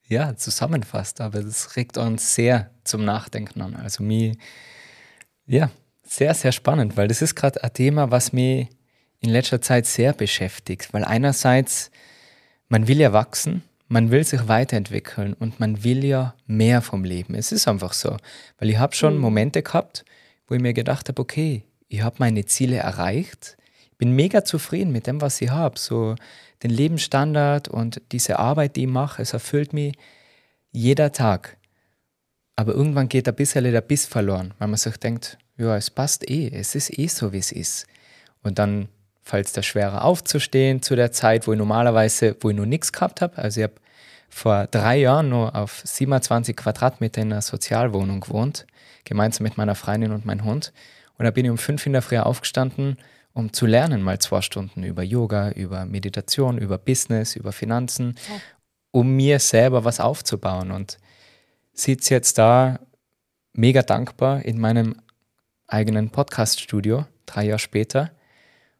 ja, 0.07 0.35
zusammenfasst, 0.35 1.21
aber 1.21 1.41
das 1.41 1.75
regt 1.75 1.97
uns 1.97 2.35
sehr 2.35 2.71
zum 2.83 3.05
Nachdenken 3.05 3.61
an. 3.61 3.75
Also, 3.75 4.03
mir, 4.03 4.35
ja, 5.45 5.69
sehr, 6.03 6.33
sehr 6.33 6.51
spannend, 6.51 6.97
weil 6.97 7.07
das 7.07 7.21
ist 7.21 7.35
gerade 7.35 7.63
ein 7.63 7.73
Thema, 7.73 8.11
was 8.11 8.33
mich 8.33 8.69
in 9.19 9.29
letzter 9.29 9.61
Zeit 9.61 9.85
sehr 9.85 10.13
beschäftigt, 10.13 10.93
weil 10.93 11.03
einerseits, 11.03 11.91
man 12.69 12.87
will 12.87 12.99
ja 12.99 13.13
wachsen, 13.13 13.63
man 13.87 14.11
will 14.11 14.23
sich 14.23 14.47
weiterentwickeln 14.47 15.33
und 15.33 15.59
man 15.59 15.83
will 15.83 16.03
ja 16.03 16.35
mehr 16.47 16.81
vom 16.81 17.03
Leben. 17.03 17.35
Es 17.35 17.51
ist 17.51 17.67
einfach 17.67 17.93
so, 17.93 18.17
weil 18.59 18.69
ich 18.69 18.77
habe 18.77 18.95
schon 18.95 19.15
mhm. 19.15 19.21
Momente 19.21 19.61
gehabt, 19.61 20.05
wo 20.47 20.55
ich 20.55 20.61
mir 20.61 20.73
gedacht 20.73 21.07
habe, 21.07 21.21
okay, 21.21 21.63
ich 21.87 22.01
habe 22.01 22.15
meine 22.19 22.45
Ziele 22.45 22.77
erreicht, 22.77 23.57
bin 23.97 24.11
mega 24.11 24.43
zufrieden 24.43 24.91
mit 24.91 25.07
dem, 25.07 25.21
was 25.21 25.41
ich 25.41 25.49
habe, 25.49 25.79
so 25.79 26.15
den 26.63 26.71
Lebensstandard 26.71 27.67
und 27.67 28.01
diese 28.11 28.39
Arbeit, 28.39 28.75
die 28.75 28.83
ich 28.83 28.89
mache, 28.89 29.21
es 29.21 29.33
erfüllt 29.33 29.73
mich 29.73 29.97
jeder 30.71 31.11
Tag. 31.11 31.57
Aber 32.55 32.73
irgendwann 32.73 33.09
geht 33.09 33.27
ein 33.27 33.35
bisschen 33.35 33.63
der 33.63 33.81
Biss 33.81 34.05
verloren, 34.05 34.53
weil 34.59 34.67
man 34.67 34.77
sich 34.77 34.97
denkt, 34.97 35.37
ja, 35.57 35.75
es 35.75 35.89
passt 35.89 36.29
eh, 36.29 36.49
es 36.53 36.75
ist 36.75 36.97
eh 36.97 37.07
so, 37.07 37.33
wie 37.33 37.37
es 37.37 37.51
ist. 37.51 37.87
Und 38.43 38.59
dann 38.59 38.87
fällt 39.23 39.47
es 39.47 39.53
da 39.53 39.63
schwerer 39.63 40.03
aufzustehen 40.03 40.81
zu 40.81 40.95
der 40.95 41.11
Zeit, 41.11 41.47
wo 41.47 41.53
ich 41.53 41.57
normalerweise, 41.57 42.35
wo 42.41 42.49
ich 42.49 42.55
noch 42.55 42.65
nichts 42.65 42.93
gehabt 42.93 43.21
habe. 43.21 43.37
Also 43.37 43.61
ich 43.61 43.63
habe 43.63 43.75
vor 44.29 44.67
drei 44.67 44.97
Jahren 44.97 45.29
nur 45.29 45.55
auf 45.55 45.81
27 45.83 46.55
Quadratmeter 46.55 47.21
in 47.21 47.31
einer 47.31 47.41
Sozialwohnung 47.41 48.21
gewohnt, 48.21 48.67
gemeinsam 49.03 49.43
mit 49.43 49.57
meiner 49.57 49.75
Freundin 49.75 50.11
und 50.11 50.25
meinem 50.25 50.43
Hund. 50.43 50.73
Und 51.17 51.25
da 51.25 51.31
bin 51.31 51.45
ich 51.45 51.51
um 51.51 51.57
fünf 51.57 51.85
in 51.85 51.93
der 51.93 52.01
Früh 52.01 52.17
aufgestanden, 52.17 52.97
um 53.35 53.53
zu 53.53 53.67
lernen, 53.67 54.01
mal 54.01 54.17
zwei 54.17 54.41
Stunden 54.41 54.83
über 54.83 55.03
Yoga, 55.03 55.51
über 55.51 55.85
Meditation, 55.85 56.57
über 56.57 56.77
Business, 56.77 57.35
über 57.35 57.51
Finanzen, 57.51 58.15
um 58.91 59.15
mir 59.15 59.39
selber 59.39 59.83
was 59.83 59.99
aufzubauen. 59.99 60.71
Und 60.71 60.97
sitze 61.73 62.13
jetzt 62.13 62.37
da 62.37 62.79
mega 63.53 63.83
dankbar 63.83 64.43
in 64.43 64.57
meinem 64.57 64.95
eigenen 65.67 66.09
Podcast-Studio, 66.09 67.05
drei 67.25 67.45
Jahre 67.45 67.59
später, 67.59 68.11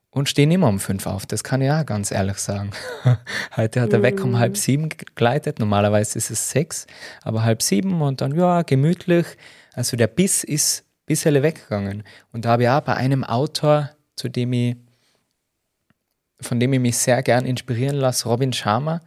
und 0.10 0.30
stehen 0.30 0.50
immer 0.52 0.70
um 0.70 0.80
fünf 0.80 1.06
auf. 1.06 1.26
Das 1.26 1.44
kann 1.44 1.62
ich 1.62 1.70
auch 1.70 1.86
ganz 1.86 2.10
ehrlich 2.10 2.38
sagen. 2.38 2.72
Heute 3.58 3.82
hat 3.82 3.92
er 3.92 4.02
weg 4.02 4.24
um 4.24 4.40
halb 4.40 4.54
mhm. 4.54 4.56
sieben 4.56 4.90
gegleitet. 4.90 5.60
Normalerweise 5.60 6.18
ist 6.18 6.32
es 6.32 6.50
sechs, 6.50 6.88
aber 7.24 7.44
halb 7.44 7.62
sieben 7.62 8.02
und 8.02 8.22
dann, 8.22 8.34
ja, 8.34 8.62
gemütlich. 8.62 9.26
Also 9.74 9.98
der 9.98 10.08
Biss 10.08 10.46
ist 10.46 10.86
bisschen 11.06 11.44
weggegangen. 11.44 12.04
Und 12.32 12.46
da 12.46 12.52
habe 12.52 12.64
ich 12.64 12.70
auch 12.70 12.82
bei 12.82 12.96
einem 12.96 13.24
Autor, 13.24 13.92
zu 14.16 14.30
dem 14.30 14.54
ich, 14.54 14.76
von 16.42 16.60
dem 16.60 16.74
ich 16.74 16.80
mich 16.80 16.98
sehr 16.98 17.22
gern 17.24 17.46
inspirieren 17.46 17.96
lasse, 17.96 18.28
Robin 18.28 18.54
Sharma, 18.54 19.02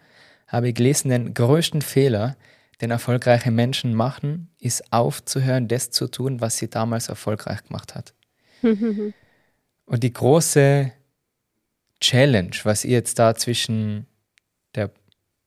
habe 0.46 0.68
ich 0.68 0.74
gelesen, 0.74 1.10
den 1.10 1.34
größten 1.34 1.82
Fehler, 1.82 2.36
den 2.80 2.90
erfolgreiche 2.90 3.50
Menschen 3.50 3.94
machen, 3.94 4.50
ist 4.60 4.92
aufzuhören, 4.92 5.68
das 5.68 5.90
zu 5.90 6.08
tun, 6.08 6.40
was 6.40 6.56
sie 6.56 6.68
damals 6.68 7.08
erfolgreich 7.08 7.64
gemacht 7.64 7.94
hat. 7.94 8.14
Und 8.62 10.02
die 10.02 10.12
große 10.12 10.92
Challenge, 12.00 12.50
was 12.62 12.84
ihr 12.84 12.92
jetzt 12.92 13.18
da 13.18 13.34
zwischen 13.34 14.06
der 14.74 14.90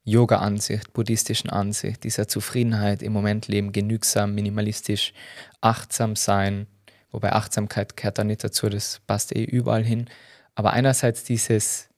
Yoga-Ansicht, 0.04 0.94
buddhistischen 0.94 1.50
Ansicht, 1.50 2.04
dieser 2.04 2.28
Zufriedenheit 2.28 3.04
im 3.04 3.14
Moment 3.14 3.48
leben, 3.48 3.72
genügsam, 3.72 4.34
minimalistisch, 4.34 5.14
achtsam 5.62 6.16
sein, 6.16 6.68
wobei 7.12 7.34
Achtsamkeit 7.34 7.98
gehört 7.98 8.18
da 8.18 8.24
nicht 8.24 8.44
dazu, 8.44 8.70
das 8.70 9.02
passt 9.08 9.36
eh 9.36 9.44
überall 9.44 9.84
hin, 9.84 10.10
aber 10.56 10.74
einerseits 10.74 11.24
dieses 11.24 11.90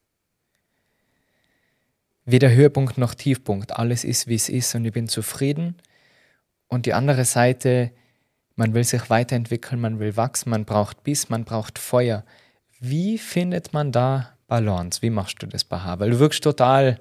weder 2.26 2.52
Höhepunkt 2.52 2.98
noch 2.98 3.14
Tiefpunkt. 3.14 3.76
Alles 3.76 4.04
ist, 4.04 4.28
wie 4.28 4.36
es 4.36 4.50
ist 4.50 4.76
und 4.76 4.86
ich 4.86 4.94
bin 4.94 5.08
zufrieden. 5.08 5.76
Und 6.68 6.86
die 6.86 6.94
andere 6.94 7.26
Seite, 7.26 7.92
man 8.56 8.74
will 8.74 8.84
sich 8.84 9.10
weiterentwickeln, 9.10 9.82
man 9.82 10.00
will 10.00 10.16
wachsen, 10.16 10.50
man 10.50 10.66
braucht 10.66 11.04
Biss, 11.04 11.30
man 11.30 11.44
braucht 11.44 11.80
Feuer. 11.80 12.24
Wie 12.80 13.18
findet 13.18 13.74
man 13.74 13.92
da 13.92 14.38
Balance? 14.48 15.02
Wie 15.02 15.10
machst 15.10 15.42
du 15.42 15.48
das, 15.48 15.64
Baha? 15.64 16.00
Weil 16.00 16.12
du 16.12 16.20
wirkst 16.20 16.44
total 16.44 17.00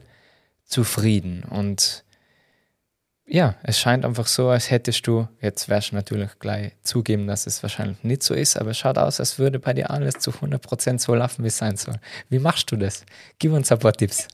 zufrieden 0.65 1.45
und 1.45 2.05
ja, 3.33 3.57
es 3.63 3.79
scheint 3.81 4.05
einfach 4.05 4.27
so, 4.27 4.49
als 4.49 4.71
hättest 4.71 5.07
du, 5.07 5.27
jetzt 5.41 5.69
wirst 5.71 5.93
du 5.93 5.97
natürlich 5.97 6.39
gleich 6.39 6.73
zugeben, 6.83 7.27
dass 7.27 7.47
es 7.47 7.63
wahrscheinlich 7.63 8.05
nicht 8.05 8.23
so 8.23 8.35
ist, 8.35 8.59
aber 8.59 8.71
es 8.71 8.79
schaut 8.79 8.99
aus, 8.99 9.21
als 9.21 9.39
würde 9.39 9.59
bei 9.59 9.73
dir 9.73 9.91
alles 9.91 10.19
zu 10.19 10.33
100% 10.33 10.99
so 11.01 11.15
laufen, 11.15 11.43
wie 11.43 11.49
es 11.49 11.57
sein 11.59 11.77
soll. 11.77 11.95
Wie 12.29 12.39
machst 12.39 12.71
du 12.71 12.77
das? 12.77 13.07
Gib 13.39 13.53
uns 13.53 13.73
ein 13.73 13.79
paar 13.79 13.95
Tipps. 13.95 14.29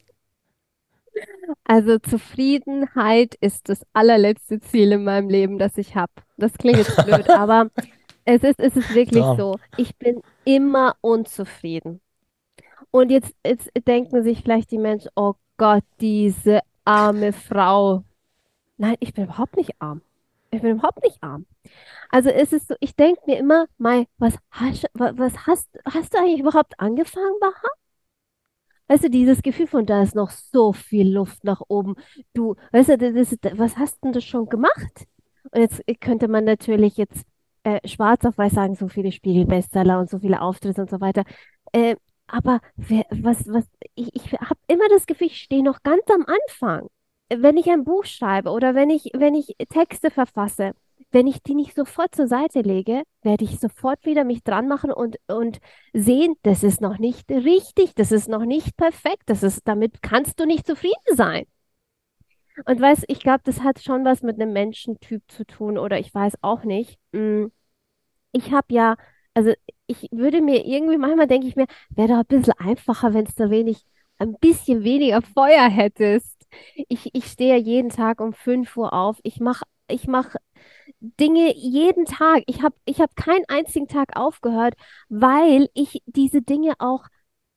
Also 1.65 1.99
Zufriedenheit 1.99 3.35
ist 3.41 3.69
das 3.69 3.87
allerletzte 3.93 4.61
Ziel 4.61 4.93
in 4.93 5.05
meinem 5.05 5.29
Leben, 5.29 5.59
das 5.59 5.77
ich 5.79 5.95
habe. 5.95 6.13
Das 6.37 6.53
klingt 6.55 6.79
jetzt 6.79 6.97
blöd, 6.97 7.29
aber 7.35 7.71
Es 8.25 8.43
ist, 8.43 8.61
es 8.61 8.77
ist 8.77 8.95
wirklich 8.95 9.25
Traum. 9.25 9.37
so. 9.37 9.59
Ich 9.77 9.97
bin 9.97 10.23
immer 10.45 10.97
unzufrieden. 11.01 12.01
Und 12.91 13.11
jetzt, 13.11 13.35
jetzt 13.45 13.71
denken 13.87 14.23
sich 14.23 14.43
vielleicht 14.43 14.71
die 14.71 14.79
Menschen, 14.79 15.11
oh 15.17 15.35
Gott, 15.57 15.85
diese 16.01 16.61
arme 16.85 17.33
Frau. 17.33 18.05
Nein, 18.79 18.97
ich 19.01 19.13
bin 19.15 19.25
überhaupt 19.25 19.57
nicht 19.57 19.73
arm. 19.81 20.03
Ich 20.51 20.63
bin 20.63 20.73
überhaupt 20.79 21.03
nicht 21.03 21.23
arm. 21.23 21.47
Also 22.11 22.31
es 22.31 22.53
ist 22.53 22.69
so, 22.69 22.77
ich 22.81 22.97
denke 22.97 23.21
mir 23.27 23.39
immer, 23.39 23.67
Mai, 23.79 24.07
was 24.19 24.37
hast, 24.53 24.87
wa- 24.95 25.13
was 25.17 25.47
hast, 25.47 25.69
hast 25.87 26.15
du 26.15 26.19
eigentlich 26.19 26.41
überhaupt 26.41 26.81
angefangen, 26.81 27.39
Baha? 27.41 27.69
Weißt 28.89 29.05
du, 29.05 29.11
dieses 29.11 29.43
Gefühl 29.43 29.67
von, 29.67 29.85
da 29.87 30.03
ist 30.03 30.15
noch 30.15 30.31
so 30.31 30.73
viel 30.73 31.09
Luft 31.13 31.45
nach 31.45 31.61
oben. 31.69 31.95
Du, 32.35 32.57
weißt 32.73 32.89
du, 32.91 32.99
das, 33.13 33.37
das, 33.41 33.59
was 33.59 33.77
hast 33.77 34.03
denn 34.03 34.13
du 34.13 34.21
schon 34.23 34.49
gemacht? 34.49 35.07
Und 35.51 35.61
jetzt 35.61 35.83
könnte 36.01 36.29
man 36.29 36.45
natürlich 36.45 36.97
jetzt 36.97 37.25
äh, 37.65 37.87
schwarz 37.87 38.25
auf 38.25 38.39
weiß 38.39 38.53
sagen, 38.55 38.75
so 38.77 38.89
viele 38.89 39.13
Spiegel-Bestseller 39.13 39.99
und 40.01 40.09
so 40.09 40.19
viele 40.19 40.41
Auftritte 40.41 40.81
und 40.81 40.91
so 40.91 41.01
weiter. 41.01 41.25
Äh, 41.73 41.97
aber 42.27 42.61
wer, 42.77 43.05
was, 43.11 43.47
was, 43.49 43.65
ich, 43.95 44.15
ich 44.15 44.33
habe 44.33 44.61
immer 44.69 44.89
das 44.89 45.07
Gefühl, 45.07 45.27
ich 45.29 45.39
stehe 45.41 45.63
noch 45.63 45.83
ganz 45.83 46.03
am 46.11 46.25
Anfang. 46.27 46.89
Wenn 47.31 47.57
ich 47.57 47.71
ein 47.71 47.85
Buch 47.85 48.05
schreibe 48.05 48.51
oder 48.51 48.75
wenn 48.75 48.91
ich, 48.91 49.11
wenn 49.15 49.35
ich 49.35 49.55
Texte 49.71 50.11
verfasse, 50.11 50.73
wenn 51.11 51.27
ich 51.27 51.43
die 51.43 51.55
nicht 51.55 51.75
sofort 51.75 52.15
zur 52.15 52.27
Seite 52.27 52.61
lege, 52.63 53.03
werde 53.23 53.45
ich 53.45 53.59
sofort 53.61 54.05
wieder 54.07 54.25
mich 54.25 54.43
dran 54.43 54.69
machen 54.69 54.91
und, 54.93 55.17
und 55.29 55.59
sehen, 55.93 56.35
das 56.43 56.63
ist 56.63 56.81
noch 56.81 56.99
nicht 56.99 57.31
richtig, 57.31 57.95
das 57.95 58.13
ist 58.13 58.29
noch 58.29 58.45
nicht 58.45 58.77
perfekt, 58.77 59.23
das 59.27 59.43
ist, 59.43 59.63
damit 59.67 60.03
kannst 60.03 60.41
du 60.41 60.47
nicht 60.47 60.67
zufrieden 60.67 61.17
sein. 61.17 61.45
Und 62.67 62.81
weißt, 62.81 63.05
ich 63.09 63.21
glaube, 63.21 63.41
das 63.45 63.61
hat 63.63 63.81
schon 63.83 64.05
was 64.05 64.23
mit 64.23 64.41
einem 64.41 64.53
Menschentyp 64.53 65.23
zu 65.31 65.45
tun 65.47 65.79
oder 65.79 65.99
ich 65.99 66.13
weiß 66.15 66.35
auch 66.43 66.65
nicht. 66.65 66.99
Mm, 67.13 67.47
Ich 68.33 68.53
habe 68.53 68.75
ja, 68.75 68.97
also 69.35 69.53
ich 69.87 70.09
würde 70.13 70.43
mir 70.43 70.65
irgendwie, 70.67 70.99
manchmal 70.99 71.27
denke 71.29 71.47
ich 71.49 71.57
mir, 71.57 71.67
wäre 71.91 72.09
doch 72.09 72.19
ein 72.19 72.27
bisschen 72.27 72.55
einfacher, 72.59 73.15
wenn 73.15 73.27
es 73.27 73.35
da 73.37 73.51
wenig, 73.51 73.85
ein 74.19 74.35
bisschen 74.41 74.85
weniger 74.85 75.23
Feuer 75.23 75.69
hättest. 75.71 76.38
Ich, 76.89 77.11
ich 77.15 77.27
stehe 77.27 77.57
jeden 77.57 77.91
Tag 77.91 78.21
um 78.21 78.33
5 78.33 78.77
Uhr 78.77 78.93
auf. 78.93 79.19
Ich 79.23 79.41
mache 79.41 79.65
ich 79.91 80.07
mach 80.07 80.35
Dinge 81.01 81.55
jeden 81.57 82.05
Tag. 82.07 82.43
Ich 82.47 82.63
habe 82.63 82.77
ich 82.85 83.01
hab 83.01 83.17
keinen 83.17 83.45
einzigen 83.49 83.89
Tag 83.89 84.17
aufgehört, 84.17 84.75
weil 85.09 85.69
ich 85.75 86.03
diese 86.07 86.43
Dinge 86.43 86.75
auch 86.79 87.07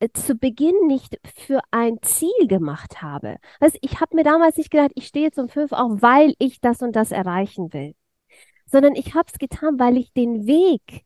äh, 0.00 0.08
zu 0.12 0.34
Beginn 0.36 0.86
nicht 0.86 1.18
für 1.36 1.60
ein 1.70 1.98
Ziel 2.02 2.46
gemacht 2.48 3.02
habe. 3.02 3.38
Also 3.60 3.78
ich 3.82 4.00
habe 4.00 4.16
mir 4.16 4.24
damals 4.24 4.56
nicht 4.56 4.70
gedacht, 4.70 4.92
ich 4.94 5.06
stehe 5.06 5.26
jetzt 5.26 5.38
um 5.38 5.48
fünf 5.48 5.72
auf, 5.72 6.02
weil 6.02 6.34
ich 6.38 6.60
das 6.60 6.82
und 6.82 6.96
das 6.96 7.10
erreichen 7.12 7.72
will, 7.72 7.94
sondern 8.66 8.94
ich 8.96 9.14
habe 9.14 9.26
es 9.32 9.38
getan, 9.38 9.78
weil 9.78 9.96
ich 9.98 10.12
den 10.12 10.46
Weg, 10.46 11.04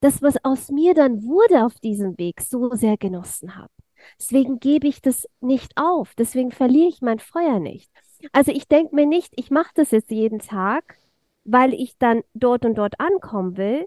das, 0.00 0.22
was 0.22 0.44
aus 0.44 0.70
mir 0.70 0.94
dann 0.94 1.24
wurde 1.24 1.64
auf 1.66 1.74
diesem 1.80 2.18
Weg, 2.18 2.40
so 2.42 2.70
sehr 2.74 2.96
genossen 2.98 3.56
habe. 3.56 3.70
Deswegen 4.18 4.60
gebe 4.60 4.86
ich 4.88 5.00
das 5.02 5.28
nicht 5.40 5.72
auf. 5.76 6.14
Deswegen 6.16 6.52
verliere 6.52 6.88
ich 6.88 7.02
mein 7.02 7.18
Feuer 7.18 7.60
nicht. 7.60 7.90
Also 8.32 8.52
ich 8.52 8.68
denke 8.68 8.94
mir 8.94 9.06
nicht, 9.06 9.32
ich 9.36 9.50
mache 9.50 9.72
das 9.74 9.90
jetzt 9.90 10.10
jeden 10.10 10.38
Tag, 10.38 10.96
weil 11.44 11.74
ich 11.74 11.98
dann 11.98 12.22
dort 12.34 12.64
und 12.64 12.76
dort 12.76 12.98
ankommen 13.00 13.56
will, 13.56 13.86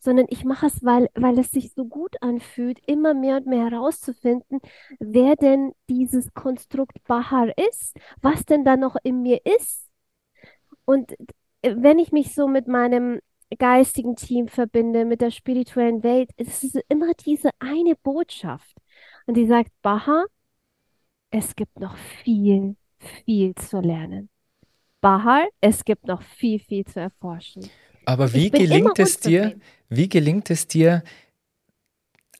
sondern 0.00 0.26
ich 0.28 0.44
mache 0.44 0.66
es, 0.66 0.84
weil, 0.84 1.08
weil 1.14 1.38
es 1.38 1.50
sich 1.50 1.72
so 1.72 1.84
gut 1.84 2.16
anfühlt, 2.22 2.78
immer 2.86 3.14
mehr 3.14 3.36
und 3.38 3.46
mehr 3.46 3.70
herauszufinden, 3.70 4.60
wer 5.00 5.36
denn 5.36 5.72
dieses 5.88 6.32
Konstrukt 6.34 7.02
Bahar 7.06 7.56
ist, 7.68 7.96
was 8.20 8.44
denn 8.44 8.64
da 8.64 8.76
noch 8.76 8.96
in 9.02 9.22
mir 9.22 9.40
ist. 9.44 9.88
Und 10.84 11.12
äh, 11.62 11.74
wenn 11.76 11.98
ich 11.98 12.12
mich 12.12 12.34
so 12.34 12.48
mit 12.48 12.68
meinem 12.68 13.20
geistigen 13.58 14.16
Team 14.16 14.48
verbinde, 14.48 15.04
mit 15.04 15.20
der 15.20 15.30
spirituellen 15.30 16.02
Welt, 16.02 16.30
es 16.36 16.62
ist 16.64 16.78
immer 16.88 17.14
diese 17.14 17.50
eine 17.58 17.94
Botschaft. 17.96 18.77
Und 19.28 19.34
die 19.34 19.46
sagt, 19.46 19.70
Baha, 19.82 20.24
es 21.30 21.54
gibt 21.54 21.78
noch 21.78 21.94
viel, 22.24 22.76
viel 23.26 23.54
zu 23.56 23.80
lernen. 23.80 24.30
Bahar, 25.02 25.46
es 25.60 25.84
gibt 25.84 26.06
noch 26.06 26.22
viel, 26.22 26.58
viel 26.58 26.86
zu 26.86 27.00
erforschen. 27.00 27.68
Aber 28.06 28.32
wie 28.32 28.50
gelingt 28.50 28.98
es 28.98 29.20
dir, 29.20 29.60
wie 29.90 30.08
gelingt 30.08 30.48
es 30.48 30.66
dir, 30.66 31.04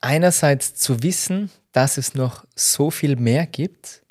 einerseits 0.00 0.76
zu 0.76 1.02
wissen, 1.02 1.50
dass 1.72 1.98
es 1.98 2.14
noch 2.14 2.46
so 2.54 2.90
viel 2.90 3.16
mehr 3.16 3.46
gibt 3.46 4.02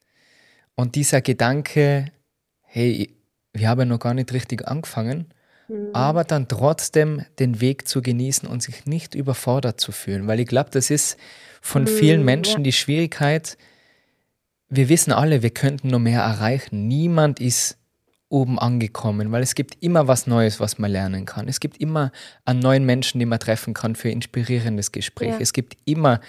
und 0.75 0.93
dieser 0.93 1.21
Gedanke, 1.21 2.11
hey, 2.61 3.09
wir 3.53 3.69
haben 3.69 3.89
noch 3.89 3.99
gar 3.99 4.13
nicht 4.13 4.31
richtig 4.33 4.67
angefangen, 4.67 5.33
Hm, 5.67 5.89
aber 5.93 6.23
dann 6.23 6.47
trotzdem 6.47 7.23
den 7.39 7.61
Weg 7.61 7.87
zu 7.87 8.01
genießen 8.01 8.47
und 8.47 8.63
sich 8.63 8.85
nicht 8.85 9.15
überfordert 9.15 9.79
zu 9.79 9.91
fühlen. 9.91 10.27
Weil 10.27 10.39
ich 10.39 10.47
glaube, 10.47 10.69
das 10.71 10.89
ist 10.89 11.17
von 11.61 11.87
vielen 11.87 12.21
hm, 12.21 12.27
ja. 12.27 12.35
Menschen 12.35 12.63
die 12.63 12.71
Schwierigkeit. 12.71 13.57
Wir 14.69 14.89
wissen 14.89 15.11
alle, 15.11 15.43
wir 15.43 15.49
könnten 15.49 15.89
noch 15.89 15.99
mehr 15.99 16.21
erreichen. 16.21 16.87
Niemand 16.87 17.39
ist 17.39 17.77
oben 18.29 18.59
angekommen, 18.59 19.31
weil 19.31 19.41
es 19.41 19.55
gibt 19.55 19.81
immer 19.81 20.07
was 20.07 20.27
Neues, 20.27 20.59
was 20.59 20.79
man 20.79 20.91
lernen 20.91 21.25
kann. 21.25 21.47
Es 21.47 21.59
gibt 21.59 21.77
immer 21.77 22.11
einen 22.43 22.59
neuen 22.59 22.85
Menschen, 22.85 23.19
den 23.19 23.29
man 23.29 23.39
treffen 23.39 23.73
kann 23.73 23.95
für 23.95 24.09
inspirierendes 24.09 24.91
Gespräch. 24.91 25.29
Ja. 25.29 25.39
Es 25.39 25.53
gibt 25.53 25.77
immer, 25.85 26.19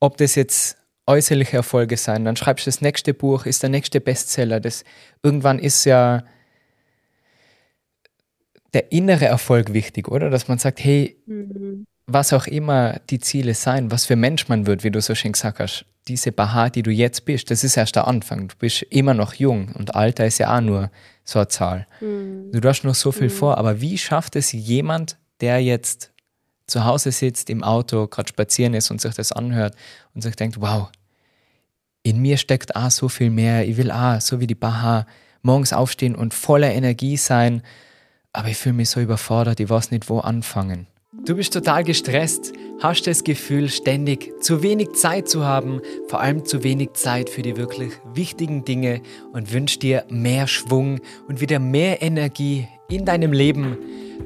ob 0.00 0.16
das 0.16 0.34
jetzt 0.34 0.76
äußerliche 1.06 1.56
Erfolge 1.56 1.96
sein, 1.96 2.24
dann 2.24 2.36
schreibst 2.36 2.66
du 2.66 2.68
das 2.68 2.80
nächste 2.80 3.14
Buch, 3.14 3.46
ist 3.46 3.62
der 3.62 3.70
nächste 3.70 4.00
Bestseller. 4.00 4.60
Das 4.60 4.84
irgendwann 5.22 5.58
ist 5.58 5.84
ja 5.84 6.24
der 8.72 8.92
innere 8.92 9.26
Erfolg 9.26 9.72
wichtig, 9.72 10.08
oder? 10.08 10.30
Dass 10.30 10.48
man 10.48 10.58
sagt, 10.58 10.82
hey, 10.82 11.16
hm, 11.26 11.84
was 12.06 12.32
auch 12.32 12.46
immer 12.46 13.00
die 13.10 13.20
Ziele 13.20 13.54
sein, 13.54 13.90
was 13.90 14.06
für 14.06 14.16
Mensch 14.16 14.48
man 14.48 14.66
wird, 14.66 14.84
wie 14.84 14.90
du 14.90 15.00
so 15.00 15.14
schön 15.14 15.32
gesagt 15.32 15.60
hast, 15.60 15.84
diese 16.08 16.32
Baha, 16.32 16.70
die 16.70 16.82
du 16.82 16.90
jetzt 16.90 17.24
bist, 17.24 17.50
das 17.50 17.62
ist 17.62 17.76
erst 17.76 17.94
der 17.94 18.08
Anfang. 18.08 18.48
Du 18.48 18.56
bist 18.58 18.82
immer 18.82 19.14
noch 19.14 19.34
jung 19.34 19.68
und 19.78 19.94
Alter 19.94 20.26
ist 20.26 20.38
ja 20.38 20.56
auch 20.56 20.60
nur 20.60 20.90
so 21.24 21.38
eine 21.38 21.48
Zahl. 21.48 21.86
hm, 22.00 22.50
Du 22.52 22.68
hast 22.68 22.82
noch 22.82 22.94
so 22.94 23.12
viel 23.12 23.28
Mhm. 23.28 23.32
vor, 23.32 23.58
aber 23.58 23.80
wie 23.80 23.96
schafft 23.96 24.34
es 24.34 24.50
jemand, 24.52 25.18
der 25.40 25.62
jetzt 25.62 26.10
zu 26.66 26.84
Hause 26.84 27.12
sitzt, 27.12 27.48
im 27.50 27.62
Auto, 27.62 28.06
gerade 28.08 28.28
spazieren 28.28 28.74
ist 28.74 28.90
und 28.90 29.00
sich 29.00 29.14
das 29.14 29.30
anhört 29.32 29.74
und 30.14 30.22
sich 30.22 30.34
denkt, 30.36 30.60
wow, 30.60 30.88
in 32.02 32.20
mir 32.20 32.38
steckt 32.38 32.74
auch 32.76 32.90
so 32.90 33.08
viel 33.08 33.30
mehr, 33.30 33.66
ich 33.68 33.76
will 33.76 33.90
auch, 33.90 34.20
so 34.20 34.40
wie 34.40 34.46
die 34.46 34.54
Baha, 34.54 35.06
morgens 35.42 35.72
aufstehen 35.72 36.14
und 36.14 36.34
voller 36.34 36.72
Energie 36.72 37.16
sein, 37.16 37.62
aber 38.32 38.48
ich 38.48 38.56
fühle 38.56 38.74
mich 38.74 38.90
so 38.90 39.00
überfordert, 39.00 39.60
ich 39.60 39.68
weiß 39.68 39.90
nicht, 39.90 40.08
wo 40.08 40.18
anfangen. 40.18 40.86
Du 41.24 41.36
bist 41.36 41.52
total 41.52 41.84
gestresst, 41.84 42.52
hast 42.80 43.06
das 43.06 43.24
Gefühl, 43.24 43.68
ständig 43.68 44.32
zu 44.40 44.62
wenig 44.62 44.92
Zeit 44.92 45.28
zu 45.28 45.44
haben, 45.44 45.80
vor 46.08 46.20
allem 46.20 46.44
zu 46.44 46.62
wenig 46.62 46.94
Zeit 46.94 47.28
für 47.28 47.42
die 47.42 47.56
wirklich 47.56 47.92
wichtigen 48.14 48.64
Dinge 48.64 49.02
und 49.32 49.52
wünschst 49.52 49.82
dir 49.82 50.04
mehr 50.08 50.46
Schwung 50.46 51.00
und 51.28 51.40
wieder 51.40 51.58
mehr 51.58 52.00
Energie 52.00 52.68
in 52.88 53.04
deinem 53.04 53.32
Leben. 53.32 53.76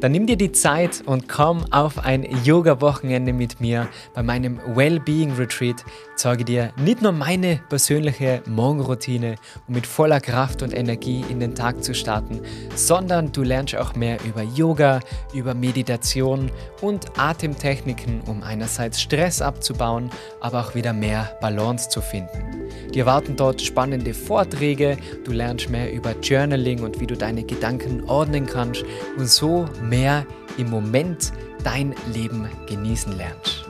Dann 0.00 0.12
nimm 0.12 0.26
dir 0.26 0.36
die 0.36 0.52
Zeit 0.52 1.02
und 1.07 1.28
komm 1.28 1.64
auf 1.72 1.98
ein 1.98 2.26
Yoga-Wochenende 2.44 3.32
mit 3.32 3.61
mir 3.61 3.88
bei 4.14 4.22
meinem 4.22 4.61
Wellbeing 4.76 5.32
Retreat. 5.32 5.84
Zeige 6.17 6.45
dir 6.45 6.73
nicht 6.77 7.03
nur 7.03 7.12
meine 7.12 7.61
persönliche 7.69 8.43
Morgenroutine, 8.47 9.35
um 9.67 9.75
mit 9.75 9.87
voller 9.87 10.21
Kraft 10.21 10.62
und 10.62 10.73
Energie 10.73 11.25
in 11.29 11.41
den 11.41 11.55
Tag 11.55 11.83
zu 11.83 11.93
starten, 11.93 12.41
sondern 12.77 13.33
du 13.33 13.43
lernst 13.43 13.77
auch 13.77 13.95
mehr 13.97 14.19
über 14.25 14.43
Yoga, 14.43 15.01
über 15.35 15.55
Meditation 15.55 16.51
und 16.81 17.19
Atemtechniken, 17.19 18.21
um 18.27 18.43
einerseits 18.43 19.01
Stress 19.01 19.43
abzubauen, 19.43 20.11
aber 20.41 20.61
auch 20.61 20.75
wieder 20.75 20.93
mehr 20.93 21.37
Balance 21.41 21.89
zu 21.89 22.01
finden. 22.01 22.71
Dir 22.95 23.07
warten 23.07 23.35
dort 23.35 23.61
spannende 23.61 24.15
Vorträge, 24.15 24.97
du 25.25 25.33
lernst 25.33 25.69
mehr 25.69 25.93
über 25.93 26.15
Journaling 26.21 26.85
und 26.85 27.01
wie 27.01 27.07
du 27.07 27.17
deine 27.17 27.43
Gedanken 27.43 28.05
ordnen 28.09 28.47
kannst 28.47 28.85
und 29.19 29.29
so 29.29 29.67
mehr 29.83 30.25
im 30.59 30.71
Moment 30.71 31.33
dein 31.65 31.95
Leben 32.12 32.49
genießen 32.69 33.17
lernst. 33.17 33.64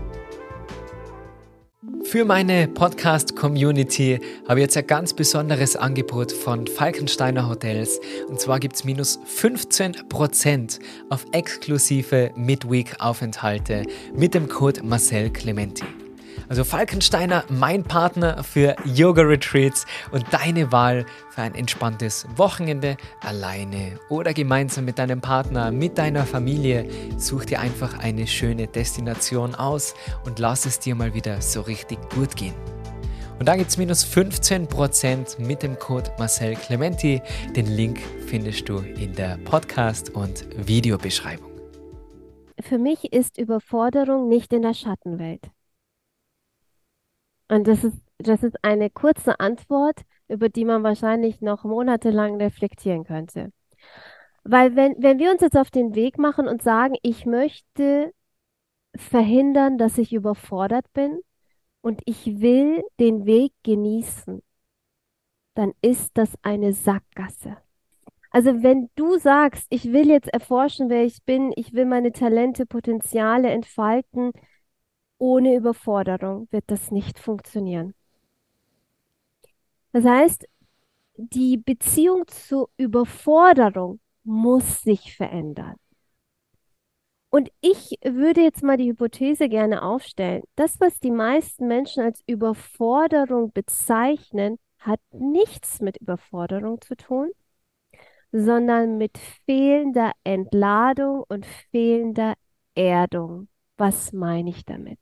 Für 2.09 2.23
meine 2.23 2.69
Podcast-Community 2.69 4.21
habe 4.47 4.61
ich 4.61 4.63
jetzt 4.63 4.77
ein 4.77 4.87
ganz 4.87 5.13
besonderes 5.13 5.75
Angebot 5.75 6.31
von 6.31 6.65
Falkensteiner 6.65 7.49
Hotels. 7.49 7.99
Und 8.29 8.39
zwar 8.39 8.61
gibt 8.61 8.77
es 8.77 8.85
minus 8.85 9.19
15% 9.19 10.79
auf 11.09 11.25
exklusive 11.33 12.31
Midweek-Aufenthalte 12.37 13.83
mit 14.15 14.35
dem 14.35 14.47
Code 14.47 14.83
Marcel 14.83 15.31
Clementi. 15.31 16.06
Also 16.49 16.63
Falkensteiner, 16.63 17.43
mein 17.49 17.83
Partner 17.83 18.41
für 18.41 18.77
Yoga-Retreats 18.85 19.85
und 20.11 20.23
deine 20.31 20.71
Wahl 20.71 21.05
für 21.29 21.41
ein 21.41 21.55
entspanntes 21.55 22.25
Wochenende 22.35 22.95
alleine 23.21 23.99
oder 24.09 24.33
gemeinsam 24.33 24.85
mit 24.85 24.97
deinem 24.97 25.19
Partner, 25.19 25.71
mit 25.71 25.97
deiner 25.97 26.25
Familie. 26.25 26.87
Such 27.17 27.45
dir 27.45 27.59
einfach 27.59 27.99
eine 27.99 28.27
schöne 28.27 28.67
Destination 28.67 29.55
aus 29.55 29.93
und 30.25 30.39
lass 30.39 30.65
es 30.65 30.79
dir 30.79 30.95
mal 30.95 31.13
wieder 31.13 31.41
so 31.41 31.61
richtig 31.61 31.99
gut 32.11 32.35
gehen. 32.37 32.53
Und 33.39 33.47
da 33.47 33.55
gibt 33.55 33.69
es 33.69 33.77
minus 33.77 34.05
15% 34.05 35.39
mit 35.41 35.63
dem 35.63 35.77
Code 35.77 36.09
Marcel 36.17 36.55
Clementi. 36.55 37.21
Den 37.55 37.67
Link 37.67 37.99
findest 38.25 38.67
du 38.69 38.77
in 38.77 39.13
der 39.13 39.37
Podcast- 39.37 40.09
und 40.11 40.45
Videobeschreibung. 40.55 41.51
Für 42.59 42.79
mich 42.79 43.11
ist 43.13 43.37
Überforderung 43.37 44.27
nicht 44.29 44.53
in 44.53 44.63
der 44.63 44.73
Schattenwelt. 44.73 45.51
Und 47.49 47.67
das 47.67 47.83
ist, 47.83 47.97
das 48.17 48.43
ist 48.43 48.63
eine 48.63 48.89
kurze 48.89 49.39
Antwort, 49.39 50.01
über 50.27 50.49
die 50.49 50.65
man 50.65 50.83
wahrscheinlich 50.83 51.41
noch 51.41 51.63
monatelang 51.63 52.37
reflektieren 52.37 53.03
könnte. 53.03 53.51
Weil 54.43 54.75
wenn, 54.75 54.95
wenn 54.99 55.19
wir 55.19 55.31
uns 55.31 55.41
jetzt 55.41 55.57
auf 55.57 55.71
den 55.71 55.95
Weg 55.95 56.17
machen 56.17 56.47
und 56.47 56.61
sagen, 56.61 56.95
ich 57.01 57.25
möchte 57.25 58.13
verhindern, 58.95 59.77
dass 59.77 59.97
ich 59.97 60.13
überfordert 60.13 60.91
bin 60.93 61.19
und 61.81 62.01
ich 62.05 62.41
will 62.41 62.83
den 62.99 63.25
Weg 63.25 63.53
genießen, 63.63 64.41
dann 65.55 65.73
ist 65.81 66.11
das 66.17 66.35
eine 66.43 66.73
Sackgasse. 66.73 67.57
Also 68.29 68.61
wenn 68.61 68.89
du 68.95 69.17
sagst, 69.17 69.65
ich 69.69 69.91
will 69.91 70.09
jetzt 70.09 70.27
erforschen, 70.27 70.89
wer 70.89 71.03
ich 71.03 71.23
bin, 71.23 71.51
ich 71.55 71.73
will 71.73 71.85
meine 71.85 72.11
Talente, 72.11 72.65
Potenziale 72.65 73.49
entfalten, 73.49 74.31
ohne 75.17 75.55
Überforderung 75.55 76.47
wird 76.51 76.65
das 76.67 76.91
nicht 76.91 77.19
funktionieren. 77.19 77.93
Das 79.91 80.05
heißt, 80.05 80.47
die 81.17 81.57
Beziehung 81.57 82.27
zur 82.27 82.69
Überforderung 82.77 83.99
muss 84.23 84.81
sich 84.81 85.15
verändern. 85.15 85.75
Und 87.29 87.49
ich 87.61 87.97
würde 88.03 88.41
jetzt 88.41 88.63
mal 88.63 88.77
die 88.77 88.89
Hypothese 88.89 89.49
gerne 89.49 89.81
aufstellen. 89.83 90.43
Das, 90.55 90.79
was 90.79 90.99
die 90.99 91.11
meisten 91.11 91.67
Menschen 91.67 92.03
als 92.03 92.23
Überforderung 92.25 93.51
bezeichnen, 93.51 94.57
hat 94.79 94.99
nichts 95.11 95.81
mit 95.81 95.97
Überforderung 95.97 96.79
zu 96.81 96.95
tun, 96.95 97.31
sondern 98.31 98.97
mit 98.97 99.17
fehlender 99.45 100.11
Entladung 100.23 101.23
und 101.27 101.45
fehlender 101.71 102.35
Erdung. 102.75 103.49
Was 103.77 104.11
meine 104.13 104.49
ich 104.49 104.65
damit? 104.65 104.99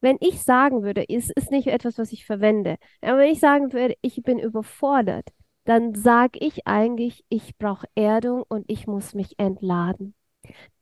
Wenn 0.00 0.16
ich 0.20 0.42
sagen 0.42 0.82
würde, 0.82 1.04
es 1.08 1.30
ist 1.30 1.50
nicht 1.50 1.66
etwas, 1.68 1.98
was 1.98 2.12
ich 2.12 2.26
verwende, 2.26 2.76
aber 3.00 3.18
wenn 3.18 3.32
ich 3.32 3.40
sagen 3.40 3.72
würde, 3.72 3.94
ich 4.02 4.22
bin 4.22 4.38
überfordert, 4.38 5.28
dann 5.64 5.94
sage 5.94 6.38
ich 6.40 6.66
eigentlich, 6.66 7.24
ich 7.28 7.56
brauche 7.56 7.86
Erdung 7.94 8.44
und 8.48 8.64
ich 8.68 8.86
muss 8.86 9.14
mich 9.14 9.38
entladen. 9.38 10.14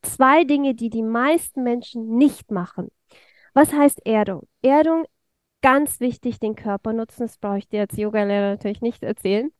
Zwei 0.03 0.43
Dinge, 0.45 0.75
die 0.75 0.91
die 0.91 1.05
meisten 1.05 1.63
Menschen 1.63 2.17
nicht 2.17 2.51
machen. 2.51 2.89
Was 3.55 3.73
heißt 3.73 4.05
Erdung? 4.07 4.49
Erdung, 4.61 5.05
ganz 5.61 6.01
wichtig, 6.01 6.41
den 6.41 6.57
Körper 6.57 6.93
nutzen. 6.93 7.23
Das 7.23 7.39
brauche 7.39 7.59
ich 7.59 7.69
dir 7.69 7.83
als 7.83 7.97
Yogalehrer 7.97 8.51
natürlich 8.51 8.81
nicht 8.81 9.03
erzählen. 9.05 9.53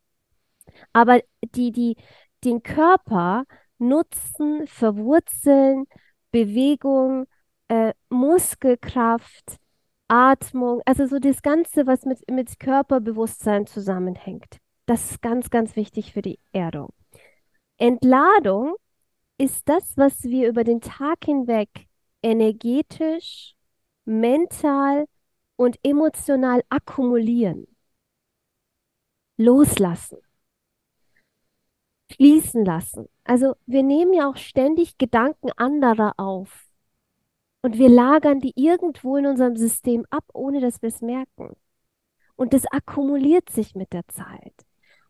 Aber 0.93 1.21
die, 1.55 1.73
die 1.73 1.97
den 2.45 2.63
Körper 2.63 3.45
nutzen, 3.79 4.67
verwurzeln, 4.67 5.87
Bewegung, 6.33 7.27
äh, 7.69 7.93
Muskelkraft, 8.11 9.59
Atmung, 10.09 10.83
also 10.85 11.07
so 11.07 11.19
das 11.19 11.43
Ganze, 11.43 11.87
was 11.87 12.05
mit, 12.05 12.29
mit 12.31 12.59
Körperbewusstsein 12.59 13.67
zusammenhängt. 13.67 14.59
Das 14.87 15.13
ist 15.13 15.23
ganz, 15.23 15.49
ganz 15.51 15.77
wichtig 15.77 16.13
für 16.13 16.23
die 16.23 16.39
Erdung. 16.53 16.93
Entladung 17.79 18.75
ist 19.39 19.69
das, 19.69 19.97
was 19.97 20.25
wir 20.25 20.49
über 20.49 20.65
den 20.65 20.81
Tag 20.81 21.25
hinweg 21.25 21.69
energetisch, 22.23 23.55
mental 24.05 25.07
und 25.57 25.79
emotional 25.83 26.63
akkumulieren. 26.69 27.67
Loslassen. 29.37 30.19
Fließen 32.15 32.65
lassen. 32.65 33.07
Also 33.25 33.55
wir 33.67 33.83
nehmen 33.83 34.13
ja 34.13 34.29
auch 34.29 34.37
ständig 34.37 34.99
Gedanken 34.99 35.51
anderer 35.57 36.15
auf. 36.19 36.67
Und 37.63 37.79
wir 37.79 37.89
lagern 37.89 38.41
die 38.41 38.53
irgendwo 38.57 39.17
in 39.17 39.27
unserem 39.27 39.57
System 39.57 40.05
ab, 40.11 40.25
ohne 40.33 40.61
dass 40.61 40.83
wir 40.83 40.89
es 40.89 41.01
merken. 41.01 41.55
Und 42.35 42.55
das 42.55 42.67
akkumuliert 42.67 43.51
sich 43.51 43.75
mit 43.75 43.93
der 43.93 44.07
Zeit. 44.09 44.55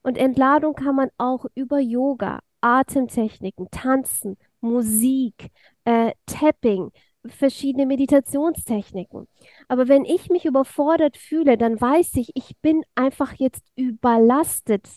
Und 0.03 0.19
Entladung 0.19 0.75
kann 0.75 0.97
man 0.97 1.09
auch 1.17 1.47
über 1.55 1.79
Yoga, 1.79 2.41
Atemtechniken, 2.61 3.69
Tanzen, 3.71 4.37
Musik, 4.61 5.49
äh, 5.85 6.13
Tapping, 6.27 6.91
verschiedene 7.27 7.87
Meditationstechniken. 7.87 9.29
Aber 9.69 9.89
wenn 9.89 10.05
ich 10.05 10.29
mich 10.29 10.45
überfordert 10.45 11.17
fühle, 11.17 11.57
dann 11.57 11.81
weiß 11.81 12.17
ich, 12.17 12.33
ich 12.35 12.57
bin 12.61 12.83
einfach 12.95 13.35
jetzt 13.35 13.65
überlastet. 13.77 14.89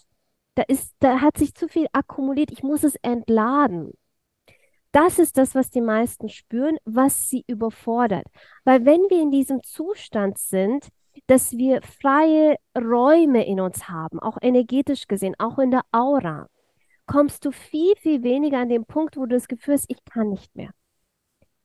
Da 0.56 0.64
ist, 0.64 0.96
da 1.00 1.22
hat 1.22 1.38
sich 1.38 1.54
zu 1.54 1.68
viel 1.68 1.88
akkumuliert. 1.92 2.52
Ich 2.52 2.64
muss 2.64 2.84
es 2.84 2.96
entladen. 3.02 3.92
Das 4.92 5.20
ist 5.20 5.38
das, 5.38 5.56
was 5.56 5.70
die 5.70 5.82
meisten 5.82 6.30
spüren, 6.30 6.78
was 6.86 7.30
sie 7.30 7.44
überfordert. 7.48 8.26
Weil 8.64 8.86
wenn 8.86 9.02
wir 9.10 9.22
in 9.22 9.32
diesem 9.32 9.62
Zustand 9.64 10.38
sind, 10.38 10.88
dass 11.28 11.52
wir 11.52 11.82
freie 11.82 12.56
Räume 12.78 13.46
in 13.46 13.60
uns 13.60 13.90
haben, 13.90 14.20
auch 14.20 14.38
energetisch 14.42 15.08
gesehen, 15.08 15.36
auch 15.38 15.60
in 15.60 15.72
der 15.72 15.84
Aura, 15.92 16.48
kommst 17.08 17.44
du 17.46 17.52
viel, 17.52 17.94
viel 17.98 18.24
weniger 18.24 18.60
an 18.60 18.70
den 18.70 18.86
Punkt, 18.86 19.18
wo 19.18 19.26
du 19.26 19.36
das 19.36 19.50
Gefühl 19.50 19.76
hast, 19.76 19.90
ich 19.90 20.04
kann 20.06 20.30
nicht 20.30 20.56
mehr. 20.56 20.72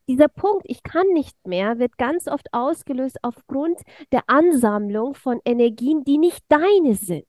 Dieser 0.09 0.29
Punkt, 0.29 0.65
ich 0.65 0.83
kann 0.83 1.07
nicht 1.13 1.37
mehr, 1.47 1.79
wird 1.79 1.99
ganz 1.99 2.27
oft 2.27 2.53
ausgelöst 2.53 3.19
aufgrund 3.23 3.81
der 4.11 4.25
Ansammlung 4.27 5.15
von 5.15 5.41
Energien, 5.45 6.03
die 6.03 6.19
nicht 6.19 6.45
deine 6.49 6.97
sind. 6.97 7.27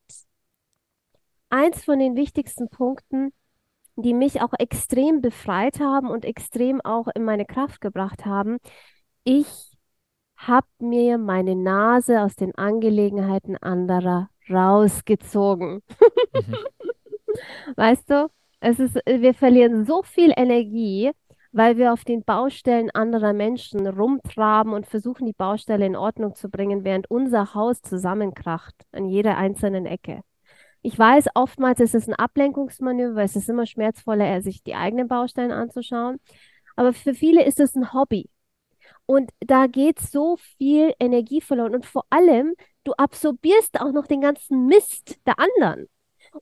Eins 1.51 1.85
von 1.85 1.99
den 1.99 2.15
wichtigsten 2.15 2.69
Punkten 2.69 3.31
die 3.95 4.13
mich 4.13 4.41
auch 4.41 4.53
extrem 4.57 5.21
befreit 5.21 5.79
haben 5.79 6.09
und 6.09 6.25
extrem 6.25 6.81
auch 6.81 7.07
in 7.13 7.23
meine 7.23 7.45
Kraft 7.45 7.81
gebracht 7.81 8.25
haben. 8.25 8.57
Ich 9.23 9.71
habe 10.37 10.67
mir 10.79 11.17
meine 11.17 11.55
Nase 11.55 12.21
aus 12.21 12.35
den 12.35 12.55
Angelegenheiten 12.55 13.57
anderer 13.57 14.29
rausgezogen. 14.49 15.83
Mhm. 16.33 16.55
Weißt 17.75 18.09
du, 18.09 18.29
es 18.59 18.79
ist, 18.79 18.95
wir 19.05 19.33
verlieren 19.33 19.85
so 19.85 20.03
viel 20.03 20.33
Energie, 20.35 21.11
weil 21.51 21.77
wir 21.77 21.93
auf 21.93 22.03
den 22.03 22.23
Baustellen 22.23 22.89
anderer 22.91 23.33
Menschen 23.33 23.85
rumtraben 23.87 24.73
und 24.73 24.87
versuchen, 24.87 25.25
die 25.25 25.33
Baustelle 25.33 25.85
in 25.85 25.95
Ordnung 25.95 26.35
zu 26.35 26.49
bringen, 26.49 26.83
während 26.83 27.09
unser 27.11 27.53
Haus 27.53 27.81
zusammenkracht 27.81 28.75
an 28.91 29.05
jeder 29.05 29.37
einzelnen 29.37 29.85
Ecke. 29.85 30.21
Ich 30.83 30.97
weiß, 30.97 31.27
oftmals 31.35 31.79
ist 31.79 31.93
es 31.93 32.07
ein 32.07 32.15
Ablenkungsmanöver, 32.15 33.21
es 33.21 33.35
ist 33.35 33.49
immer 33.49 33.65
schmerzvoller, 33.67 34.41
sich 34.41 34.63
die 34.63 34.75
eigenen 34.75 35.07
Baustellen 35.07 35.51
anzuschauen. 35.51 36.19
Aber 36.75 36.93
für 36.93 37.13
viele 37.13 37.45
ist 37.45 37.59
es 37.59 37.75
ein 37.75 37.93
Hobby. 37.93 38.29
Und 39.05 39.31
da 39.39 39.67
geht 39.67 39.99
so 39.99 40.37
viel 40.57 40.93
Energie 40.99 41.41
verloren. 41.41 41.75
Und 41.75 41.85
vor 41.85 42.05
allem, 42.09 42.55
du 42.83 42.93
absorbierst 42.93 43.79
auch 43.81 43.91
noch 43.91 44.07
den 44.07 44.21
ganzen 44.21 44.65
Mist 44.67 45.19
der 45.27 45.37
anderen. 45.39 45.87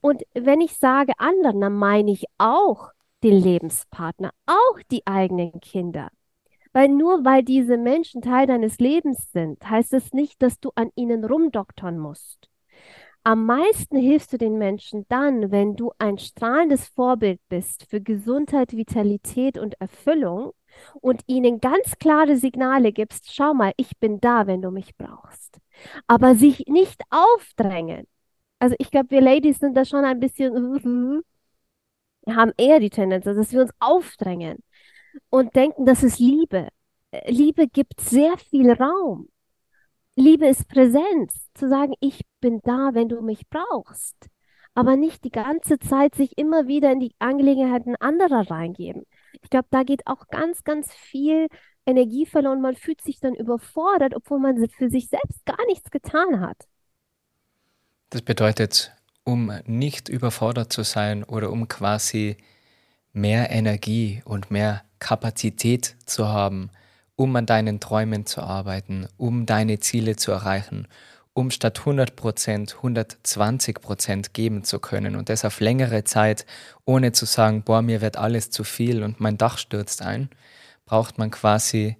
Und 0.01 0.23
wenn 0.33 0.61
ich 0.61 0.77
sage 0.77 1.13
anderen, 1.17 1.61
dann 1.61 1.73
meine 1.73 2.11
ich 2.11 2.25
auch 2.37 2.91
den 3.23 3.41
Lebenspartner, 3.41 4.31
auch 4.45 4.79
die 4.91 5.05
eigenen 5.05 5.59
Kinder. 5.61 6.09
Weil 6.71 6.89
nur 6.89 7.25
weil 7.25 7.43
diese 7.43 7.77
Menschen 7.77 8.21
Teil 8.21 8.47
deines 8.47 8.77
Lebens 8.77 9.31
sind, 9.31 9.67
heißt 9.67 9.93
es 9.93 10.13
nicht, 10.13 10.41
dass 10.41 10.59
du 10.59 10.71
an 10.75 10.91
ihnen 10.95 11.25
rumdoktern 11.25 11.97
musst. 11.97 12.48
Am 13.23 13.45
meisten 13.45 13.97
hilfst 13.97 14.31
du 14.33 14.37
den 14.37 14.57
Menschen 14.57 15.05
dann, 15.09 15.51
wenn 15.51 15.75
du 15.75 15.91
ein 15.97 16.17
strahlendes 16.17 16.87
Vorbild 16.87 17.39
bist 17.49 17.85
für 17.89 18.01
Gesundheit, 18.01 18.75
Vitalität 18.75 19.57
und 19.57 19.79
Erfüllung 19.81 20.53
und 21.01 21.21
ihnen 21.27 21.59
ganz 21.59 21.97
klare 21.99 22.37
Signale 22.37 22.91
gibst, 22.91 23.33
schau 23.33 23.53
mal, 23.53 23.73
ich 23.77 23.97
bin 23.99 24.19
da, 24.21 24.47
wenn 24.47 24.61
du 24.61 24.71
mich 24.71 24.95
brauchst. 24.97 25.59
Aber 26.07 26.35
sich 26.35 26.65
nicht 26.67 27.01
aufdrängen. 27.09 28.07
Also 28.59 28.75
ich 28.79 28.91
glaube, 28.91 29.11
wir 29.11 29.21
Ladies 29.21 29.59
sind 29.59 29.75
da 29.75 29.85
schon 29.85 30.05
ein 30.05 30.19
bisschen, 30.19 30.53
wir 32.25 32.35
haben 32.35 32.51
eher 32.57 32.79
die 32.79 32.89
Tendenz, 32.89 33.25
dass 33.25 33.51
wir 33.51 33.61
uns 33.61 33.71
aufdrängen 33.79 34.63
und 35.29 35.55
denken, 35.55 35.85
das 35.85 36.03
ist 36.03 36.19
Liebe. 36.19 36.69
Liebe 37.27 37.67
gibt 37.67 38.01
sehr 38.01 38.37
viel 38.37 38.71
Raum. 38.71 39.29
Liebe 40.15 40.47
ist 40.47 40.67
Präsenz, 40.67 41.49
zu 41.53 41.69
sagen, 41.69 41.93
ich 42.01 42.21
bin 42.39 42.59
da, 42.63 42.91
wenn 42.93 43.09
du 43.09 43.21
mich 43.21 43.47
brauchst, 43.49 44.15
aber 44.73 44.95
nicht 44.95 45.23
die 45.23 45.31
ganze 45.31 45.79
Zeit 45.79 46.15
sich 46.15 46.37
immer 46.37 46.67
wieder 46.67 46.91
in 46.91 46.99
die 46.99 47.15
Angelegenheiten 47.19 47.95
anderer 47.97 48.49
reingeben. 48.49 49.03
Ich 49.41 49.49
glaube, 49.49 49.67
da 49.71 49.83
geht 49.83 50.07
auch 50.07 50.27
ganz, 50.27 50.63
ganz 50.63 50.93
viel 50.93 51.47
Energie 51.85 52.25
verloren. 52.25 52.61
Man 52.61 52.75
fühlt 52.75 53.01
sich 53.01 53.19
dann 53.19 53.35
überfordert, 53.35 54.15
obwohl 54.15 54.39
man 54.39 54.67
für 54.69 54.89
sich 54.89 55.09
selbst 55.09 55.45
gar 55.45 55.65
nichts 55.67 55.91
getan 55.91 56.39
hat. 56.39 56.57
Das 58.09 58.21
bedeutet, 58.21 58.93
um 59.23 59.51
nicht 59.65 60.09
überfordert 60.09 60.73
zu 60.73 60.83
sein 60.83 61.23
oder 61.23 61.51
um 61.51 61.67
quasi 61.67 62.37
mehr 63.13 63.51
Energie 63.51 64.21
und 64.25 64.51
mehr 64.51 64.83
Kapazität 64.99 65.95
zu 66.05 66.27
haben, 66.27 66.69
um 67.15 67.35
an 67.35 67.45
deinen 67.45 67.79
Träumen 67.79 68.25
zu 68.25 68.41
arbeiten, 68.41 69.07
um 69.17 69.45
deine 69.45 69.79
Ziele 69.79 70.15
zu 70.15 70.31
erreichen, 70.31 70.87
um 71.39 71.51
statt 71.51 71.79
100 71.79 72.17
Prozent 72.17 72.75
120 72.75 73.79
Prozent 73.81 74.33
geben 74.33 74.65
zu 74.65 74.79
können 74.79 75.15
und 75.15 75.29
das 75.29 75.45
auf 75.45 75.61
längere 75.61 76.03
Zeit, 76.03 76.45
ohne 76.85 77.13
zu 77.13 77.25
sagen, 77.25 77.63
boah, 77.63 77.81
mir 77.81 78.01
wird 78.01 78.17
alles 78.17 78.51
zu 78.51 78.65
viel 78.65 79.03
und 79.03 79.21
mein 79.21 79.37
Dach 79.37 79.57
stürzt 79.57 80.01
ein, 80.01 80.29
braucht 80.85 81.17
man 81.17 81.31
quasi, 81.31 81.95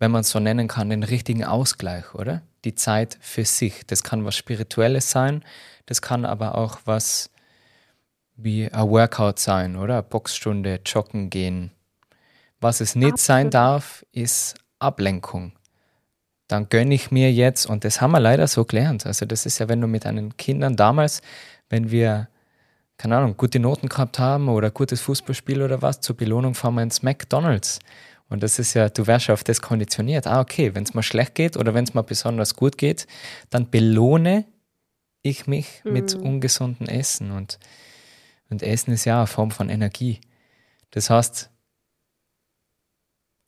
wenn 0.00 0.10
man 0.10 0.22
es 0.22 0.30
so 0.30 0.40
nennen 0.40 0.66
kann, 0.66 0.90
den 0.90 1.04
richtigen 1.04 1.44
Ausgleich, 1.44 2.14
oder? 2.14 2.42
Die 2.64 2.74
Zeit 2.74 3.16
für 3.20 3.44
sich. 3.44 3.86
Das 3.86 4.02
kann 4.02 4.24
was 4.24 4.36
Spirituelles 4.36 5.10
sein, 5.10 5.44
das 5.86 6.02
kann 6.02 6.24
aber 6.24 6.58
auch 6.58 6.80
was 6.84 7.30
wie 8.34 8.70
ein 8.72 8.88
Workout 8.88 9.38
sein, 9.38 9.76
oder? 9.76 10.02
Boxstunde, 10.02 10.80
joggen 10.84 11.30
gehen, 11.30 11.70
was 12.60 12.80
es 12.80 12.96
nicht 12.96 13.12
Absolut. 13.12 13.20
sein 13.20 13.50
darf, 13.50 14.04
ist 14.10 14.56
Ablenkung. 14.80 15.52
Dann 16.48 16.68
gönne 16.70 16.94
ich 16.94 17.10
mir 17.10 17.30
jetzt, 17.32 17.66
und 17.66 17.84
das 17.84 18.00
haben 18.00 18.12
wir 18.12 18.20
leider 18.20 18.48
so 18.48 18.64
gelernt. 18.64 19.06
Also, 19.06 19.26
das 19.26 19.46
ist 19.46 19.58
ja, 19.58 19.68
wenn 19.68 19.80
du 19.80 19.86
mit 19.86 20.06
deinen 20.06 20.36
Kindern 20.36 20.76
damals, 20.76 21.20
wenn 21.68 21.90
wir, 21.90 22.28
keine 22.96 23.18
Ahnung, 23.18 23.36
gute 23.36 23.60
Noten 23.60 23.88
gehabt 23.88 24.18
haben 24.18 24.48
oder 24.48 24.70
gutes 24.70 25.02
Fußballspiel 25.02 25.62
oder 25.62 25.82
was, 25.82 26.00
zur 26.00 26.16
Belohnung 26.16 26.54
fahren 26.54 26.74
wir 26.74 26.82
ins 26.82 27.02
McDonalds. 27.02 27.78
Und 28.30 28.42
das 28.42 28.58
ist 28.58 28.74
ja, 28.74 28.88
du 28.88 29.06
wärst 29.06 29.28
ja 29.28 29.34
auf 29.34 29.44
das 29.44 29.62
konditioniert. 29.62 30.26
Ah, 30.26 30.40
okay, 30.40 30.74
wenn 30.74 30.82
es 30.82 30.94
mal 30.94 31.02
schlecht 31.02 31.34
geht 31.34 31.56
oder 31.56 31.74
wenn 31.74 31.84
es 31.84 31.94
mal 31.94 32.02
besonders 32.02 32.56
gut 32.56 32.76
geht, 32.76 33.06
dann 33.50 33.70
belohne 33.70 34.44
ich 35.22 35.46
mich 35.46 35.82
mhm. 35.84 35.92
mit 35.92 36.14
ungesundem 36.14 36.86
Essen. 36.88 37.30
Und, 37.30 37.58
und 38.50 38.62
Essen 38.62 38.92
ist 38.92 39.04
ja 39.04 39.18
eine 39.18 39.26
Form 39.26 39.50
von 39.50 39.68
Energie. 39.68 40.20
Das 40.90 41.10
heißt, 41.10 41.50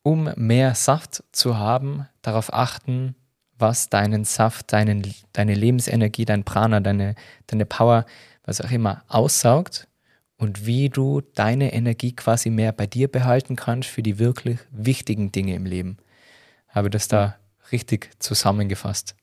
um 0.03 0.31
mehr 0.35 0.75
Saft 0.75 1.23
zu 1.31 1.57
haben, 1.57 2.07
darauf 2.21 2.53
achten, 2.53 3.15
was 3.57 3.89
deinen 3.89 4.25
Saft, 4.25 4.73
deinen, 4.73 5.13
deine 5.33 5.53
Lebensenergie, 5.53 6.25
dein 6.25 6.43
Prana, 6.43 6.79
deine, 6.79 7.15
deine 7.47 7.65
Power, 7.65 8.05
was 8.43 8.61
auch 8.61 8.71
immer, 8.71 9.03
aussaugt 9.07 9.87
und 10.37 10.65
wie 10.65 10.89
du 10.89 11.21
deine 11.21 11.73
Energie 11.73 12.15
quasi 12.15 12.49
mehr 12.49 12.71
bei 12.71 12.87
dir 12.87 13.07
behalten 13.07 13.55
kannst 13.55 13.89
für 13.89 14.01
die 14.01 14.17
wirklich 14.17 14.59
wichtigen 14.71 15.31
Dinge 15.31 15.53
im 15.53 15.65
Leben. 15.65 15.97
Habe 16.67 16.89
das 16.89 17.07
da 17.07 17.35
richtig 17.71 18.09
zusammengefasst? 18.19 19.15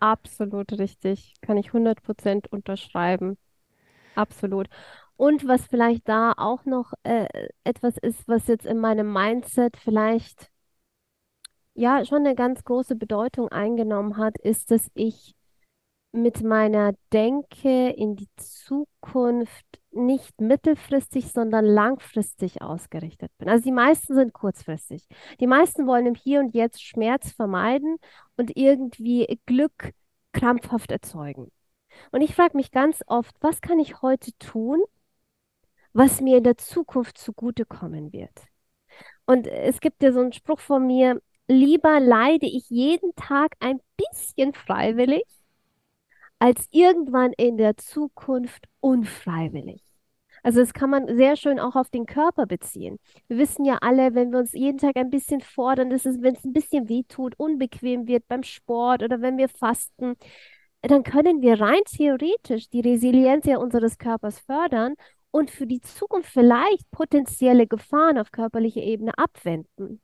Absolut 0.00 0.72
richtig. 0.72 1.34
Kann 1.40 1.56
ich 1.56 1.72
100% 1.72 2.48
unterschreiben. 2.48 3.38
Absolut. 4.14 4.68
Und 5.20 5.46
was 5.46 5.66
vielleicht 5.66 6.08
da 6.08 6.32
auch 6.34 6.64
noch 6.64 6.94
äh, 7.02 7.26
etwas 7.62 7.98
ist, 7.98 8.26
was 8.26 8.46
jetzt 8.46 8.64
in 8.64 8.78
meinem 8.78 9.12
Mindset 9.12 9.76
vielleicht 9.76 10.50
ja 11.74 12.06
schon 12.06 12.20
eine 12.20 12.34
ganz 12.34 12.64
große 12.64 12.96
Bedeutung 12.96 13.48
eingenommen 13.48 14.16
hat, 14.16 14.38
ist, 14.38 14.70
dass 14.70 14.90
ich 14.94 15.34
mit 16.12 16.42
meiner 16.42 16.94
Denke 17.12 17.90
in 17.90 18.16
die 18.16 18.30
Zukunft 18.36 19.66
nicht 19.90 20.40
mittelfristig, 20.40 21.30
sondern 21.30 21.66
langfristig 21.66 22.62
ausgerichtet 22.62 23.30
bin. 23.36 23.50
Also 23.50 23.64
die 23.64 23.72
meisten 23.72 24.14
sind 24.14 24.32
kurzfristig. 24.32 25.06
Die 25.38 25.46
meisten 25.46 25.86
wollen 25.86 26.06
im 26.06 26.14
Hier 26.14 26.40
und 26.40 26.54
Jetzt 26.54 26.82
Schmerz 26.82 27.30
vermeiden 27.30 27.98
und 28.38 28.56
irgendwie 28.56 29.38
Glück 29.44 29.92
krampfhaft 30.32 30.90
erzeugen. 30.90 31.52
Und 32.10 32.22
ich 32.22 32.34
frage 32.34 32.56
mich 32.56 32.70
ganz 32.70 33.02
oft, 33.06 33.36
was 33.42 33.60
kann 33.60 33.78
ich 33.78 34.00
heute 34.00 34.32
tun, 34.38 34.80
was 35.92 36.20
mir 36.20 36.38
in 36.38 36.44
der 36.44 36.56
Zukunft 36.56 37.18
zugutekommen 37.18 38.12
wird. 38.12 38.32
Und 39.26 39.46
es 39.46 39.80
gibt 39.80 40.02
ja 40.02 40.12
so 40.12 40.20
einen 40.20 40.32
Spruch 40.32 40.60
von 40.60 40.86
mir, 40.86 41.20
lieber 41.48 42.00
leide 42.00 42.46
ich 42.46 42.68
jeden 42.70 43.14
Tag 43.14 43.54
ein 43.60 43.80
bisschen 43.96 44.54
freiwillig, 44.54 45.24
als 46.38 46.68
irgendwann 46.70 47.32
in 47.34 47.56
der 47.56 47.76
Zukunft 47.76 48.66
unfreiwillig. 48.80 49.82
Also 50.42 50.60
das 50.60 50.72
kann 50.72 50.90
man 50.90 51.16
sehr 51.16 51.36
schön 51.36 51.60
auch 51.60 51.76
auf 51.76 51.90
den 51.90 52.06
Körper 52.06 52.46
beziehen. 52.46 52.98
Wir 53.28 53.36
wissen 53.38 53.64
ja 53.64 53.78
alle, 53.82 54.14
wenn 54.14 54.32
wir 54.32 54.38
uns 54.38 54.52
jeden 54.52 54.78
Tag 54.78 54.96
ein 54.96 55.10
bisschen 55.10 55.42
fordern, 55.42 55.90
dass 55.90 56.06
es, 56.06 56.22
wenn 56.22 56.34
es 56.34 56.44
ein 56.44 56.54
bisschen 56.54 56.88
wehtut, 56.88 57.34
unbequem 57.36 58.06
wird 58.06 58.26
beim 58.26 58.42
Sport 58.42 59.02
oder 59.02 59.20
wenn 59.20 59.36
wir 59.36 59.48
fasten, 59.48 60.14
dann 60.82 61.02
können 61.02 61.42
wir 61.42 61.60
rein 61.60 61.82
theoretisch 61.84 62.70
die 62.70 62.80
Resilienz 62.80 63.44
ja 63.46 63.58
unseres 63.58 63.98
Körpers 63.98 64.38
fördern 64.38 64.94
und 65.30 65.50
für 65.50 65.66
die 65.66 65.80
Zukunft 65.80 66.30
vielleicht 66.30 66.90
potenzielle 66.90 67.66
Gefahren 67.66 68.18
auf 68.18 68.32
körperlicher 68.32 68.82
Ebene 68.82 69.16
abwenden. 69.16 70.00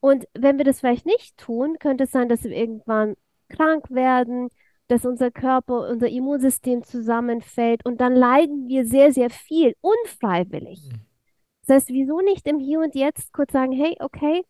Und 0.00 0.26
wenn 0.34 0.58
wir 0.58 0.64
das 0.64 0.80
vielleicht 0.80 1.06
nicht 1.06 1.36
tun, 1.36 1.78
könnte 1.78 2.04
es 2.04 2.10
sein, 2.10 2.28
dass 2.28 2.44
wir 2.44 2.52
irgendwann 2.52 3.14
krank 3.48 3.90
werden, 3.90 4.48
dass 4.88 5.04
unser 5.04 5.30
Körper, 5.30 5.88
unser 5.88 6.08
Immunsystem 6.08 6.82
zusammenfällt 6.84 7.84
und 7.84 8.00
dann 8.00 8.14
leiden 8.14 8.68
wir 8.68 8.86
sehr, 8.86 9.12
sehr 9.12 9.30
viel, 9.30 9.74
unfreiwillig. 9.80 10.82
Mhm. 10.90 11.00
Das 11.66 11.76
heißt, 11.76 11.88
wieso 11.90 12.20
nicht 12.20 12.46
im 12.46 12.58
Hier 12.58 12.80
und 12.80 12.94
Jetzt 12.94 13.32
kurz 13.32 13.52
sagen, 13.52 13.72
hey, 13.72 13.96
okay, 14.00 14.42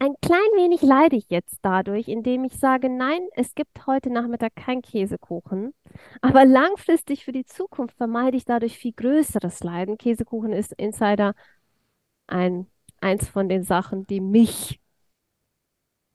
ein 0.00 0.14
klein 0.22 0.40
wenig 0.56 0.80
leide 0.80 1.14
ich 1.14 1.28
jetzt 1.28 1.58
dadurch, 1.60 2.08
indem 2.08 2.44
ich 2.44 2.54
sage, 2.58 2.88
nein, 2.88 3.20
es 3.34 3.54
gibt 3.54 3.86
heute 3.86 4.10
Nachmittag 4.10 4.56
keinen 4.56 4.80
Käsekuchen. 4.80 5.74
Aber 6.22 6.46
langfristig 6.46 7.26
für 7.26 7.32
die 7.32 7.44
Zukunft 7.44 7.94
vermeide 7.98 8.38
ich 8.38 8.46
dadurch 8.46 8.78
viel 8.78 8.94
größeres 8.94 9.62
Leiden. 9.62 9.98
Käsekuchen 9.98 10.54
ist 10.54 10.72
Insider 10.72 11.34
ein, 12.26 12.66
eins 13.02 13.28
von 13.28 13.50
den 13.50 13.62
Sachen, 13.62 14.06
die 14.06 14.20
mich 14.20 14.80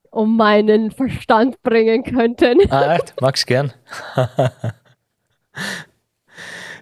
um 0.09 0.35
meinen 0.35 0.89
Verstand 0.89 1.61
bringen 1.61 2.03
könnten. 2.03 2.71
Ah, 2.71 2.95
echt? 2.95 3.13
Magst 3.21 3.45
gern. 3.45 3.71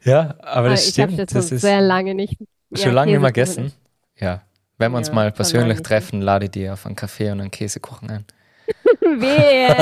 ja, 0.06 0.38
aber 0.40 0.70
das 0.70 0.88
ich 0.88 0.94
stimmt. 0.94 1.14
Ich 1.14 1.20
habe 1.20 1.34
das, 1.34 1.50
das 1.50 1.62
sehr 1.62 1.82
lange 1.82 2.16
nicht. 2.16 2.38
Schon 2.74 2.94
lange 2.94 3.12
nicht 3.12 3.20
mehr 3.20 3.32
gegessen. 3.32 3.74
Ja, 4.16 4.44
wenn 4.84 4.92
wir 4.92 4.98
uns 4.98 5.08
ja, 5.08 5.14
mal 5.14 5.32
persönlich 5.32 5.82
treffen, 5.82 6.22
lade 6.22 6.46
ich 6.46 6.52
dir 6.52 6.74
auf 6.74 6.86
einen 6.86 6.96
Kaffee 6.96 7.32
und 7.32 7.40
einen 7.40 7.52
Käsekuchen 7.52 8.10
ein. 8.10 8.26
Wehe, 9.00 9.76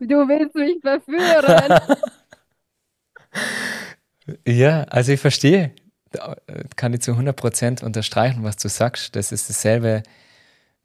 du 0.00 0.28
willst 0.28 0.54
mich 0.54 0.80
verführen. 0.80 1.98
ja, 4.46 4.82
also 4.84 5.12
ich 5.12 5.20
verstehe, 5.20 5.72
kann 6.76 6.92
ich 6.92 7.00
zu 7.00 7.12
100% 7.12 7.82
unterstreichen, 7.82 8.44
was 8.44 8.56
du 8.56 8.68
sagst. 8.68 9.16
Das 9.16 9.32
ist 9.32 9.48
dasselbe 9.48 10.02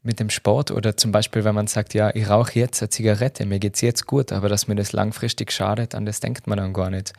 mit 0.01 0.22
dem 0.22 0.30
Sport 0.30 0.72
oder 0.72 0.95
zum 0.95 1.12
Beispiel, 1.12 1.43
wenn 1.43 1.55
man 1.55 1.68
sagt, 1.68 1.93
ja, 1.93 2.16
ich 2.16 2.30
rauche 2.30 2.57
jetzt 2.57 2.82
eine 2.82 2.89
Zigarette, 2.89 3.45
mir 3.45 3.60
geht 3.60 3.76
es 3.76 3.82
jetzt 3.82 4.07
gut, 4.07 4.32
aber 4.32 4.47
dass 4.47 4.70
mir 4.70 4.76
das 4.76 4.93
langfristig 4.93 5.51
schadet, 5.51 5.93
an 5.93 6.05
das 6.05 6.22
denkt 6.22 6.47
man 6.47 6.57
dann 6.57 6.72
gar 6.72 6.89
nicht. 6.89 7.12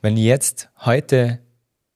Wenn 0.00 0.16
ich 0.16 0.24
jetzt 0.24 0.70
heute 0.78 1.40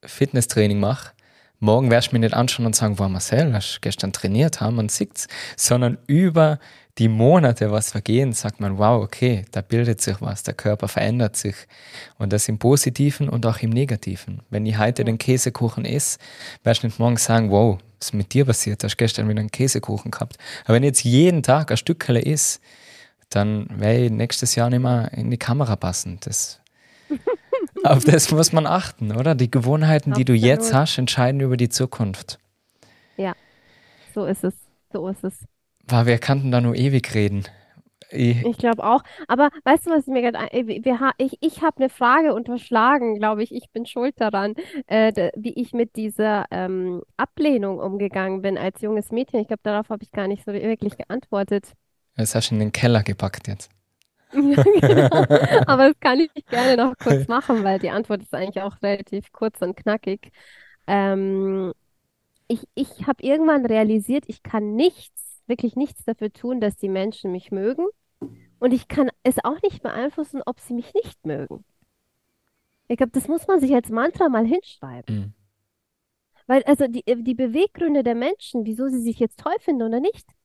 Fitnesstraining 0.05 0.79
mache, 0.79 1.16
morgen 1.61 1.91
werde 1.91 2.07
ich 2.07 2.13
mir 2.13 2.19
nicht 2.19 2.35
anschauen 2.35 2.67
und 2.67 2.77
sagen, 2.77 2.99
wow, 2.99 3.09
Marcel, 3.09 3.53
hast 3.53 3.77
du 3.77 3.81
gestern 3.81 4.13
trainiert, 4.13 4.61
haben 4.61 4.77
man 4.77 4.89
sieht's, 4.89 5.29
sondern 5.57 5.99
über 6.07 6.59
die 6.99 7.09
Monate, 7.09 7.71
was 7.71 7.91
vergehen, 7.91 8.33
sagt 8.33 8.61
man, 8.61 8.79
wow, 8.79 9.03
okay, 9.03 9.45
da 9.51 9.61
bildet 9.61 10.01
sich 10.01 10.17
was, 10.21 10.43
der 10.45 10.55
Körper 10.55 10.89
verändert 10.89 11.37
sich. 11.37 11.55
Und 12.19 12.33
das 12.33 12.49
im 12.49 12.59
Positiven 12.59 13.29
und 13.29 13.45
auch 13.45 13.59
im 13.59 13.71
Negativen. 13.71 14.41
Wenn 14.49 14.65
ich 14.65 14.79
heute 14.79 15.05
den 15.05 15.19
Käsekuchen 15.19 15.85
esse, 15.85 16.19
werde 16.65 16.79
ich 16.79 16.83
nicht 16.85 16.99
morgen 16.99 17.19
sagen, 17.19 17.51
wow, 17.51 17.79
was 17.99 18.09
ist 18.09 18.15
mit 18.15 18.33
dir 18.33 18.47
passiert? 18.47 18.83
Hast 18.83 18.97
gestern 18.97 19.29
wieder 19.29 19.41
einen 19.41 19.51
Käsekuchen 19.51 20.11
gehabt. 20.11 20.39
Aber 20.65 20.75
wenn 20.75 20.85
ich 20.85 20.89
jetzt 20.89 21.05
jeden 21.05 21.43
Tag 21.43 21.71
ein 21.71 21.77
Stück 21.77 22.09
isst, 22.09 22.63
dann 23.29 23.67
werde 23.71 24.07
ich 24.07 24.11
nächstes 24.11 24.55
Jahr 24.55 24.71
nicht 24.71 24.83
mehr 24.83 25.11
in 25.13 25.31
die 25.31 25.39
Kamera 25.39 25.77
passen. 25.77 26.19
Das 26.21 26.61
Auf 27.91 28.05
das 28.05 28.31
muss 28.31 28.53
man 28.53 28.67
achten, 28.67 29.13
oder? 29.13 29.35
Die 29.35 29.51
Gewohnheiten, 29.51 30.13
Absolut. 30.13 30.19
die 30.19 30.25
du 30.25 30.35
jetzt 30.35 30.75
hast, 30.75 30.99
entscheiden 30.99 31.41
über 31.41 31.57
die 31.57 31.69
Zukunft. 31.69 32.39
Ja, 33.17 33.33
so 34.15 34.25
ist 34.25 34.45
es. 34.45 34.55
So 34.93 35.09
ist 35.09 35.25
es. 35.25 35.45
War, 35.89 36.07
wir 36.07 36.19
kannten 36.19 36.51
da 36.51 36.61
nur 36.61 36.75
ewig 36.75 37.15
reden. 37.15 37.45
Ich, 38.11 38.45
ich 38.45 38.59
glaube 38.59 38.85
auch. 38.85 39.03
Aber 39.27 39.51
weißt 39.65 39.87
du, 39.87 39.91
was 39.91 40.07
mir 40.07 40.23
gerade. 40.23 40.49
Ich, 41.19 41.39
ich 41.41 41.63
habe 41.63 41.77
eine 41.79 41.89
Frage 41.89 42.35
unterschlagen, 42.35 43.19
glaube 43.19 43.43
ich. 43.43 43.53
Ich 43.53 43.71
bin 43.73 43.87
schuld 43.87 44.15
daran, 44.21 44.55
äh, 44.87 45.31
wie 45.37 45.55
ich 45.55 45.73
mit 45.73 45.97
dieser 45.97 46.47
ähm, 46.51 47.03
Ablehnung 47.17 47.79
umgegangen 47.79 48.43
bin 48.43 48.59
als 48.59 48.81
junges 48.81 49.11
Mädchen. 49.11 49.41
Ich 49.41 49.49
glaube, 49.49 49.63
darauf 49.65 49.89
habe 49.89 50.03
ich 50.03 50.13
gar 50.13 50.29
nicht 50.29 50.45
so 50.45 50.53
wirklich 50.53 50.97
geantwortet. 50.97 51.73
Das 52.17 52.35
hast 52.35 52.51
du 52.51 52.55
in 52.55 52.61
den 52.61 52.73
Keller 52.73 53.03
gepackt 53.03 53.49
jetzt. 53.49 53.71
Ja, 54.33 54.63
genau. 54.63 55.25
Aber 55.67 55.89
das 55.89 56.01
kann 56.01 56.21
ich 56.21 56.47
gerne 56.47 56.77
noch 56.77 56.95
kurz 56.99 57.29
machen, 57.29 57.65
weil 57.65 57.79
die 57.79 57.91
Antwort 57.91 58.23
ist 58.23 58.35
eigentlich 58.35 58.63
auch 58.63 58.83
relativ 58.83 59.33
kurz 59.33 59.63
und 59.63 59.77
knackig. 59.77 60.33
Ähm, 60.87 61.73
ich 62.49 62.65
ich 62.75 63.07
habe 63.07 63.23
irgendwann 63.23 63.67
realisiert, 63.67 64.25
ich 64.27 64.43
kann 64.43 64.75
nichts, 64.75 65.43
wirklich 65.47 65.77
nichts 65.77 66.05
dafür 66.05 66.33
tun, 66.33 66.61
dass 66.61 66.77
die 66.77 66.89
Menschen 66.89 67.33
mich 67.33 67.51
mögen. 67.51 67.87
Und 68.59 68.73
ich 68.73 68.89
kann 68.89 69.11
es 69.23 69.37
auch 69.45 69.61
nicht 69.63 69.83
beeinflussen, 69.83 70.43
ob 70.47 70.61
sie 70.61 70.75
mich 70.75 70.93
nicht 70.95 71.25
mögen. 71.27 71.65
Ich 72.89 72.97
glaube, 72.97 73.13
das 73.13 73.29
muss 73.29 73.47
man 73.47 73.61
sich 73.61 73.75
als 73.75 73.91
Mantra 73.91 74.29
mal 74.29 74.47
hinschreiben. 74.47 75.17
Mhm. 75.17 75.35
Weil 76.47 76.63
also 76.65 76.87
die, 76.87 77.03
die 77.05 77.35
Beweggründe 77.35 78.05
der 78.05 78.15
Menschen, 78.15 78.65
wieso 78.65 78.89
sie 78.89 79.01
sich 79.01 79.19
jetzt 79.19 79.41
toll 79.41 79.57
finden 79.61 79.83
oder 79.83 80.01
nicht, 80.01 80.27
äh, 80.31 80.36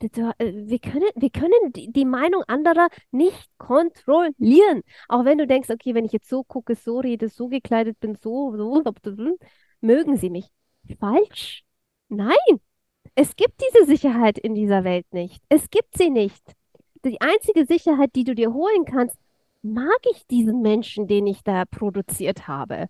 wir 0.00 0.78
können, 0.78 1.10
wir 1.14 1.30
können 1.30 1.72
die, 1.74 2.04
Meinung 2.04 2.42
anderer 2.46 2.88
nicht 3.10 3.50
kontrollieren. 3.58 4.82
Auch 5.08 5.24
wenn 5.24 5.38
du 5.38 5.46
denkst, 5.46 5.70
okay, 5.70 5.94
wenn 5.94 6.04
ich 6.04 6.12
jetzt 6.12 6.28
so 6.28 6.42
gucke, 6.44 6.74
so 6.74 7.00
rede, 7.00 7.28
so 7.28 7.48
gekleidet 7.48 8.00
bin, 8.00 8.16
so, 8.16 8.56
so, 8.56 8.82
mögen 9.80 10.16
sie 10.16 10.30
mich. 10.30 10.48
Falsch. 10.98 11.64
Nein, 12.08 12.60
es 13.14 13.36
gibt 13.36 13.60
diese 13.60 13.86
Sicherheit 13.86 14.38
in 14.38 14.54
dieser 14.54 14.84
Welt 14.84 15.06
nicht. 15.12 15.42
Es 15.48 15.70
gibt 15.70 15.96
sie 15.96 16.10
nicht. 16.10 16.42
Die 17.04 17.20
einzige 17.20 17.66
Sicherheit, 17.66 18.14
die 18.14 18.24
du 18.24 18.34
dir 18.34 18.52
holen 18.52 18.84
kannst, 18.84 19.16
mag 19.62 19.98
ich 20.10 20.26
diesen 20.26 20.62
Menschen, 20.62 21.06
den 21.06 21.26
ich 21.26 21.42
da 21.42 21.64
produziert 21.64 22.48
habe? 22.48 22.88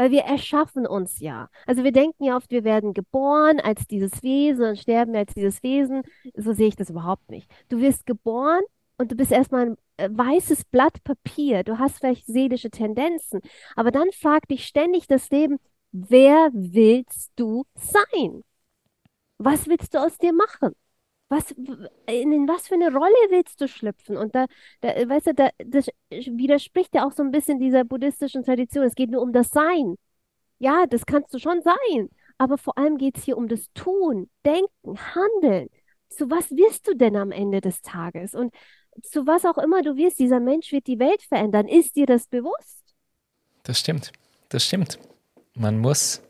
Weil 0.00 0.12
wir 0.12 0.22
erschaffen 0.22 0.86
uns 0.86 1.20
ja. 1.20 1.50
Also 1.66 1.84
wir 1.84 1.92
denken 1.92 2.24
ja 2.24 2.34
oft, 2.34 2.50
wir 2.50 2.64
werden 2.64 2.94
geboren 2.94 3.60
als 3.60 3.86
dieses 3.86 4.22
Wesen 4.22 4.64
und 4.64 4.78
sterben 4.78 5.14
als 5.14 5.34
dieses 5.34 5.62
Wesen. 5.62 6.04
So 6.34 6.54
sehe 6.54 6.68
ich 6.68 6.76
das 6.76 6.88
überhaupt 6.88 7.28
nicht. 7.30 7.50
Du 7.68 7.82
wirst 7.82 8.06
geboren 8.06 8.62
und 8.96 9.12
du 9.12 9.14
bist 9.14 9.30
erstmal 9.30 9.66
ein 9.66 9.76
äh, 9.98 10.08
weißes 10.10 10.64
Blatt 10.64 11.04
Papier. 11.04 11.64
Du 11.64 11.78
hast 11.78 11.98
vielleicht 11.98 12.24
seelische 12.24 12.70
Tendenzen. 12.70 13.42
Aber 13.76 13.90
dann 13.90 14.10
fragt 14.12 14.50
dich 14.50 14.64
ständig 14.64 15.06
das 15.06 15.28
Leben, 15.28 15.58
wer 15.92 16.48
willst 16.54 17.32
du 17.36 17.66
sein? 17.74 18.42
Was 19.36 19.66
willst 19.66 19.92
du 19.92 19.98
aus 19.98 20.16
dir 20.16 20.32
machen? 20.32 20.74
Was, 21.30 21.52
in, 21.52 22.48
was 22.48 22.66
für 22.66 22.74
eine 22.74 22.92
Rolle 22.92 23.14
willst 23.30 23.60
du 23.60 23.68
schlüpfen? 23.68 24.16
Und 24.16 24.34
da, 24.34 24.46
da 24.80 24.88
weißt 24.88 25.28
du, 25.28 25.34
da, 25.34 25.50
das 25.64 25.86
widerspricht 26.10 26.92
ja 26.94 27.06
auch 27.06 27.12
so 27.12 27.22
ein 27.22 27.30
bisschen 27.30 27.60
dieser 27.60 27.84
buddhistischen 27.84 28.42
Tradition. 28.42 28.84
Es 28.84 28.96
geht 28.96 29.10
nur 29.10 29.22
um 29.22 29.32
das 29.32 29.50
Sein. 29.50 29.94
Ja, 30.58 30.86
das 30.86 31.06
kannst 31.06 31.32
du 31.32 31.38
schon 31.38 31.62
sein. 31.62 32.10
Aber 32.36 32.58
vor 32.58 32.76
allem 32.76 32.98
geht 32.98 33.16
es 33.16 33.24
hier 33.24 33.38
um 33.38 33.46
das 33.46 33.72
Tun, 33.74 34.28
Denken, 34.44 34.98
Handeln. 35.14 35.68
Zu 36.08 36.30
was 36.30 36.50
wirst 36.50 36.88
du 36.88 36.94
denn 36.96 37.14
am 37.14 37.30
Ende 37.30 37.60
des 37.60 37.80
Tages? 37.80 38.34
Und 38.34 38.52
zu 39.02 39.26
was 39.26 39.44
auch 39.44 39.58
immer 39.58 39.82
du 39.82 39.96
wirst, 39.96 40.18
dieser 40.18 40.40
Mensch 40.40 40.72
wird 40.72 40.88
die 40.88 40.98
Welt 40.98 41.22
verändern. 41.22 41.68
Ist 41.68 41.94
dir 41.94 42.06
das 42.06 42.26
bewusst? 42.26 42.82
Das 43.62 43.78
stimmt. 43.78 44.10
Das 44.48 44.64
stimmt. 44.64 44.98
Man 45.54 45.78
muss 45.78 46.22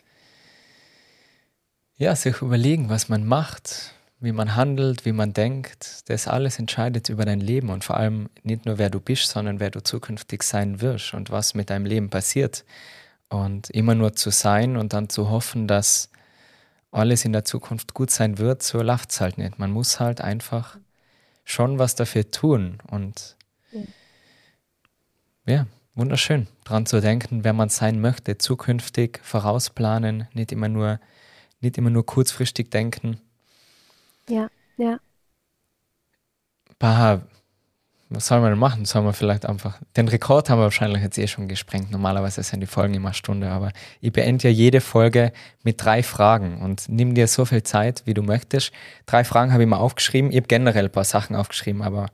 ja 1.97 2.15
sich 2.15 2.43
überlegen, 2.43 2.91
was 2.91 3.09
man 3.09 3.27
macht, 3.27 3.95
wie 4.21 4.33
man 4.33 4.55
handelt, 4.55 5.07
wie 5.07 5.13
man 5.13 5.33
denkt. 5.33 6.09
Das 6.09 6.29
alles 6.29 6.59
entscheidet 6.59 7.09
über 7.09 7.25
dein 7.25 7.41
Leben 7.41 7.71
und 7.71 7.85
vor 7.85 7.97
allem 7.97 8.29
nicht 8.43 8.67
nur 8.67 8.77
wer 8.79 8.91
du 8.91 9.01
bist, 9.01 9.31
sondern 9.31 9.61
wer 9.61 9.71
du 9.71 9.83
zukünftig 9.83 10.43
sein 10.43 10.81
wirst 10.83 11.15
und 11.15 11.31
was 11.31 11.55
mit 11.55 11.71
deinem 11.71 11.87
Leben 11.87 12.11
passiert. 12.11 12.65
Und 13.31 13.71
immer 13.71 13.95
nur 13.95 14.15
zu 14.15 14.31
sein 14.31 14.77
und 14.77 14.93
dann 14.93 15.09
zu 15.09 15.31
hoffen, 15.31 15.67
dass 15.67 16.11
alles 16.91 17.25
in 17.25 17.33
der 17.33 17.45
Zukunft 17.45 17.95
gut 17.95 18.11
sein 18.11 18.39
wird, 18.39 18.63
so 18.63 18.83
läuft 18.83 19.13
es 19.13 19.21
halt 19.21 19.39
nicht. 19.39 19.59
Man 19.59 19.71
muss 19.71 20.01
halt 20.01 20.21
einfach 20.21 20.77
schon 21.45 21.79
was 21.79 21.95
dafür 21.95 22.31
tun. 22.31 22.79
Und 22.91 23.37
Ja. 25.47 25.67
wunderschön, 25.95 26.47
dran 26.65 26.87
zu 26.87 27.01
denken, 27.01 27.45
wer 27.45 27.53
man 27.53 27.69
sein 27.69 28.01
möchte, 28.01 28.39
zukünftig 28.39 29.21
vorausplanen, 29.23 30.29
nicht 30.35 30.53
immer 30.53 30.69
nur, 30.69 31.01
nicht 31.61 31.79
immer 31.79 31.91
nur 31.91 32.05
kurzfristig 32.05 32.71
denken. 32.71 33.21
Ja, 34.31 34.49
ja. 34.77 34.99
Bah, 36.79 37.21
was 38.13 38.27
soll 38.27 38.41
man 38.41 38.51
denn 38.51 38.59
machen? 38.59 38.85
Sollen 38.87 39.05
wir 39.05 39.13
vielleicht 39.13 39.47
einfach. 39.47 39.79
Den 39.97 40.09
Rekord 40.09 40.51
haben 40.51 40.59
wir 40.59 40.65
wahrscheinlich 40.65 41.03
jetzt 41.03 41.17
eh 41.17 41.29
schon 41.29 41.47
gesprengt. 41.47 41.93
Normalerweise 41.93 42.43
sind 42.43 42.61
die 42.61 42.67
Folgen 42.67 42.95
immer 42.95 43.13
Stunde, 43.13 43.49
aber 43.51 43.73
ich 44.01 44.13
beende 44.13 44.49
ja 44.49 44.51
jede 44.51 44.81
Folge 44.81 45.33
mit 45.63 45.85
drei 45.85 46.03
Fragen 46.03 46.61
und 46.61 46.89
nimm 46.89 47.15
dir 47.15 47.29
so 47.29 47.45
viel 47.45 47.63
Zeit, 47.63 48.03
wie 48.07 48.15
du 48.15 48.23
möchtest. 48.23 48.73
Drei 49.07 49.23
Fragen 49.23 49.53
habe 49.53 49.63
ich 49.63 49.69
mal 49.69 49.77
aufgeschrieben. 49.77 50.33
Ich 50.33 50.39
habe 50.39 50.49
generell 50.49 50.87
ein 50.87 50.93
paar 50.93 51.05
Sachen 51.05 51.37
aufgeschrieben, 51.37 51.83
aber 51.83 52.09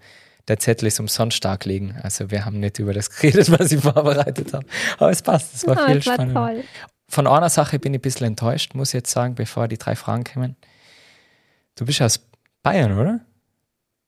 der 0.48 0.58
Zettel 0.58 0.86
ist 0.86 1.00
umsonst 1.00 1.38
stark 1.38 1.64
liegen. 1.64 1.96
Also 2.02 2.30
wir 2.30 2.44
haben 2.44 2.60
nicht 2.60 2.78
über 2.78 2.92
das 2.92 3.08
geredet, 3.16 3.50
was 3.58 3.72
ich 3.72 3.80
vorbereitet 3.80 4.52
habe. 4.52 4.66
Aber 4.98 5.10
es 5.10 5.22
passt, 5.22 5.54
es 5.54 5.66
war 5.66 5.86
viel 5.86 5.96
das 5.96 6.06
war 6.06 6.14
spannender. 6.14 6.46
toll. 6.46 6.64
Von 7.08 7.26
einer 7.26 7.48
Sache 7.48 7.78
bin 7.78 7.94
ich 7.94 8.00
ein 8.00 8.02
bisschen 8.02 8.26
enttäuscht, 8.26 8.74
muss 8.74 8.90
ich 8.90 8.94
jetzt 8.94 9.12
sagen, 9.12 9.34
bevor 9.34 9.66
die 9.66 9.78
drei 9.78 9.96
Fragen 9.96 10.24
kommen. 10.24 10.56
Du 11.76 11.84
bist 11.84 12.00
aus 12.02 12.18
Bayern, 12.62 12.98
oder? 12.98 13.20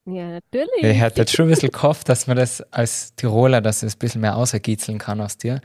Ja, 0.07 0.31
natürlich. 0.31 0.69
Ich 0.83 0.99
hätte 1.01 1.21
jetzt 1.21 1.33
schon 1.35 1.47
ein 1.47 1.51
bisschen 1.51 1.71
gehofft, 1.71 2.09
dass 2.09 2.27
man 2.27 2.37
das 2.39 2.63
als 2.73 3.15
Tiroler, 3.15 3.61
dass 3.61 3.83
es 3.83 3.95
ein 3.95 3.99
bisschen 3.99 4.21
mehr 4.23 4.37
außergiezeln 4.37 4.99
kann 4.99 5.21
aus 5.21 5.37
dir. 5.37 5.61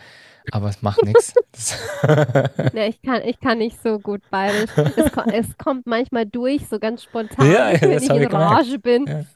Aber 0.52 0.68
es 0.70 0.82
macht 0.82 1.04
nichts. 1.04 1.34
Das- 1.54 1.78
Ne, 2.74 2.90
ich 2.90 3.02
kann, 3.02 3.22
ich 3.24 3.40
kann 3.40 3.60
nicht 3.60 3.82
so 3.82 3.98
gut 4.00 4.22
bayerisch. 4.30 4.70
Es, 4.98 5.12
es 5.32 5.58
kommt 5.58 5.88
manchmal 5.88 6.26
durch, 6.26 6.68
so 6.68 6.78
ganz 6.80 7.04
spontan, 7.04 7.50
Ja, 7.50 7.72
ja, 7.72 7.82
wenn 7.82 7.92
ich 8.04 8.10
in. 8.10 8.26
Rage 8.28 8.80
bin. 8.80 9.26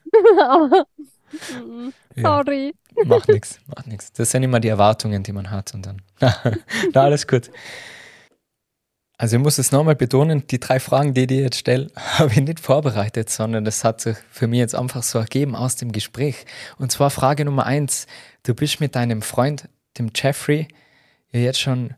Mm, 1.61 1.89
Ja. 2.15 2.22
sorry. 2.24 2.74
Macht 3.03 3.28
nichts, 3.28 3.59
macht 3.68 3.86
nichts. 3.88 4.13
Das 4.13 4.32
sind 4.32 4.43
immer 4.43 4.61
die 4.61 4.70
Erwartungen, 4.70 5.24
die 5.24 5.34
man 5.34 5.51
hat 5.51 5.74
und 5.74 5.86
dann. 5.86 6.01
Na, 6.22 7.01
alles 7.03 7.28
gut. 7.28 7.51
Also 9.20 9.38
ich 9.38 9.41
muss 9.41 9.57
es 9.57 9.72
nochmal 9.72 9.95
betonen, 9.95 10.45
die 10.45 10.59
drei 10.59 10.80
Fragen, 10.80 11.15
die 11.15 11.22
ich 11.22 11.28
dir 11.28 11.41
jetzt 11.41 11.57
stelle, 11.57 11.89
habe 11.95 12.32
ich 12.32 12.41
nicht 12.41 12.59
vorbereitet, 12.59 13.30
sondern 13.32 13.65
das 13.65 13.84
hat 13.84 13.99
sich 14.01 14.15
für 14.30 14.47
mich 14.47 14.59
jetzt 14.59 14.76
einfach 14.76 15.01
so 15.01 15.18
ergeben 15.18 15.55
aus 15.55 15.76
dem 15.76 15.91
Gespräch. 15.91 16.45
Und 16.78 16.91
zwar 16.91 17.09
Frage 17.09 17.43
Nummer 17.43 17.65
eins. 17.65 18.05
Du 18.43 18.53
bist 18.53 18.80
mit 18.80 18.95
deinem 18.95 19.24
Freund, 19.24 19.70
dem 19.97 20.11
Jeffrey, 20.15 20.68
ja 21.32 21.39
jetzt 21.39 21.59
schon 21.59 21.95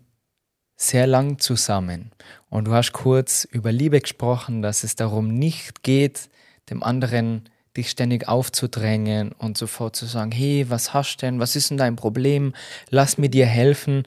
sehr 0.78 1.08
lang 1.08 1.40
zusammen. 1.40 2.12
Und 2.50 2.66
du 2.66 2.74
hast 2.74 2.94
kurz 2.94 3.44
über 3.44 3.74
Liebe 3.74 4.00
gesprochen, 4.00 4.62
dass 4.62 4.86
es 4.86 4.96
darum 4.96 5.28
nicht 5.28 5.84
geht, 5.84 6.30
dem 6.70 6.84
anderen 6.84 7.50
dich 7.76 7.90
ständig 7.90 8.30
aufzudrängen 8.30 9.34
und 9.34 9.58
sofort 9.58 9.96
zu 9.96 10.06
sagen, 10.06 10.32
hey, 10.32 10.66
was 10.70 10.94
hast 10.94 11.18
du 11.18 11.26
denn? 11.26 11.40
Was 11.42 11.58
ist 11.58 11.70
denn 11.70 11.78
dein 11.78 11.98
Problem? 11.98 12.54
Lass 12.90 13.18
mir 13.18 13.30
dir 13.30 13.46
helfen. 13.46 14.04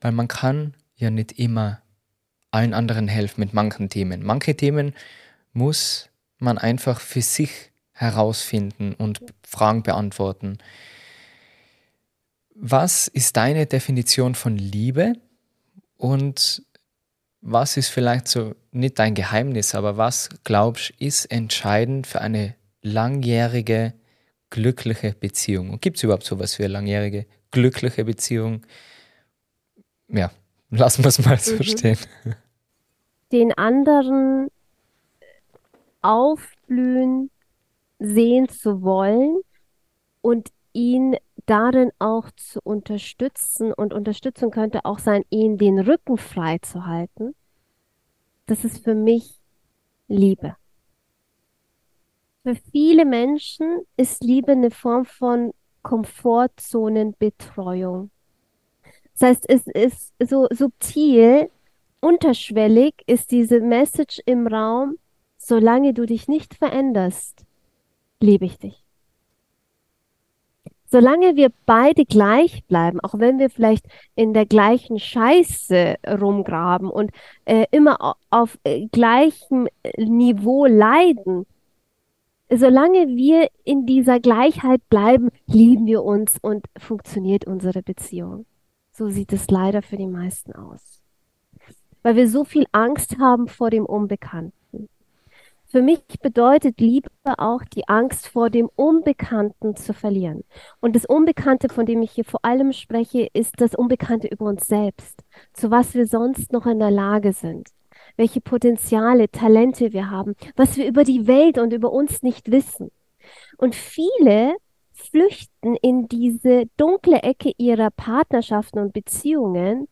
Weil 0.00 0.12
man 0.12 0.26
kann 0.26 0.74
ja 0.96 1.10
nicht 1.10 1.32
immer 1.38 1.80
allen 2.56 2.74
anderen 2.74 3.08
helfen 3.08 3.40
mit 3.40 3.52
manchen 3.54 3.88
Themen. 3.88 4.22
Manche 4.24 4.56
Themen 4.56 4.94
muss 5.52 6.08
man 6.38 6.58
einfach 6.58 7.00
für 7.00 7.22
sich 7.22 7.70
herausfinden 7.92 8.94
und 8.94 9.20
Fragen 9.46 9.82
beantworten. 9.82 10.58
Was 12.54 13.08
ist 13.08 13.36
deine 13.36 13.66
Definition 13.66 14.34
von 14.34 14.56
Liebe 14.56 15.14
und 15.96 16.62
was 17.42 17.76
ist 17.76 17.88
vielleicht 17.88 18.28
so 18.28 18.54
nicht 18.72 18.98
dein 18.98 19.14
Geheimnis, 19.14 19.74
aber 19.74 19.96
was 19.96 20.30
glaubst 20.44 20.90
ist 20.98 21.26
entscheidend 21.26 22.06
für 22.06 22.20
eine 22.20 22.54
langjährige, 22.82 23.92
glückliche 24.50 25.12
Beziehung? 25.12 25.70
Und 25.70 25.82
gibt 25.82 25.98
es 25.98 26.02
überhaupt 26.02 26.24
sowas 26.24 26.58
wie 26.58 26.64
eine 26.64 26.72
langjährige, 26.72 27.26
glückliche 27.50 28.04
Beziehung? 28.04 28.66
Ja, 30.08 30.30
lassen 30.70 31.04
wir 31.04 31.08
es 31.08 31.24
mal 31.24 31.38
so 31.38 31.54
Mhm. 31.54 31.62
stehen. 31.62 31.98
Den 33.32 33.52
anderen 33.52 34.48
aufblühen 36.02 37.30
sehen 37.98 38.48
zu 38.48 38.82
wollen 38.82 39.40
und 40.20 40.52
ihn 40.72 41.16
darin 41.46 41.90
auch 41.98 42.30
zu 42.32 42.60
unterstützen 42.62 43.72
und 43.72 43.94
Unterstützung 43.94 44.50
könnte 44.50 44.84
auch 44.84 44.98
sein, 44.98 45.24
ihm 45.30 45.56
den 45.58 45.78
Rücken 45.78 46.18
frei 46.18 46.58
zu 46.58 46.86
halten. 46.86 47.34
Das 48.46 48.64
ist 48.64 48.82
für 48.84 48.94
mich 48.94 49.40
Liebe. 50.08 50.56
Für 52.42 52.54
viele 52.70 53.04
Menschen 53.04 53.82
ist 53.96 54.22
Liebe 54.22 54.52
eine 54.52 54.70
Form 54.70 55.04
von 55.04 55.52
Komfortzonenbetreuung. 55.82 58.10
Das 59.18 59.28
heißt, 59.28 59.48
es 59.48 59.66
ist 59.66 60.12
so 60.22 60.46
subtil, 60.50 61.50
unterschwellig 62.00 62.94
ist 63.06 63.30
diese 63.30 63.60
Message 63.60 64.20
im 64.26 64.46
Raum, 64.46 64.98
solange 65.38 65.94
du 65.94 66.06
dich 66.06 66.28
nicht 66.28 66.54
veränderst, 66.54 67.44
liebe 68.20 68.44
ich 68.44 68.58
dich. 68.58 68.82
Solange 70.88 71.34
wir 71.34 71.50
beide 71.66 72.04
gleich 72.04 72.64
bleiben, 72.66 73.00
auch 73.00 73.18
wenn 73.18 73.38
wir 73.40 73.50
vielleicht 73.50 73.86
in 74.14 74.32
der 74.32 74.46
gleichen 74.46 75.00
Scheiße 75.00 75.96
rumgraben 76.08 76.88
und 76.90 77.10
äh, 77.44 77.66
immer 77.72 78.00
au- 78.00 78.14
auf 78.30 78.56
äh, 78.62 78.86
gleichem 78.86 79.66
äh, 79.82 80.04
Niveau 80.04 80.64
leiden, 80.66 81.44
solange 82.48 83.08
wir 83.08 83.48
in 83.64 83.84
dieser 83.84 84.20
Gleichheit 84.20 84.80
bleiben, 84.88 85.30
lieben 85.46 85.86
wir 85.86 86.04
uns 86.04 86.38
und 86.40 86.66
funktioniert 86.78 87.46
unsere 87.46 87.82
Beziehung. 87.82 88.46
So 88.92 89.10
sieht 89.10 89.32
es 89.32 89.50
leider 89.50 89.82
für 89.82 89.96
die 89.96 90.06
meisten 90.06 90.52
aus. 90.52 90.95
Weil 92.06 92.14
wir 92.14 92.28
so 92.28 92.44
viel 92.44 92.66
Angst 92.70 93.18
haben 93.18 93.48
vor 93.48 93.68
dem 93.68 93.84
Unbekannten. 93.84 94.88
Für 95.66 95.82
mich 95.82 96.04
bedeutet 96.22 96.80
Liebe 96.80 97.08
auch 97.24 97.62
die 97.64 97.88
Angst 97.88 98.28
vor 98.28 98.48
dem 98.48 98.70
Unbekannten 98.76 99.74
zu 99.74 99.92
verlieren. 99.92 100.44
Und 100.78 100.94
das 100.94 101.04
Unbekannte, 101.04 101.68
von 101.68 101.84
dem 101.84 102.02
ich 102.02 102.12
hier 102.12 102.24
vor 102.24 102.44
allem 102.44 102.72
spreche, 102.72 103.26
ist 103.32 103.54
das 103.60 103.74
Unbekannte 103.74 104.28
über 104.28 104.44
uns 104.44 104.68
selbst, 104.68 105.24
zu 105.52 105.72
was 105.72 105.94
wir 105.94 106.06
sonst 106.06 106.52
noch 106.52 106.66
in 106.66 106.78
der 106.78 106.92
Lage 106.92 107.32
sind 107.32 107.70
welche 108.16 108.40
Potenziale, 108.40 109.28
Talente 109.28 109.92
wir 109.92 110.08
haben, 110.08 110.36
was 110.54 110.76
wir 110.76 110.86
über 110.86 111.02
die 111.02 111.26
Welt 111.26 111.58
und 111.58 111.72
über 111.72 111.92
uns 111.92 112.22
nicht 112.22 112.52
wissen. 112.52 112.92
Und 113.58 113.74
viele 113.74 114.54
flüchten 114.92 115.74
in 115.82 116.06
diese 116.06 116.66
dunkle 116.76 117.22
Ecke 117.24 117.52
ihrer 117.58 117.90
Partnerschaften 117.90 118.78
und 118.78 118.92
Beziehungen, 118.92 119.88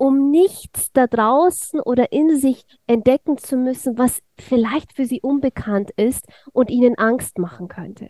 um 0.00 0.30
nichts 0.30 0.92
da 0.94 1.06
draußen 1.06 1.78
oder 1.78 2.10
in 2.10 2.34
sich 2.34 2.64
entdecken 2.86 3.36
zu 3.36 3.58
müssen, 3.58 3.98
was 3.98 4.22
vielleicht 4.38 4.94
für 4.94 5.04
sie 5.04 5.20
unbekannt 5.20 5.90
ist 5.94 6.26
und 6.54 6.70
ihnen 6.70 6.96
Angst 6.96 7.36
machen 7.36 7.68
könnte. 7.68 8.08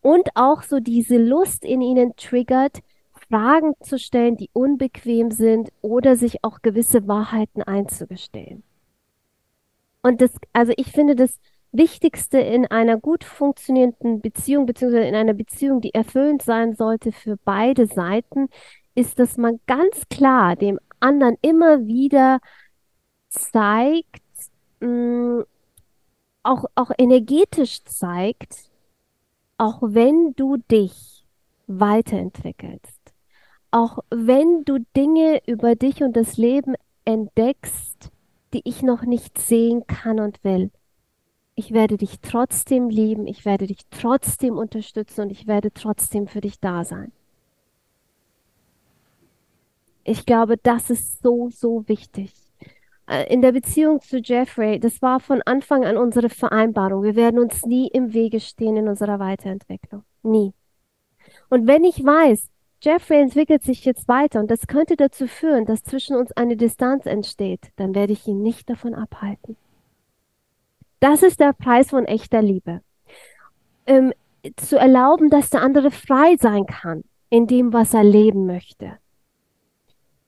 Und 0.00 0.28
auch 0.36 0.62
so 0.62 0.78
diese 0.78 1.16
Lust 1.18 1.64
in 1.64 1.80
ihnen 1.80 2.14
triggert, 2.14 2.78
Fragen 3.28 3.74
zu 3.80 3.98
stellen, 3.98 4.36
die 4.36 4.48
unbequem 4.52 5.32
sind 5.32 5.72
oder 5.80 6.14
sich 6.14 6.44
auch 6.44 6.62
gewisse 6.62 7.08
Wahrheiten 7.08 7.64
einzugestehen. 7.64 8.62
Und 10.02 10.20
das, 10.20 10.30
also 10.52 10.72
ich 10.76 10.92
finde 10.92 11.16
das 11.16 11.40
Wichtigste 11.72 12.38
in 12.38 12.64
einer 12.66 12.96
gut 12.96 13.24
funktionierenden 13.24 14.20
Beziehung, 14.20 14.66
beziehungsweise 14.66 15.04
in 15.08 15.16
einer 15.16 15.34
Beziehung, 15.34 15.80
die 15.80 15.94
erfüllend 15.94 16.42
sein 16.42 16.76
sollte 16.76 17.10
für 17.10 17.36
beide 17.44 17.86
Seiten, 17.86 18.48
ist, 18.94 19.18
dass 19.18 19.36
man 19.36 19.58
ganz 19.66 20.02
klar 20.08 20.54
dem 20.54 20.78
anderen 21.02 21.36
immer 21.42 21.86
wieder 21.86 22.40
zeigt, 23.28 24.22
mh, 24.80 24.88
mm, 24.88 25.44
auch, 26.44 26.64
auch 26.74 26.90
energetisch 26.98 27.84
zeigt, 27.84 28.70
auch 29.58 29.78
wenn 29.82 30.34
du 30.34 30.56
dich 30.56 31.24
weiterentwickelst 31.68 33.02
auch 33.72 33.98
wenn 34.10 34.64
du 34.64 34.78
Dinge 34.94 35.40
über 35.46 35.74
dich 35.74 36.02
und 36.02 36.14
das 36.14 36.36
Leben 36.36 36.74
entdeckst, 37.04 38.10
die 38.52 38.60
ich 38.64 38.82
noch 38.82 39.02
nicht 39.02 39.38
sehen 39.38 39.86
kann 39.86 40.20
und 40.20 40.44
will. 40.44 40.70
Ich 41.54 41.72
werde 41.72 41.96
dich 41.96 42.20
trotzdem 42.20 42.90
lieben, 42.90 43.26
ich 43.26 43.44
werde 43.44 43.66
dich 43.66 43.80
trotzdem 43.90 44.56
unterstützen 44.56 45.22
und 45.22 45.30
ich 45.30 45.46
werde 45.46 45.72
trotzdem 45.72 46.28
für 46.28 46.40
dich 46.42 46.60
da 46.60 46.84
sein. 46.84 47.12
Ich 50.04 50.26
glaube, 50.26 50.56
das 50.56 50.90
ist 50.90 51.22
so, 51.22 51.48
so 51.50 51.86
wichtig. 51.88 52.32
Äh, 53.06 53.32
in 53.32 53.42
der 53.42 53.52
Beziehung 53.52 54.00
zu 54.00 54.18
Jeffrey, 54.18 54.80
das 54.80 55.02
war 55.02 55.20
von 55.20 55.42
Anfang 55.42 55.84
an 55.84 55.96
unsere 55.96 56.28
Vereinbarung. 56.28 57.02
Wir 57.02 57.16
werden 57.16 57.38
uns 57.38 57.64
nie 57.64 57.88
im 57.88 58.12
Wege 58.12 58.40
stehen 58.40 58.76
in 58.76 58.88
unserer 58.88 59.18
Weiterentwicklung. 59.18 60.04
Nie. 60.22 60.52
Und 61.48 61.66
wenn 61.66 61.84
ich 61.84 62.04
weiß, 62.04 62.48
Jeffrey 62.82 63.20
entwickelt 63.20 63.62
sich 63.62 63.84
jetzt 63.84 64.08
weiter 64.08 64.40
und 64.40 64.50
das 64.50 64.66
könnte 64.66 64.96
dazu 64.96 65.28
führen, 65.28 65.66
dass 65.66 65.84
zwischen 65.84 66.16
uns 66.16 66.32
eine 66.32 66.56
Distanz 66.56 67.06
entsteht, 67.06 67.70
dann 67.76 67.94
werde 67.94 68.12
ich 68.12 68.26
ihn 68.26 68.42
nicht 68.42 68.68
davon 68.68 68.94
abhalten. 68.94 69.56
Das 70.98 71.22
ist 71.22 71.40
der 71.40 71.52
Preis 71.52 71.90
von 71.90 72.06
echter 72.06 72.42
Liebe. 72.42 72.80
Ähm, 73.86 74.12
zu 74.56 74.76
erlauben, 74.76 75.30
dass 75.30 75.50
der 75.50 75.62
andere 75.62 75.90
frei 75.92 76.36
sein 76.40 76.66
kann 76.66 77.04
in 77.30 77.46
dem, 77.46 77.72
was 77.72 77.94
er 77.94 78.04
leben 78.04 78.46
möchte. 78.46 78.98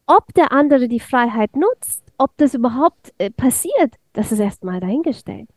Ob 0.06 0.34
der 0.34 0.52
andere 0.52 0.88
die 0.88 1.00
Freiheit 1.00 1.56
nutzt, 1.56 2.02
ob 2.18 2.36
das 2.36 2.54
überhaupt 2.54 3.12
äh, 3.18 3.30
passiert, 3.30 3.94
das 4.12 4.32
ist 4.32 4.38
erstmal 4.38 4.80
dahingestellt. 4.80 5.48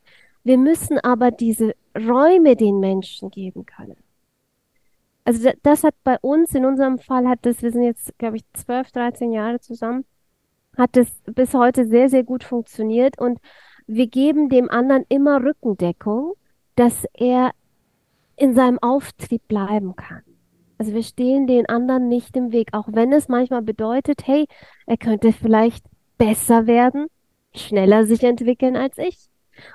Wir 0.44 0.58
müssen 0.58 0.98
aber 1.00 1.32
diese 1.32 1.76
Räume 1.96 2.56
den 2.56 2.80
Menschen 2.80 3.30
geben 3.30 3.66
können. 3.66 3.98
Also 5.26 5.52
das 5.62 5.84
hat 5.84 5.96
bei 6.06 6.18
uns, 6.22 6.56
in 6.56 6.66
unserem 6.66 7.00
Fall 7.00 7.28
hat 7.28 7.40
das, 7.42 7.62
wir 7.62 7.72
sind 7.72 7.84
jetzt, 7.84 8.18
glaube 8.18 8.38
ich, 8.38 8.46
12, 8.54 8.92
13 8.92 9.34
Jahre 9.34 9.60
zusammen, 9.60 10.06
hat 10.78 10.96
das 10.96 11.08
bis 11.26 11.54
heute 11.54 11.86
sehr, 11.86 12.08
sehr 12.08 12.24
gut 12.24 12.46
funktioniert 12.46 13.20
und 13.20 13.40
wir 13.88 14.08
geben 14.08 14.48
dem 14.48 14.70
anderen 14.70 15.06
immer 15.10 15.44
Rückendeckung, 15.44 16.36
dass 16.76 17.06
er 17.14 17.52
in 18.38 18.54
seinem 18.54 18.80
Auftrieb 18.80 19.46
bleiben 19.48 19.96
kann. 19.98 20.22
Also 20.78 20.94
wir 20.94 21.04
stehen 21.04 21.48
den 21.48 21.68
anderen 21.68 22.08
nicht 22.08 22.36
im 22.38 22.52
Weg, 22.52 22.70
auch 22.74 22.88
wenn 22.92 23.12
es 23.12 23.28
manchmal 23.28 23.62
bedeutet, 23.62 24.28
hey, 24.28 24.48
er 24.86 24.98
könnte 24.98 25.34
vielleicht 25.34 25.86
besser 26.18 26.68
werden, 26.68 27.08
schneller 27.54 28.06
sich 28.06 28.24
entwickeln 28.24 28.76
als 28.76 28.98
ich. 28.98 29.30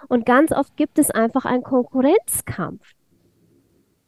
Und 0.09 0.27
ganz 0.27 0.53
oft 0.53 0.77
gibt 0.77 0.99
es 0.99 1.11
einfach 1.11 1.45
einen 1.45 1.65
Konkurrenzkampf 1.65 2.95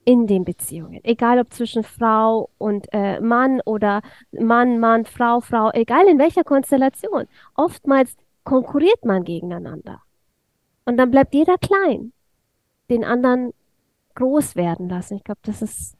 in 0.04 0.26
den 0.26 0.44
Beziehungen. 0.44 1.00
Egal 1.02 1.40
ob 1.40 1.52
zwischen 1.52 1.82
Frau 1.82 2.50
und 2.58 2.86
äh, 2.92 3.20
Mann 3.20 3.60
oder 3.64 4.02
Mann, 4.32 4.78
Mann, 4.78 5.04
Frau, 5.04 5.40
Frau, 5.40 5.70
egal 5.72 6.06
in 6.06 6.18
welcher 6.18 6.44
Konstellation. 6.44 7.26
Oftmals 7.54 8.14
konkurriert 8.44 9.04
man 9.04 9.24
gegeneinander. 9.24 10.02
Und 10.84 10.98
dann 10.98 11.10
bleibt 11.10 11.34
jeder 11.34 11.56
klein. 11.56 12.12
Den 12.90 13.04
anderen 13.04 13.52
groß 14.14 14.56
werden 14.56 14.88
lassen. 14.88 15.16
Ich 15.16 15.24
glaube, 15.24 15.40
das 15.42 15.62
ist 15.62 15.96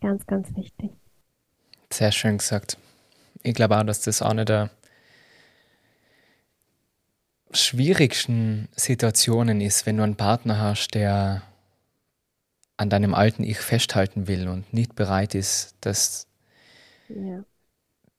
ganz, 0.00 0.26
ganz 0.26 0.54
wichtig. 0.56 0.90
Sehr 1.92 2.12
schön 2.12 2.38
gesagt. 2.38 2.78
Ich 3.42 3.54
glaube 3.54 3.78
auch, 3.78 3.84
dass 3.84 4.00
das 4.00 4.22
eine 4.22 4.44
der 4.44 4.70
schwierigsten 7.52 8.68
Situationen 8.76 9.60
ist, 9.60 9.86
wenn 9.86 9.96
du 9.96 10.02
einen 10.02 10.16
Partner 10.16 10.60
hast, 10.60 10.94
der 10.94 11.42
an 12.76 12.90
deinem 12.90 13.14
alten 13.14 13.44
Ich 13.44 13.58
festhalten 13.58 14.28
will 14.28 14.48
und 14.48 14.72
nicht 14.72 14.94
bereit 14.94 15.34
ist, 15.34 15.74
dass 15.80 16.26
ja. 17.08 17.44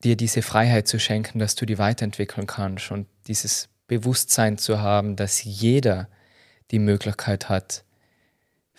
dir 0.03 0.15
diese 0.15 0.41
Freiheit 0.41 0.87
zu 0.87 0.99
schenken, 0.99 1.39
dass 1.39 1.55
du 1.55 1.65
die 1.65 1.77
weiterentwickeln 1.77 2.47
kannst 2.47 2.91
und 2.91 3.07
dieses 3.27 3.69
Bewusstsein 3.87 4.57
zu 4.57 4.79
haben, 4.81 5.15
dass 5.15 5.43
jeder 5.43 6.09
die 6.71 6.79
Möglichkeit 6.79 7.49
hat, 7.49 7.83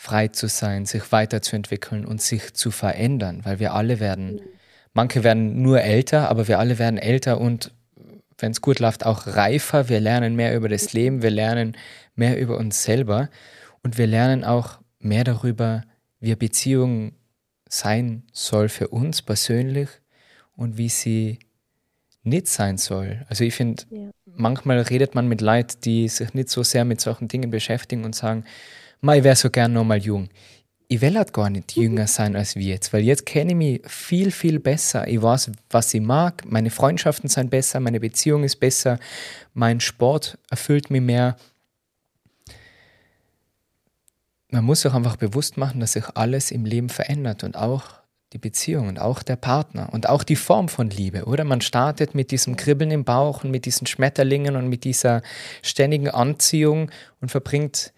frei 0.01 0.29
zu 0.29 0.47
sein, 0.47 0.87
sich 0.87 1.11
weiterzuentwickeln 1.11 2.07
und 2.07 2.23
sich 2.23 2.55
zu 2.55 2.71
verändern, 2.71 3.41
weil 3.43 3.59
wir 3.59 3.75
alle 3.75 3.99
werden, 3.99 4.35
mhm. 4.35 4.41
manche 4.93 5.25
werden 5.25 5.61
nur 5.61 5.81
älter, 5.83 6.29
aber 6.29 6.47
wir 6.47 6.61
alle 6.61 6.79
werden 6.79 6.99
älter 6.99 7.41
und 7.41 7.73
wenn 8.39 8.53
es 8.53 8.61
gut 8.61 8.79
läuft, 8.79 9.05
auch 9.05 9.27
reifer. 9.27 9.89
Wir 9.89 9.99
lernen 9.99 10.37
mehr 10.37 10.55
über 10.55 10.69
das. 10.69 10.93
Leben, 10.93 11.21
wir 11.21 11.31
lernen 11.31 11.77
mehr 12.15 12.39
über 12.39 12.59
uns 12.59 12.85
selber 12.85 13.29
und 13.83 13.99
wir 13.99 14.07
lernen 14.07 14.45
auch 14.45 14.79
mehr 15.01 15.25
darüber, 15.25 15.83
wie 16.21 16.37
Beziehung 16.37 17.15
sein 17.69 18.23
soll 18.33 18.69
für 18.69 18.87
uns 18.87 19.21
persönlich 19.21 19.89
und 20.55 20.79
wie 20.79 20.91
sie 20.91 21.41
nicht 22.23 22.47
sein 22.47 22.79
soll. 22.79 23.27
Also 23.29 23.43
ich 23.43 23.55
finde, 23.55 23.83
ja. 23.91 24.11
manchmal 24.27 24.79
redet 24.79 25.17
man 25.17 25.27
mit 25.27 25.41
Leuten, 25.41 25.81
die 25.83 26.09
sich 26.09 26.35
nicht 26.35 26.51
so 26.51 26.63
sehr 26.63 26.85
mit 26.85 27.01
solchen 27.01 27.27
Dingen 27.27 27.51
beschäftigen 27.51 28.05
und 28.05 28.15
sagen, 28.15 28.45
ich 29.03 29.25
wäre 29.25 29.37
so 29.37 29.51
gern 29.51 29.73
nochmal 29.73 29.99
jung. 29.99 30.29
Ich 30.91 31.01
will 31.01 31.17
halt 31.17 31.33
gar 31.35 31.51
nicht 31.51 31.77
jünger 31.77 32.07
sein 32.07 32.35
als 32.35 32.57
wir 32.57 32.63
jetzt, 32.63 32.93
weil 32.93 33.03
jetzt 33.03 33.27
kenne 33.27 33.51
ich 33.51 33.57
mich 33.57 33.81
viel, 33.87 34.31
viel 34.31 34.59
besser. 34.59 35.07
Ich 35.07 35.21
weiß, 35.21 35.51
was 35.69 35.93
ich 35.93 36.01
mag, 36.01 36.45
meine 36.47 36.71
Freundschaften 36.71 37.29
sind 37.29 37.51
besser, 37.51 37.79
meine 37.79 38.01
Beziehung 38.01 38.43
ist 38.43 38.57
besser, 38.57 38.99
mein 39.53 39.81
Sport 39.81 40.39
erfüllt 40.51 40.91
mich 40.91 41.03
mehr 41.03 41.37
man 44.51 44.65
muss 44.65 44.83
sich 44.83 44.93
einfach 44.93 45.17
bewusst 45.17 45.57
machen, 45.57 45.81
dass 45.81 45.93
sich 45.93 46.05
alles 46.15 46.51
im 46.51 46.65
Leben 46.65 46.89
verändert 46.89 47.45
und 47.45 47.57
auch 47.57 47.85
die 48.33 48.39
Beziehung 48.39 48.89
und 48.89 48.99
auch 48.99 49.23
der 49.23 49.37
Partner 49.37 49.89
und 49.93 50.09
auch 50.09 50.23
die 50.23 50.37
Form 50.37 50.69
von 50.69 50.91
Liebe, 50.91 51.25
oder? 51.25 51.45
Man 51.45 51.61
startet 51.61 52.15
mit 52.15 52.31
diesem 52.31 52.57
Kribbeln 52.57 52.91
im 52.91 53.05
Bauch 53.05 53.45
und 53.45 53.51
mit 53.51 53.65
diesen 53.65 53.87
Schmetterlingen 53.87 54.57
und 54.57 54.69
mit 54.69 54.85
dieser 54.85 55.23
ständigen 55.63 56.09
Anziehung 56.09 56.91
und 57.21 57.31
verbringt 57.31 57.93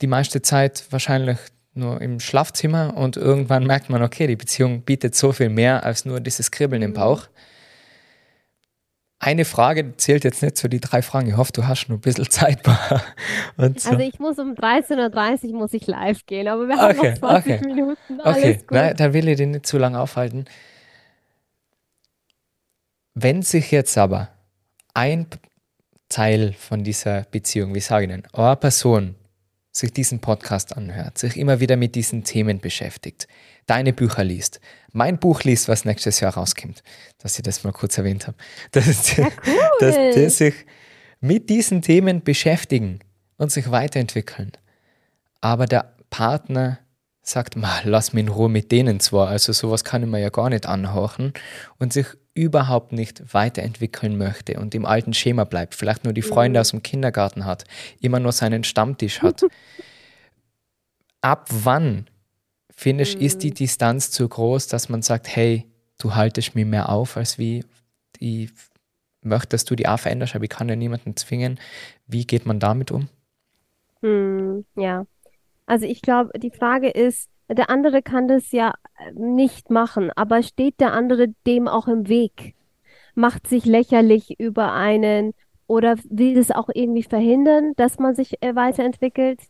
die 0.00 0.06
meiste 0.06 0.42
Zeit 0.42 0.84
wahrscheinlich 0.90 1.38
nur 1.74 2.00
im 2.00 2.20
Schlafzimmer 2.20 2.96
und 2.96 3.16
irgendwann 3.16 3.64
merkt 3.64 3.88
man, 3.90 4.02
okay, 4.02 4.26
die 4.26 4.36
Beziehung 4.36 4.82
bietet 4.82 5.14
so 5.14 5.32
viel 5.32 5.48
mehr 5.48 5.84
als 5.84 6.04
nur 6.04 6.20
dieses 6.20 6.50
Kribbeln 6.50 6.82
im 6.82 6.90
mhm. 6.90 6.94
Bauch 6.94 7.28
eine 9.20 9.44
Frage 9.44 9.96
zählt 9.96 10.24
jetzt 10.24 10.42
nicht 10.42 10.56
zu 10.56 10.68
die 10.68 10.80
drei 10.80 11.02
Fragen. 11.02 11.28
Ich 11.28 11.36
hoffe, 11.36 11.52
du 11.52 11.66
hast 11.66 11.88
noch 11.88 11.96
ein 11.96 12.00
bisschen 12.00 12.30
Zeit. 12.30 12.64
So. 12.64 13.90
Also 13.90 13.98
ich 13.98 14.18
muss 14.18 14.38
um 14.38 14.54
13.30 14.54 15.48
Uhr 15.48 15.58
muss 15.58 15.72
ich 15.72 15.86
live 15.86 16.24
gehen, 16.26 16.48
aber 16.48 16.68
wir 16.68 16.76
haben 16.76 16.98
okay, 16.98 17.10
noch 17.10 17.18
20 17.18 17.52
okay. 17.52 17.66
Minuten. 17.66 18.20
Alles 18.20 18.38
okay. 18.38 18.60
Nein, 18.70 18.96
dann 18.96 19.12
will 19.12 19.28
ich 19.28 19.36
den 19.36 19.50
nicht 19.52 19.66
zu 19.66 19.78
lange 19.78 19.98
aufhalten. 19.98 20.44
Wenn 23.14 23.42
sich 23.42 23.72
jetzt 23.72 23.98
aber 23.98 24.28
ein 24.94 25.26
Teil 26.08 26.52
von 26.52 26.84
dieser 26.84 27.22
Beziehung, 27.22 27.74
wie 27.74 27.80
sage 27.80 28.04
ich 28.04 28.10
denn, 28.12 28.24
eine 28.32 28.56
Person 28.56 29.16
sich 29.78 29.92
diesen 29.92 30.20
Podcast 30.20 30.76
anhört, 30.76 31.18
sich 31.18 31.36
immer 31.36 31.60
wieder 31.60 31.76
mit 31.76 31.94
diesen 31.94 32.24
Themen 32.24 32.60
beschäftigt, 32.60 33.28
deine 33.66 33.92
Bücher 33.92 34.24
liest, 34.24 34.60
mein 34.92 35.18
Buch 35.18 35.42
liest, 35.42 35.68
was 35.68 35.84
nächstes 35.84 36.20
Jahr 36.20 36.34
rauskommt, 36.34 36.82
dass 37.18 37.38
ich 37.38 37.42
das 37.42 37.64
mal 37.64 37.72
kurz 37.72 37.96
erwähnt 37.98 38.26
habe, 38.26 38.36
dass, 38.72 39.16
ja, 39.16 39.28
cool. 39.46 39.76
dass 39.80 40.14
die 40.14 40.28
sich 40.28 40.54
mit 41.20 41.48
diesen 41.48 41.82
Themen 41.82 42.22
beschäftigen 42.22 43.00
und 43.36 43.52
sich 43.52 43.70
weiterentwickeln. 43.70 44.52
Aber 45.40 45.66
der 45.66 45.94
Partner 46.10 46.78
sagt, 47.22 47.56
lass 47.84 48.12
mich 48.12 48.24
in 48.24 48.28
Ruhe 48.28 48.48
mit 48.48 48.72
denen 48.72 49.00
zwar, 49.00 49.28
also 49.28 49.52
sowas 49.52 49.84
kann 49.84 50.02
ich 50.02 50.08
mir 50.08 50.18
ja 50.18 50.30
gar 50.30 50.50
nicht 50.50 50.66
anhorchen 50.66 51.32
und 51.78 51.92
sich 51.92 52.06
überhaupt 52.38 52.92
nicht 52.92 53.34
weiterentwickeln 53.34 54.16
möchte 54.16 54.60
und 54.60 54.74
im 54.74 54.86
alten 54.86 55.12
Schema 55.12 55.42
bleibt, 55.42 55.74
vielleicht 55.74 56.04
nur 56.04 56.12
die 56.12 56.22
Freunde 56.22 56.58
mhm. 56.58 56.60
aus 56.60 56.70
dem 56.70 56.82
Kindergarten 56.82 57.44
hat, 57.44 57.64
immer 58.00 58.20
nur 58.20 58.32
seinen 58.32 58.62
Stammtisch 58.62 59.22
hat. 59.22 59.42
Ab 61.20 61.48
wann, 61.50 62.06
findest 62.70 63.16
mhm. 63.16 63.24
ist 63.24 63.42
die 63.42 63.50
mhm. 63.50 63.54
Distanz 63.54 64.12
zu 64.12 64.28
groß, 64.28 64.68
dass 64.68 64.88
man 64.88 65.02
sagt, 65.02 65.34
hey, 65.34 65.66
du 65.98 66.14
haltest 66.14 66.54
mich 66.54 66.64
mehr 66.64 66.90
auf, 66.90 67.16
als 67.16 67.38
wie 67.38 67.64
ich 68.20 68.50
möchte, 69.22 69.48
dass 69.48 69.64
du 69.64 69.74
die 69.74 69.88
auch 69.88 69.98
veränderst, 69.98 70.36
aber 70.36 70.44
ich 70.44 70.50
kann 70.50 70.68
ja 70.68 70.76
niemanden 70.76 71.16
zwingen. 71.16 71.58
Wie 72.06 72.24
geht 72.24 72.46
man 72.46 72.60
damit 72.60 72.92
um? 72.92 73.08
Hm, 74.00 74.64
ja, 74.76 75.06
also 75.66 75.86
ich 75.86 76.02
glaube, 76.02 76.38
die 76.38 76.52
Frage 76.52 76.88
ist, 76.88 77.28
der 77.48 77.70
andere 77.70 78.02
kann 78.02 78.28
das 78.28 78.52
ja 78.52 78.74
äh, 78.98 79.12
nicht 79.12 79.70
machen, 79.70 80.10
aber 80.16 80.42
steht 80.42 80.80
der 80.80 80.92
andere 80.92 81.28
dem 81.46 81.68
auch 81.68 81.88
im 81.88 82.08
Weg? 82.08 82.54
Macht 83.14 83.46
sich 83.46 83.64
lächerlich 83.64 84.38
über 84.38 84.72
einen 84.72 85.34
oder 85.66 85.96
will 86.08 86.34
das 86.34 86.50
auch 86.50 86.68
irgendwie 86.72 87.02
verhindern, 87.02 87.72
dass 87.76 87.98
man 87.98 88.14
sich 88.14 88.42
äh, 88.42 88.54
weiterentwickelt? 88.54 89.40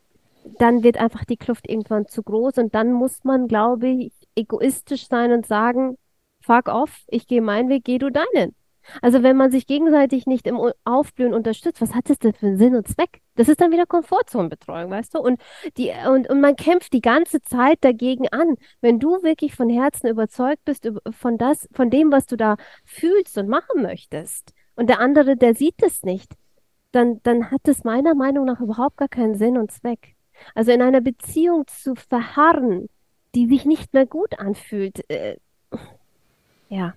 Dann 0.57 0.83
wird 0.83 0.97
einfach 0.97 1.25
die 1.25 1.37
Kluft 1.37 1.69
irgendwann 1.69 2.07
zu 2.07 2.23
groß 2.23 2.57
und 2.57 2.73
dann 2.75 2.93
muss 2.93 3.23
man, 3.23 3.47
glaube 3.47 3.87
ich, 3.89 4.13
egoistisch 4.35 5.07
sein 5.07 5.31
und 5.31 5.45
sagen, 5.45 5.97
fuck 6.41 6.67
off, 6.69 7.03
ich 7.07 7.27
gehe 7.27 7.41
meinen 7.41 7.69
Weg, 7.69 7.83
geh 7.85 7.97
du 7.99 8.09
deinen. 8.11 8.55
Also 9.01 9.23
wenn 9.23 9.37
man 9.37 9.51
sich 9.51 9.67
gegenseitig 9.67 10.25
nicht 10.25 10.47
im 10.47 10.59
Aufblühen 10.83 11.33
unterstützt, 11.33 11.81
was 11.81 11.93
hat 11.93 12.09
das 12.09 12.19
denn 12.19 12.33
für 12.33 12.47
einen 12.47 12.57
Sinn 12.57 12.75
und 12.75 12.87
Zweck? 12.87 13.21
Das 13.35 13.47
ist 13.47 13.61
dann 13.61 13.71
wieder 13.71 13.85
Komfortzonenbetreuung, 13.85 14.91
weißt 14.91 15.15
du? 15.15 15.19
Und, 15.19 15.39
die, 15.77 15.91
und, 16.07 16.29
und 16.29 16.41
man 16.41 16.55
kämpft 16.55 16.93
die 16.93 17.01
ganze 17.01 17.41
Zeit 17.41 17.77
dagegen 17.81 18.27
an. 18.29 18.55
Wenn 18.81 18.99
du 18.99 19.21
wirklich 19.23 19.55
von 19.55 19.69
Herzen 19.69 20.07
überzeugt 20.07 20.65
bist 20.65 20.89
von, 21.11 21.37
das, 21.37 21.67
von 21.71 21.89
dem, 21.89 22.11
was 22.11 22.25
du 22.25 22.35
da 22.35 22.57
fühlst 22.85 23.37
und 23.37 23.47
machen 23.47 23.81
möchtest, 23.81 24.53
und 24.79 24.89
der 24.89 25.01
andere, 25.01 25.35
der 25.35 25.55
sieht 25.55 25.83
es 25.83 26.03
nicht, 26.03 26.35
dann, 26.93 27.21
dann 27.23 27.51
hat 27.51 27.67
es 27.67 27.83
meiner 27.83 28.15
Meinung 28.15 28.45
nach 28.45 28.61
überhaupt 28.61 28.95
gar 28.95 29.09
keinen 29.09 29.35
Sinn 29.35 29.57
und 29.57 29.71
Zweck. 29.71 30.15
Also 30.55 30.71
in 30.71 30.81
einer 30.81 31.01
Beziehung 31.01 31.67
zu 31.67 31.95
verharren, 31.95 32.87
die 33.35 33.47
sich 33.47 33.65
nicht 33.65 33.93
mehr 33.93 34.05
gut 34.05 34.39
anfühlt, 34.39 35.03
äh, 35.09 35.35
ja, 36.69 36.93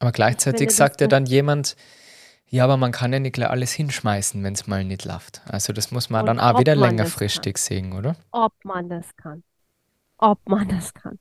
aber 0.00 0.12
gleichzeitig 0.12 0.70
sagt 0.70 1.00
ja 1.00 1.06
dann 1.06 1.26
jemand, 1.26 1.76
ja, 2.48 2.64
aber 2.64 2.76
man 2.76 2.90
kann 2.90 3.12
ja 3.12 3.20
nicht 3.20 3.34
gleich 3.34 3.48
alles 3.50 3.72
hinschmeißen, 3.72 4.42
wenn 4.42 4.54
es 4.54 4.66
mal 4.66 4.82
nicht 4.82 5.04
läuft. 5.04 5.42
Also 5.46 5.72
das 5.72 5.92
muss 5.92 6.10
man 6.10 6.22
Und 6.22 6.26
dann 6.26 6.40
auch 6.40 6.58
wieder 6.58 6.74
längerfristig 6.74 7.58
sehen, 7.58 7.92
oder? 7.92 8.16
Ob 8.32 8.52
man 8.64 8.88
das 8.88 9.14
kann. 9.16 9.44
Ob 10.18 10.40
man 10.48 10.68
das 10.68 10.92
kann. 10.92 11.20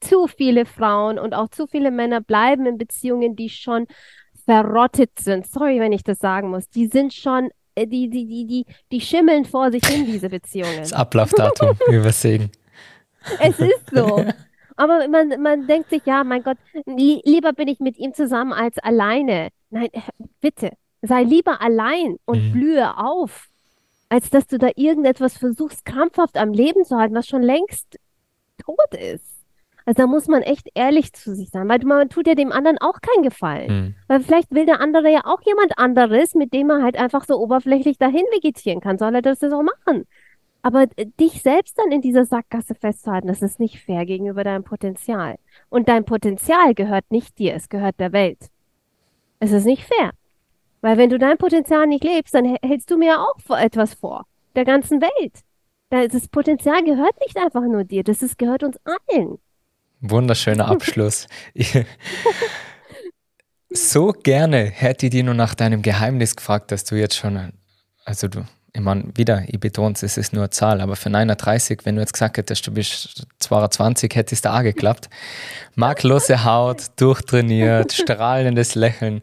Zu 0.00 0.26
viele 0.26 0.66
Frauen 0.66 1.18
und 1.18 1.32
auch 1.32 1.48
zu 1.48 1.66
viele 1.66 1.90
Männer 1.90 2.20
bleiben 2.20 2.66
in 2.66 2.76
Beziehungen, 2.76 3.36
die 3.36 3.48
schon 3.48 3.86
verrottet 4.44 5.12
sind. 5.18 5.46
Sorry, 5.46 5.80
wenn 5.80 5.92
ich 5.92 6.04
das 6.04 6.18
sagen 6.18 6.50
muss. 6.50 6.68
Die 6.68 6.88
sind 6.88 7.14
schon, 7.14 7.50
äh, 7.74 7.86
die, 7.86 8.10
die, 8.10 8.26
die, 8.26 8.46
die, 8.46 8.66
die 8.92 9.00
schimmeln 9.00 9.46
vor 9.46 9.70
sich 9.72 9.84
hin, 9.86 10.04
diese 10.04 10.28
Beziehungen. 10.28 10.78
Das 10.78 10.92
Ablaufdatum 10.92 11.78
übersehen. 11.88 12.50
Es 13.40 13.58
ist 13.58 13.90
so. 13.92 14.24
Aber 14.76 15.08
man, 15.08 15.40
man 15.40 15.66
denkt 15.66 15.90
sich, 15.90 16.02
ja, 16.04 16.22
mein 16.24 16.42
Gott, 16.42 16.58
li 16.86 17.22
lieber 17.24 17.52
bin 17.52 17.68
ich 17.68 17.80
mit 17.80 17.98
ihm 17.98 18.14
zusammen 18.14 18.52
als 18.52 18.78
alleine. 18.78 19.48
Nein, 19.70 19.88
äh, 19.92 20.00
bitte, 20.40 20.72
sei 21.02 21.22
lieber 21.22 21.60
allein 21.60 22.16
und 22.24 22.48
mhm. 22.48 22.52
blühe 22.52 22.98
auf, 22.98 23.48
als 24.08 24.30
dass 24.30 24.46
du 24.46 24.58
da 24.58 24.68
irgendetwas 24.76 25.38
versuchst, 25.38 25.84
krampfhaft 25.84 26.36
am 26.36 26.52
Leben 26.52 26.84
zu 26.84 26.96
halten, 26.96 27.14
was 27.14 27.26
schon 27.26 27.42
längst 27.42 27.98
tot 28.58 28.94
ist. 29.00 29.36
Also 29.86 30.02
da 30.02 30.06
muss 30.08 30.26
man 30.26 30.42
echt 30.42 30.68
ehrlich 30.74 31.12
zu 31.12 31.34
sich 31.34 31.50
sein, 31.50 31.68
weil 31.68 31.78
man 31.84 32.08
tut 32.08 32.26
ja 32.26 32.34
dem 32.34 32.50
anderen 32.50 32.78
auch 32.78 33.00
keinen 33.00 33.22
Gefallen. 33.22 33.70
Mhm. 33.70 33.94
Weil 34.08 34.20
vielleicht 34.20 34.50
will 34.52 34.66
der 34.66 34.80
andere 34.80 35.10
ja 35.12 35.20
auch 35.24 35.40
jemand 35.42 35.78
anderes, 35.78 36.34
mit 36.34 36.52
dem 36.52 36.70
er 36.70 36.82
halt 36.82 36.96
einfach 36.96 37.24
so 37.24 37.38
oberflächlich 37.38 37.96
dahin 37.96 38.24
vegetieren 38.32 38.80
kann. 38.80 38.98
Soll 38.98 39.14
er 39.14 39.22
das 39.22 39.42
auch 39.44 39.62
machen? 39.62 40.06
Aber 40.66 40.86
dich 41.20 41.42
selbst 41.42 41.78
dann 41.78 41.92
in 41.92 42.00
dieser 42.00 42.24
Sackgasse 42.24 42.74
festzuhalten, 42.74 43.28
das 43.28 43.40
ist 43.40 43.60
nicht 43.60 43.78
fair 43.78 44.04
gegenüber 44.04 44.42
deinem 44.42 44.64
Potenzial. 44.64 45.36
Und 45.68 45.88
dein 45.88 46.04
Potenzial 46.04 46.74
gehört 46.74 47.04
nicht 47.08 47.38
dir, 47.38 47.54
es 47.54 47.68
gehört 47.68 48.00
der 48.00 48.10
Welt. 48.10 48.50
Es 49.38 49.52
ist 49.52 49.64
nicht 49.64 49.84
fair. 49.84 50.10
Weil 50.80 50.98
wenn 50.98 51.08
du 51.08 51.20
dein 51.20 51.38
Potenzial 51.38 51.86
nicht 51.86 52.02
lebst, 52.02 52.34
dann 52.34 52.56
hältst 52.64 52.90
du 52.90 52.98
mir 52.98 53.20
auch 53.20 53.56
etwas 53.56 53.94
vor. 53.94 54.26
Der 54.56 54.64
ganzen 54.64 55.00
Welt. 55.00 55.34
Das 55.88 56.26
Potenzial 56.26 56.82
gehört 56.82 57.14
nicht 57.20 57.38
einfach 57.38 57.62
nur 57.62 57.84
dir, 57.84 58.02
das 58.02 58.20
ist, 58.22 58.36
gehört 58.36 58.64
uns 58.64 58.76
allen. 58.82 59.38
Wunderschöner 60.00 60.66
Abschluss. 60.68 61.28
so 63.70 64.08
gerne 64.08 64.64
hätte 64.64 65.06
ich 65.06 65.10
dir 65.12 65.22
nur 65.22 65.34
nach 65.34 65.54
deinem 65.54 65.82
Geheimnis 65.82 66.34
gefragt, 66.34 66.72
dass 66.72 66.82
du 66.82 66.96
jetzt 66.96 67.14
schon, 67.14 67.52
also 68.04 68.26
du 68.26 68.44
ich 68.76 68.82
meine, 68.82 69.04
wieder, 69.14 69.42
ich 69.46 69.58
betone 69.58 69.94
es, 69.94 70.02
es 70.02 70.18
ist 70.18 70.34
nur 70.34 70.42
eine 70.42 70.50
Zahl, 70.50 70.82
aber 70.82 70.96
für 70.96 71.08
39, 71.08 71.80
wenn 71.84 71.94
du 71.94 72.02
jetzt 72.02 72.12
gesagt 72.12 72.36
hättest, 72.36 72.66
du 72.66 72.72
bist 72.72 73.26
22, 73.38 74.14
hätte 74.14 74.34
es 74.34 74.42
da 74.42 74.58
auch 74.58 74.62
geklappt. 74.62 75.08
Makellose 75.76 76.44
Haut, 76.44 76.82
durchtrainiert, 76.96 77.94
strahlendes 77.94 78.74
Lächeln. 78.74 79.22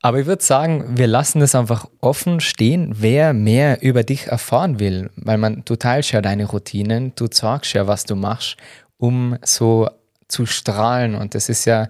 Aber 0.00 0.18
ich 0.18 0.26
würde 0.26 0.42
sagen, 0.42 0.96
wir 0.96 1.08
lassen 1.08 1.42
es 1.42 1.54
einfach 1.54 1.86
offen 2.00 2.40
stehen, 2.40 2.94
wer 2.96 3.34
mehr 3.34 3.82
über 3.82 4.02
dich 4.02 4.28
erfahren 4.28 4.80
will, 4.80 5.10
weil 5.16 5.36
man, 5.36 5.62
du 5.66 5.76
teilst 5.76 6.12
ja 6.12 6.22
deine 6.22 6.46
Routinen, 6.46 7.12
du 7.16 7.26
sagst 7.30 7.74
ja, 7.74 7.86
was 7.86 8.04
du 8.04 8.16
machst, 8.16 8.56
um 8.96 9.36
so 9.42 9.90
zu 10.26 10.46
strahlen. 10.46 11.14
Und 11.14 11.34
das 11.34 11.50
ist 11.50 11.66
ja, 11.66 11.88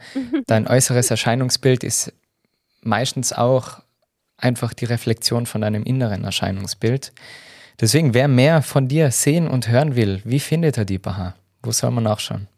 dein 0.49 0.67
äußeres 0.67 1.11
Erscheinungsbild 1.13 1.85
ist 1.85 2.13
meistens 2.81 3.33
auch 3.33 3.81
einfach 4.39 4.75
die 4.75 4.85
Reflexion 4.85 5.47
von 5.47 5.61
deinem 5.61 5.83
inneren 5.83 6.25
Erscheinungsbild. 6.25 7.13
Deswegen, 7.81 8.15
wer 8.15 8.29
mehr 8.29 8.63
von 8.63 8.89
dir 8.89 9.11
sehen 9.11 9.49
und 9.49 9.69
hören 9.69 9.97
will, 9.97 10.23
wie 10.25 10.41
findet 10.41 10.79
er 10.79 10.85
die 10.85 10.99
Baha? 10.99 11.35
Wo 11.63 11.73
soll 11.73 11.91
man 11.91 12.05
nachschauen? 12.05 12.49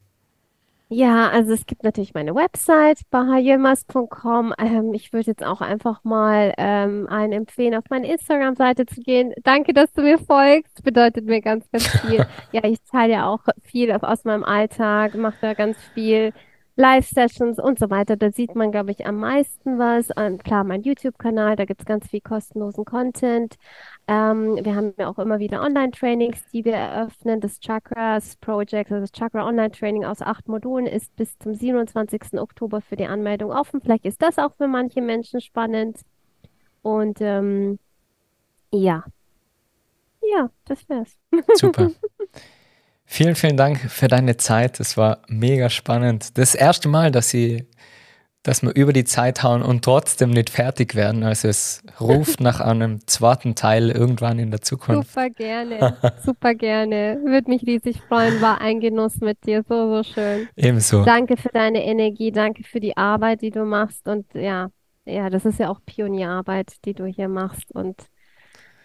Ja, 0.91 1.29
also 1.29 1.53
es 1.53 1.67
gibt 1.67 1.85
natürlich 1.85 2.15
meine 2.15 2.35
Website, 2.35 3.01
bahayilmaz.com. 3.11 4.55
Ähm, 4.59 4.95
ich 4.95 5.13
würde 5.13 5.27
jetzt 5.27 5.45
auch 5.45 5.61
einfach 5.61 6.03
mal 6.03 6.55
ähm, 6.57 7.07
einen 7.11 7.33
empfehlen, 7.35 7.75
auf 7.75 7.85
meine 7.91 8.11
Instagram-Seite 8.11 8.87
zu 8.87 9.03
gehen. 9.03 9.35
Danke, 9.43 9.75
dass 9.75 9.93
du 9.93 10.01
mir 10.01 10.19
folgst. 10.19 10.83
Bedeutet 10.83 11.27
mir 11.27 11.43
ganz, 11.43 11.71
ganz 11.71 11.87
viel. 11.89 12.25
ja, 12.53 12.65
ich 12.65 12.79
teile 12.91 13.13
ja 13.13 13.27
auch 13.27 13.41
viel 13.63 13.93
aus 13.93 14.25
meinem 14.25 14.45
Alltag, 14.45 15.15
mache 15.15 15.37
da 15.43 15.53
ganz 15.53 15.77
viel 15.93 16.33
Live-Sessions 16.79 17.59
und 17.59 17.79
so 17.81 17.91
weiter. 17.91 18.17
Da 18.17 18.31
sieht 18.31 18.55
man, 18.55 18.71
glaube 18.71 18.93
ich, 18.93 19.05
am 19.05 19.17
meisten 19.17 19.81
was. 19.81 20.11
Ähm, 20.17 20.39
klar, 20.39 20.63
mein 20.63 20.83
YouTube-Kanal, 20.83 21.57
da 21.57 21.65
gibt 21.65 21.81
es 21.81 21.87
ganz 21.87 22.07
viel 22.09 22.21
kostenlosen 22.21 22.85
Content. 22.85 23.57
Ähm, 24.07 24.57
wir 24.63 24.77
haben 24.77 24.95
ja 24.97 25.09
auch 25.09 25.19
immer 25.19 25.41
wieder 25.41 25.61
Online-Trainings, 25.61 26.41
die 26.53 26.65
wir 26.65 26.75
eröffnen. 26.75 27.41
Das 27.41 27.59
Chakras 27.59 28.37
Project, 28.37 28.93
also 28.93 29.01
das 29.01 29.11
Chakra 29.11 29.45
Online-Training 29.45 30.05
aus 30.05 30.23
acht 30.23 30.47
Modulen, 30.47 30.87
ist 30.87 31.15
bis 31.17 31.37
zum 31.41 31.53
27. 31.53 32.35
Oktober 32.39 32.81
für 32.81 32.95
die 32.95 33.07
Anmeldung 33.07 33.51
offen. 33.51 33.81
Vielleicht 33.81 34.05
ist 34.05 34.23
das 34.23 34.39
auch 34.39 34.55
für 34.55 34.69
manche 34.69 35.03
Menschen 35.03 35.41
spannend. 35.41 35.99
Und 36.83 37.19
ähm, 37.21 37.81
ja, 38.71 39.05
ja, 40.23 40.51
das 40.65 40.89
wär's. 40.89 41.19
Super. 41.55 41.91
Vielen, 43.11 43.37
vielen 43.37 43.57
Dank 43.57 43.79
für 43.79 44.07
deine 44.07 44.37
Zeit. 44.37 44.79
Es 44.81 44.99
war 44.99 45.23
mega 45.29 45.71
spannend. 45.71 46.37
Das 46.37 46.55
erste 46.55 46.91
Mal, 46.91 47.11
dass 47.11 47.31
sie, 47.31 47.67
dass 48.43 48.63
wir 48.63 48.75
über 48.77 48.93
die 48.93 49.05
Zeit 49.05 49.43
hauen 49.43 49.63
und 49.63 49.83
trotzdem 49.83 50.29
nicht 50.29 50.51
fertig 50.51 50.95
werden. 50.95 51.25
Also 51.25 51.49
es 51.49 51.83
ruft 51.99 52.41
nach 52.43 52.61
einem 52.61 53.01
zweiten 53.07 53.55
Teil 53.55 53.91
irgendwann 53.91 54.39
in 54.39 54.51
der 54.51 54.61
Zukunft. 54.61 55.09
Super 55.09 55.31
gerne, 55.31 55.97
super 56.23 56.55
gerne. 56.55 57.19
Würde 57.25 57.51
mich 57.51 57.63
riesig 57.63 57.97
freuen. 58.07 58.43
War 58.43 58.61
ein 58.61 58.79
Genuss 58.79 59.17
mit 59.21 59.39
dir. 59.47 59.65
So, 59.67 59.97
so 59.97 60.03
schön. 60.03 60.47
Ebenso. 60.55 61.03
Danke 61.03 61.39
für 61.39 61.49
deine 61.49 61.83
Energie. 61.85 62.31
Danke 62.31 62.63
für 62.63 62.79
die 62.79 62.95
Arbeit, 62.95 63.41
die 63.41 63.51
du 63.51 63.65
machst. 63.65 64.07
Und 64.07 64.27
ja, 64.35 64.69
ja, 65.07 65.31
das 65.31 65.47
ist 65.47 65.59
ja 65.59 65.71
auch 65.71 65.81
Pionierarbeit, 65.87 66.75
die 66.85 66.93
du 66.93 67.07
hier 67.07 67.29
machst. 67.29 67.75
Und 67.75 67.97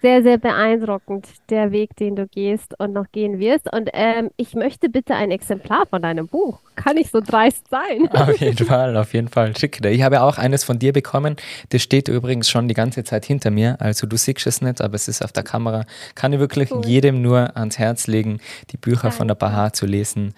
sehr, 0.03 0.21
sehr 0.21 0.37
beeindruckend, 0.37 1.27
der 1.49 1.71
Weg, 1.71 1.95
den 1.95 2.17
du 2.17 2.27
gehst 2.27 2.77
und 2.77 2.91
noch 2.91 3.09
gehen 3.13 3.39
wirst. 3.39 3.71
Und 3.73 3.89
ähm, 3.93 4.31
ich 4.35 4.53
möchte 4.53 4.89
bitte 4.89 5.15
ein 5.15 5.31
Exemplar 5.31 5.85
von 5.89 6.01
deinem 6.01 6.27
Buch. 6.27 6.59
Kann 6.75 6.97
ich 6.97 7.09
so 7.09 7.21
dreist 7.21 7.69
sein? 7.69 8.09
Auf 8.11 8.37
jeden 8.37 8.65
Fall, 8.65 8.97
auf 8.97 9.13
jeden 9.13 9.29
Fall. 9.29 9.55
Schick. 9.55 9.83
Ich 9.85 10.01
habe 10.01 10.21
auch 10.21 10.37
eines 10.37 10.65
von 10.65 10.77
dir 10.77 10.91
bekommen. 10.91 11.37
Das 11.69 11.81
steht 11.81 12.09
übrigens 12.09 12.49
schon 12.49 12.67
die 12.67 12.73
ganze 12.73 13.05
Zeit 13.05 13.23
hinter 13.23 13.49
mir. 13.49 13.77
Also 13.79 14.05
du 14.05 14.17
siehst 14.17 14.45
es 14.45 14.61
nicht, 14.61 14.81
aber 14.81 14.95
es 14.95 15.07
ist 15.07 15.23
auf 15.23 15.31
der 15.31 15.43
Kamera. 15.43 15.85
Kann 16.15 16.33
ich 16.33 16.39
wirklich 16.39 16.69
cool. 16.71 16.85
jedem 16.85 17.21
nur 17.21 17.55
ans 17.55 17.79
Herz 17.79 18.07
legen, 18.07 18.39
die 18.71 18.77
Bücher 18.77 19.03
Danke. 19.03 19.17
von 19.17 19.27
der 19.29 19.35
Bahar 19.35 19.71
zu 19.71 19.85
lesen. 19.85 20.33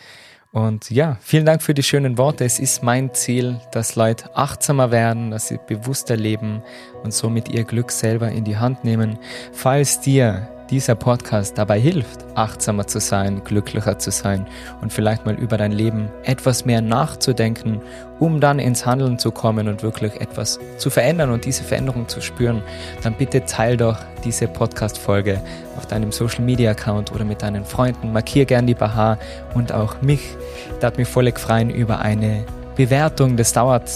Und 0.56 0.90
ja, 0.90 1.18
vielen 1.20 1.46
Dank 1.46 1.62
für 1.62 1.74
die 1.74 1.84
schönen 1.84 2.18
Worte. 2.18 2.46
Es 2.46 2.60
ist 2.60 2.82
mein 2.82 3.14
Ziel, 3.14 3.60
dass 3.74 3.98
Leute 3.98 4.34
achtsamer 4.38 4.90
werden, 4.90 5.30
dass 5.30 5.50
sie 5.50 5.60
bewusster 5.68 6.16
leben 6.16 6.64
und 7.04 7.14
somit 7.14 7.50
ihr 7.50 7.66
Glück 7.66 7.92
selber 7.92 8.30
in 8.30 8.46
die 8.46 8.56
Hand 8.56 8.86
nehmen. 8.86 9.20
Falls 9.52 10.00
dir 10.00 10.48
dieser 10.70 10.96
Podcast 10.96 11.58
dabei 11.58 11.80
hilft, 11.80 12.26
achtsamer 12.36 12.88
zu 12.88 13.00
sein, 13.00 13.44
glücklicher 13.44 14.00
zu 14.00 14.12
sein 14.12 14.48
und 14.82 14.92
vielleicht 14.92 15.26
mal 15.26 15.36
über 15.36 15.58
dein 15.58 15.72
Leben 15.72 16.10
etwas 16.24 16.66
mehr 16.66 16.82
nachzudenken, 16.82 17.82
um 18.20 18.40
dann 18.40 18.60
ins 18.60 18.86
Handeln 18.86 19.20
zu 19.20 19.32
kommen 19.32 19.68
und 19.68 19.84
wirklich 19.84 20.20
etwas 20.22 20.60
zu 20.78 20.90
verändern 20.90 21.30
und 21.32 21.46
diese 21.46 21.64
Veränderung 21.64 22.08
zu 22.08 22.22
spüren, 22.22 22.64
dann 23.04 23.14
bitte 23.14 23.46
teil 23.46 23.78
doch 23.78 23.98
diese 24.24 24.48
Podcast-Folge 24.48 25.42
auf 25.78 25.86
deinem 25.86 26.12
Social 26.12 26.44
Media 26.44 26.72
Account 26.72 27.12
oder 27.12 27.26
mit 27.26 27.42
deinen 27.42 27.66
Freunden. 27.66 28.14
Markier 28.14 28.46
gern 28.46 28.68
die 28.68 28.74
Baha 28.74 29.18
und 29.54 29.72
auch 29.72 30.02
mich. 30.02 30.36
Da 30.80 30.88
hat 30.88 30.98
mich 30.98 31.08
voll 31.08 31.32
freuen 31.32 31.70
über 31.70 32.00
eine 32.00 32.46
Bewertung. 32.76 33.38
Das 33.38 33.54
dauert 33.54 33.90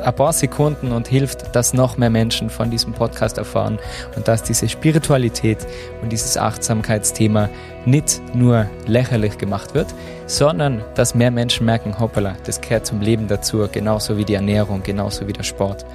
ein 0.00 0.14
paar 0.14 0.32
Sekunden 0.32 0.92
und 0.92 1.08
hilft, 1.08 1.54
dass 1.54 1.74
noch 1.74 1.96
mehr 1.96 2.10
Menschen 2.10 2.50
von 2.50 2.70
diesem 2.70 2.92
Podcast 2.92 3.38
erfahren 3.38 3.78
und 4.16 4.28
dass 4.28 4.42
diese 4.42 4.68
Spiritualität 4.68 5.66
und 6.02 6.10
dieses 6.10 6.36
Achtsamkeitsthema 6.36 7.48
nicht 7.84 8.20
nur 8.34 8.66
lächerlich 8.86 9.38
gemacht 9.38 9.74
wird, 9.74 9.94
sondern 10.26 10.82
dass 10.94 11.14
mehr 11.14 11.30
Menschen 11.30 11.66
merken, 11.66 11.98
hoppala, 11.98 12.36
das 12.44 12.60
gehört 12.60 12.86
zum 12.86 13.00
Leben 13.00 13.28
dazu, 13.28 13.66
genauso 13.70 14.16
wie 14.16 14.24
die 14.24 14.34
Ernährung, 14.34 14.82
genauso 14.82 15.26
wie 15.28 15.32
der 15.32 15.44
Sport. 15.44 15.86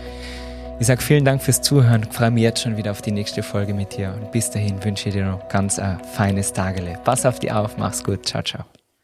Ich 0.80 0.88
sage 0.88 1.02
vielen 1.02 1.26
Dank 1.26 1.44
fürs 1.44 1.62
Zuhören, 1.62 2.08
ich 2.10 2.16
freue 2.16 2.32
mich 2.32 2.42
jetzt 2.42 2.62
schon 2.62 2.76
wieder 2.76 2.90
auf 2.90 3.04
die 3.04 3.12
nächste 3.12 3.44
Folge 3.44 3.74
mit 3.74 3.98
dir 3.98 4.16
und 4.20 4.32
bis 4.32 4.50
dahin 4.50 4.84
wünsche 4.84 5.10
ich 5.10 5.16
dir 5.16 5.26
noch 5.26 5.48
ganz 5.48 5.78
ein 5.78 6.00
feines 6.04 6.54
Tagele. 6.54 6.98
Pass 7.04 7.26
auf 7.26 7.38
die 7.40 7.52
auf, 7.52 7.78
mach's 7.78 8.04
gut, 8.04 8.26
ciao, 8.26 8.42
ciao. 8.42 8.81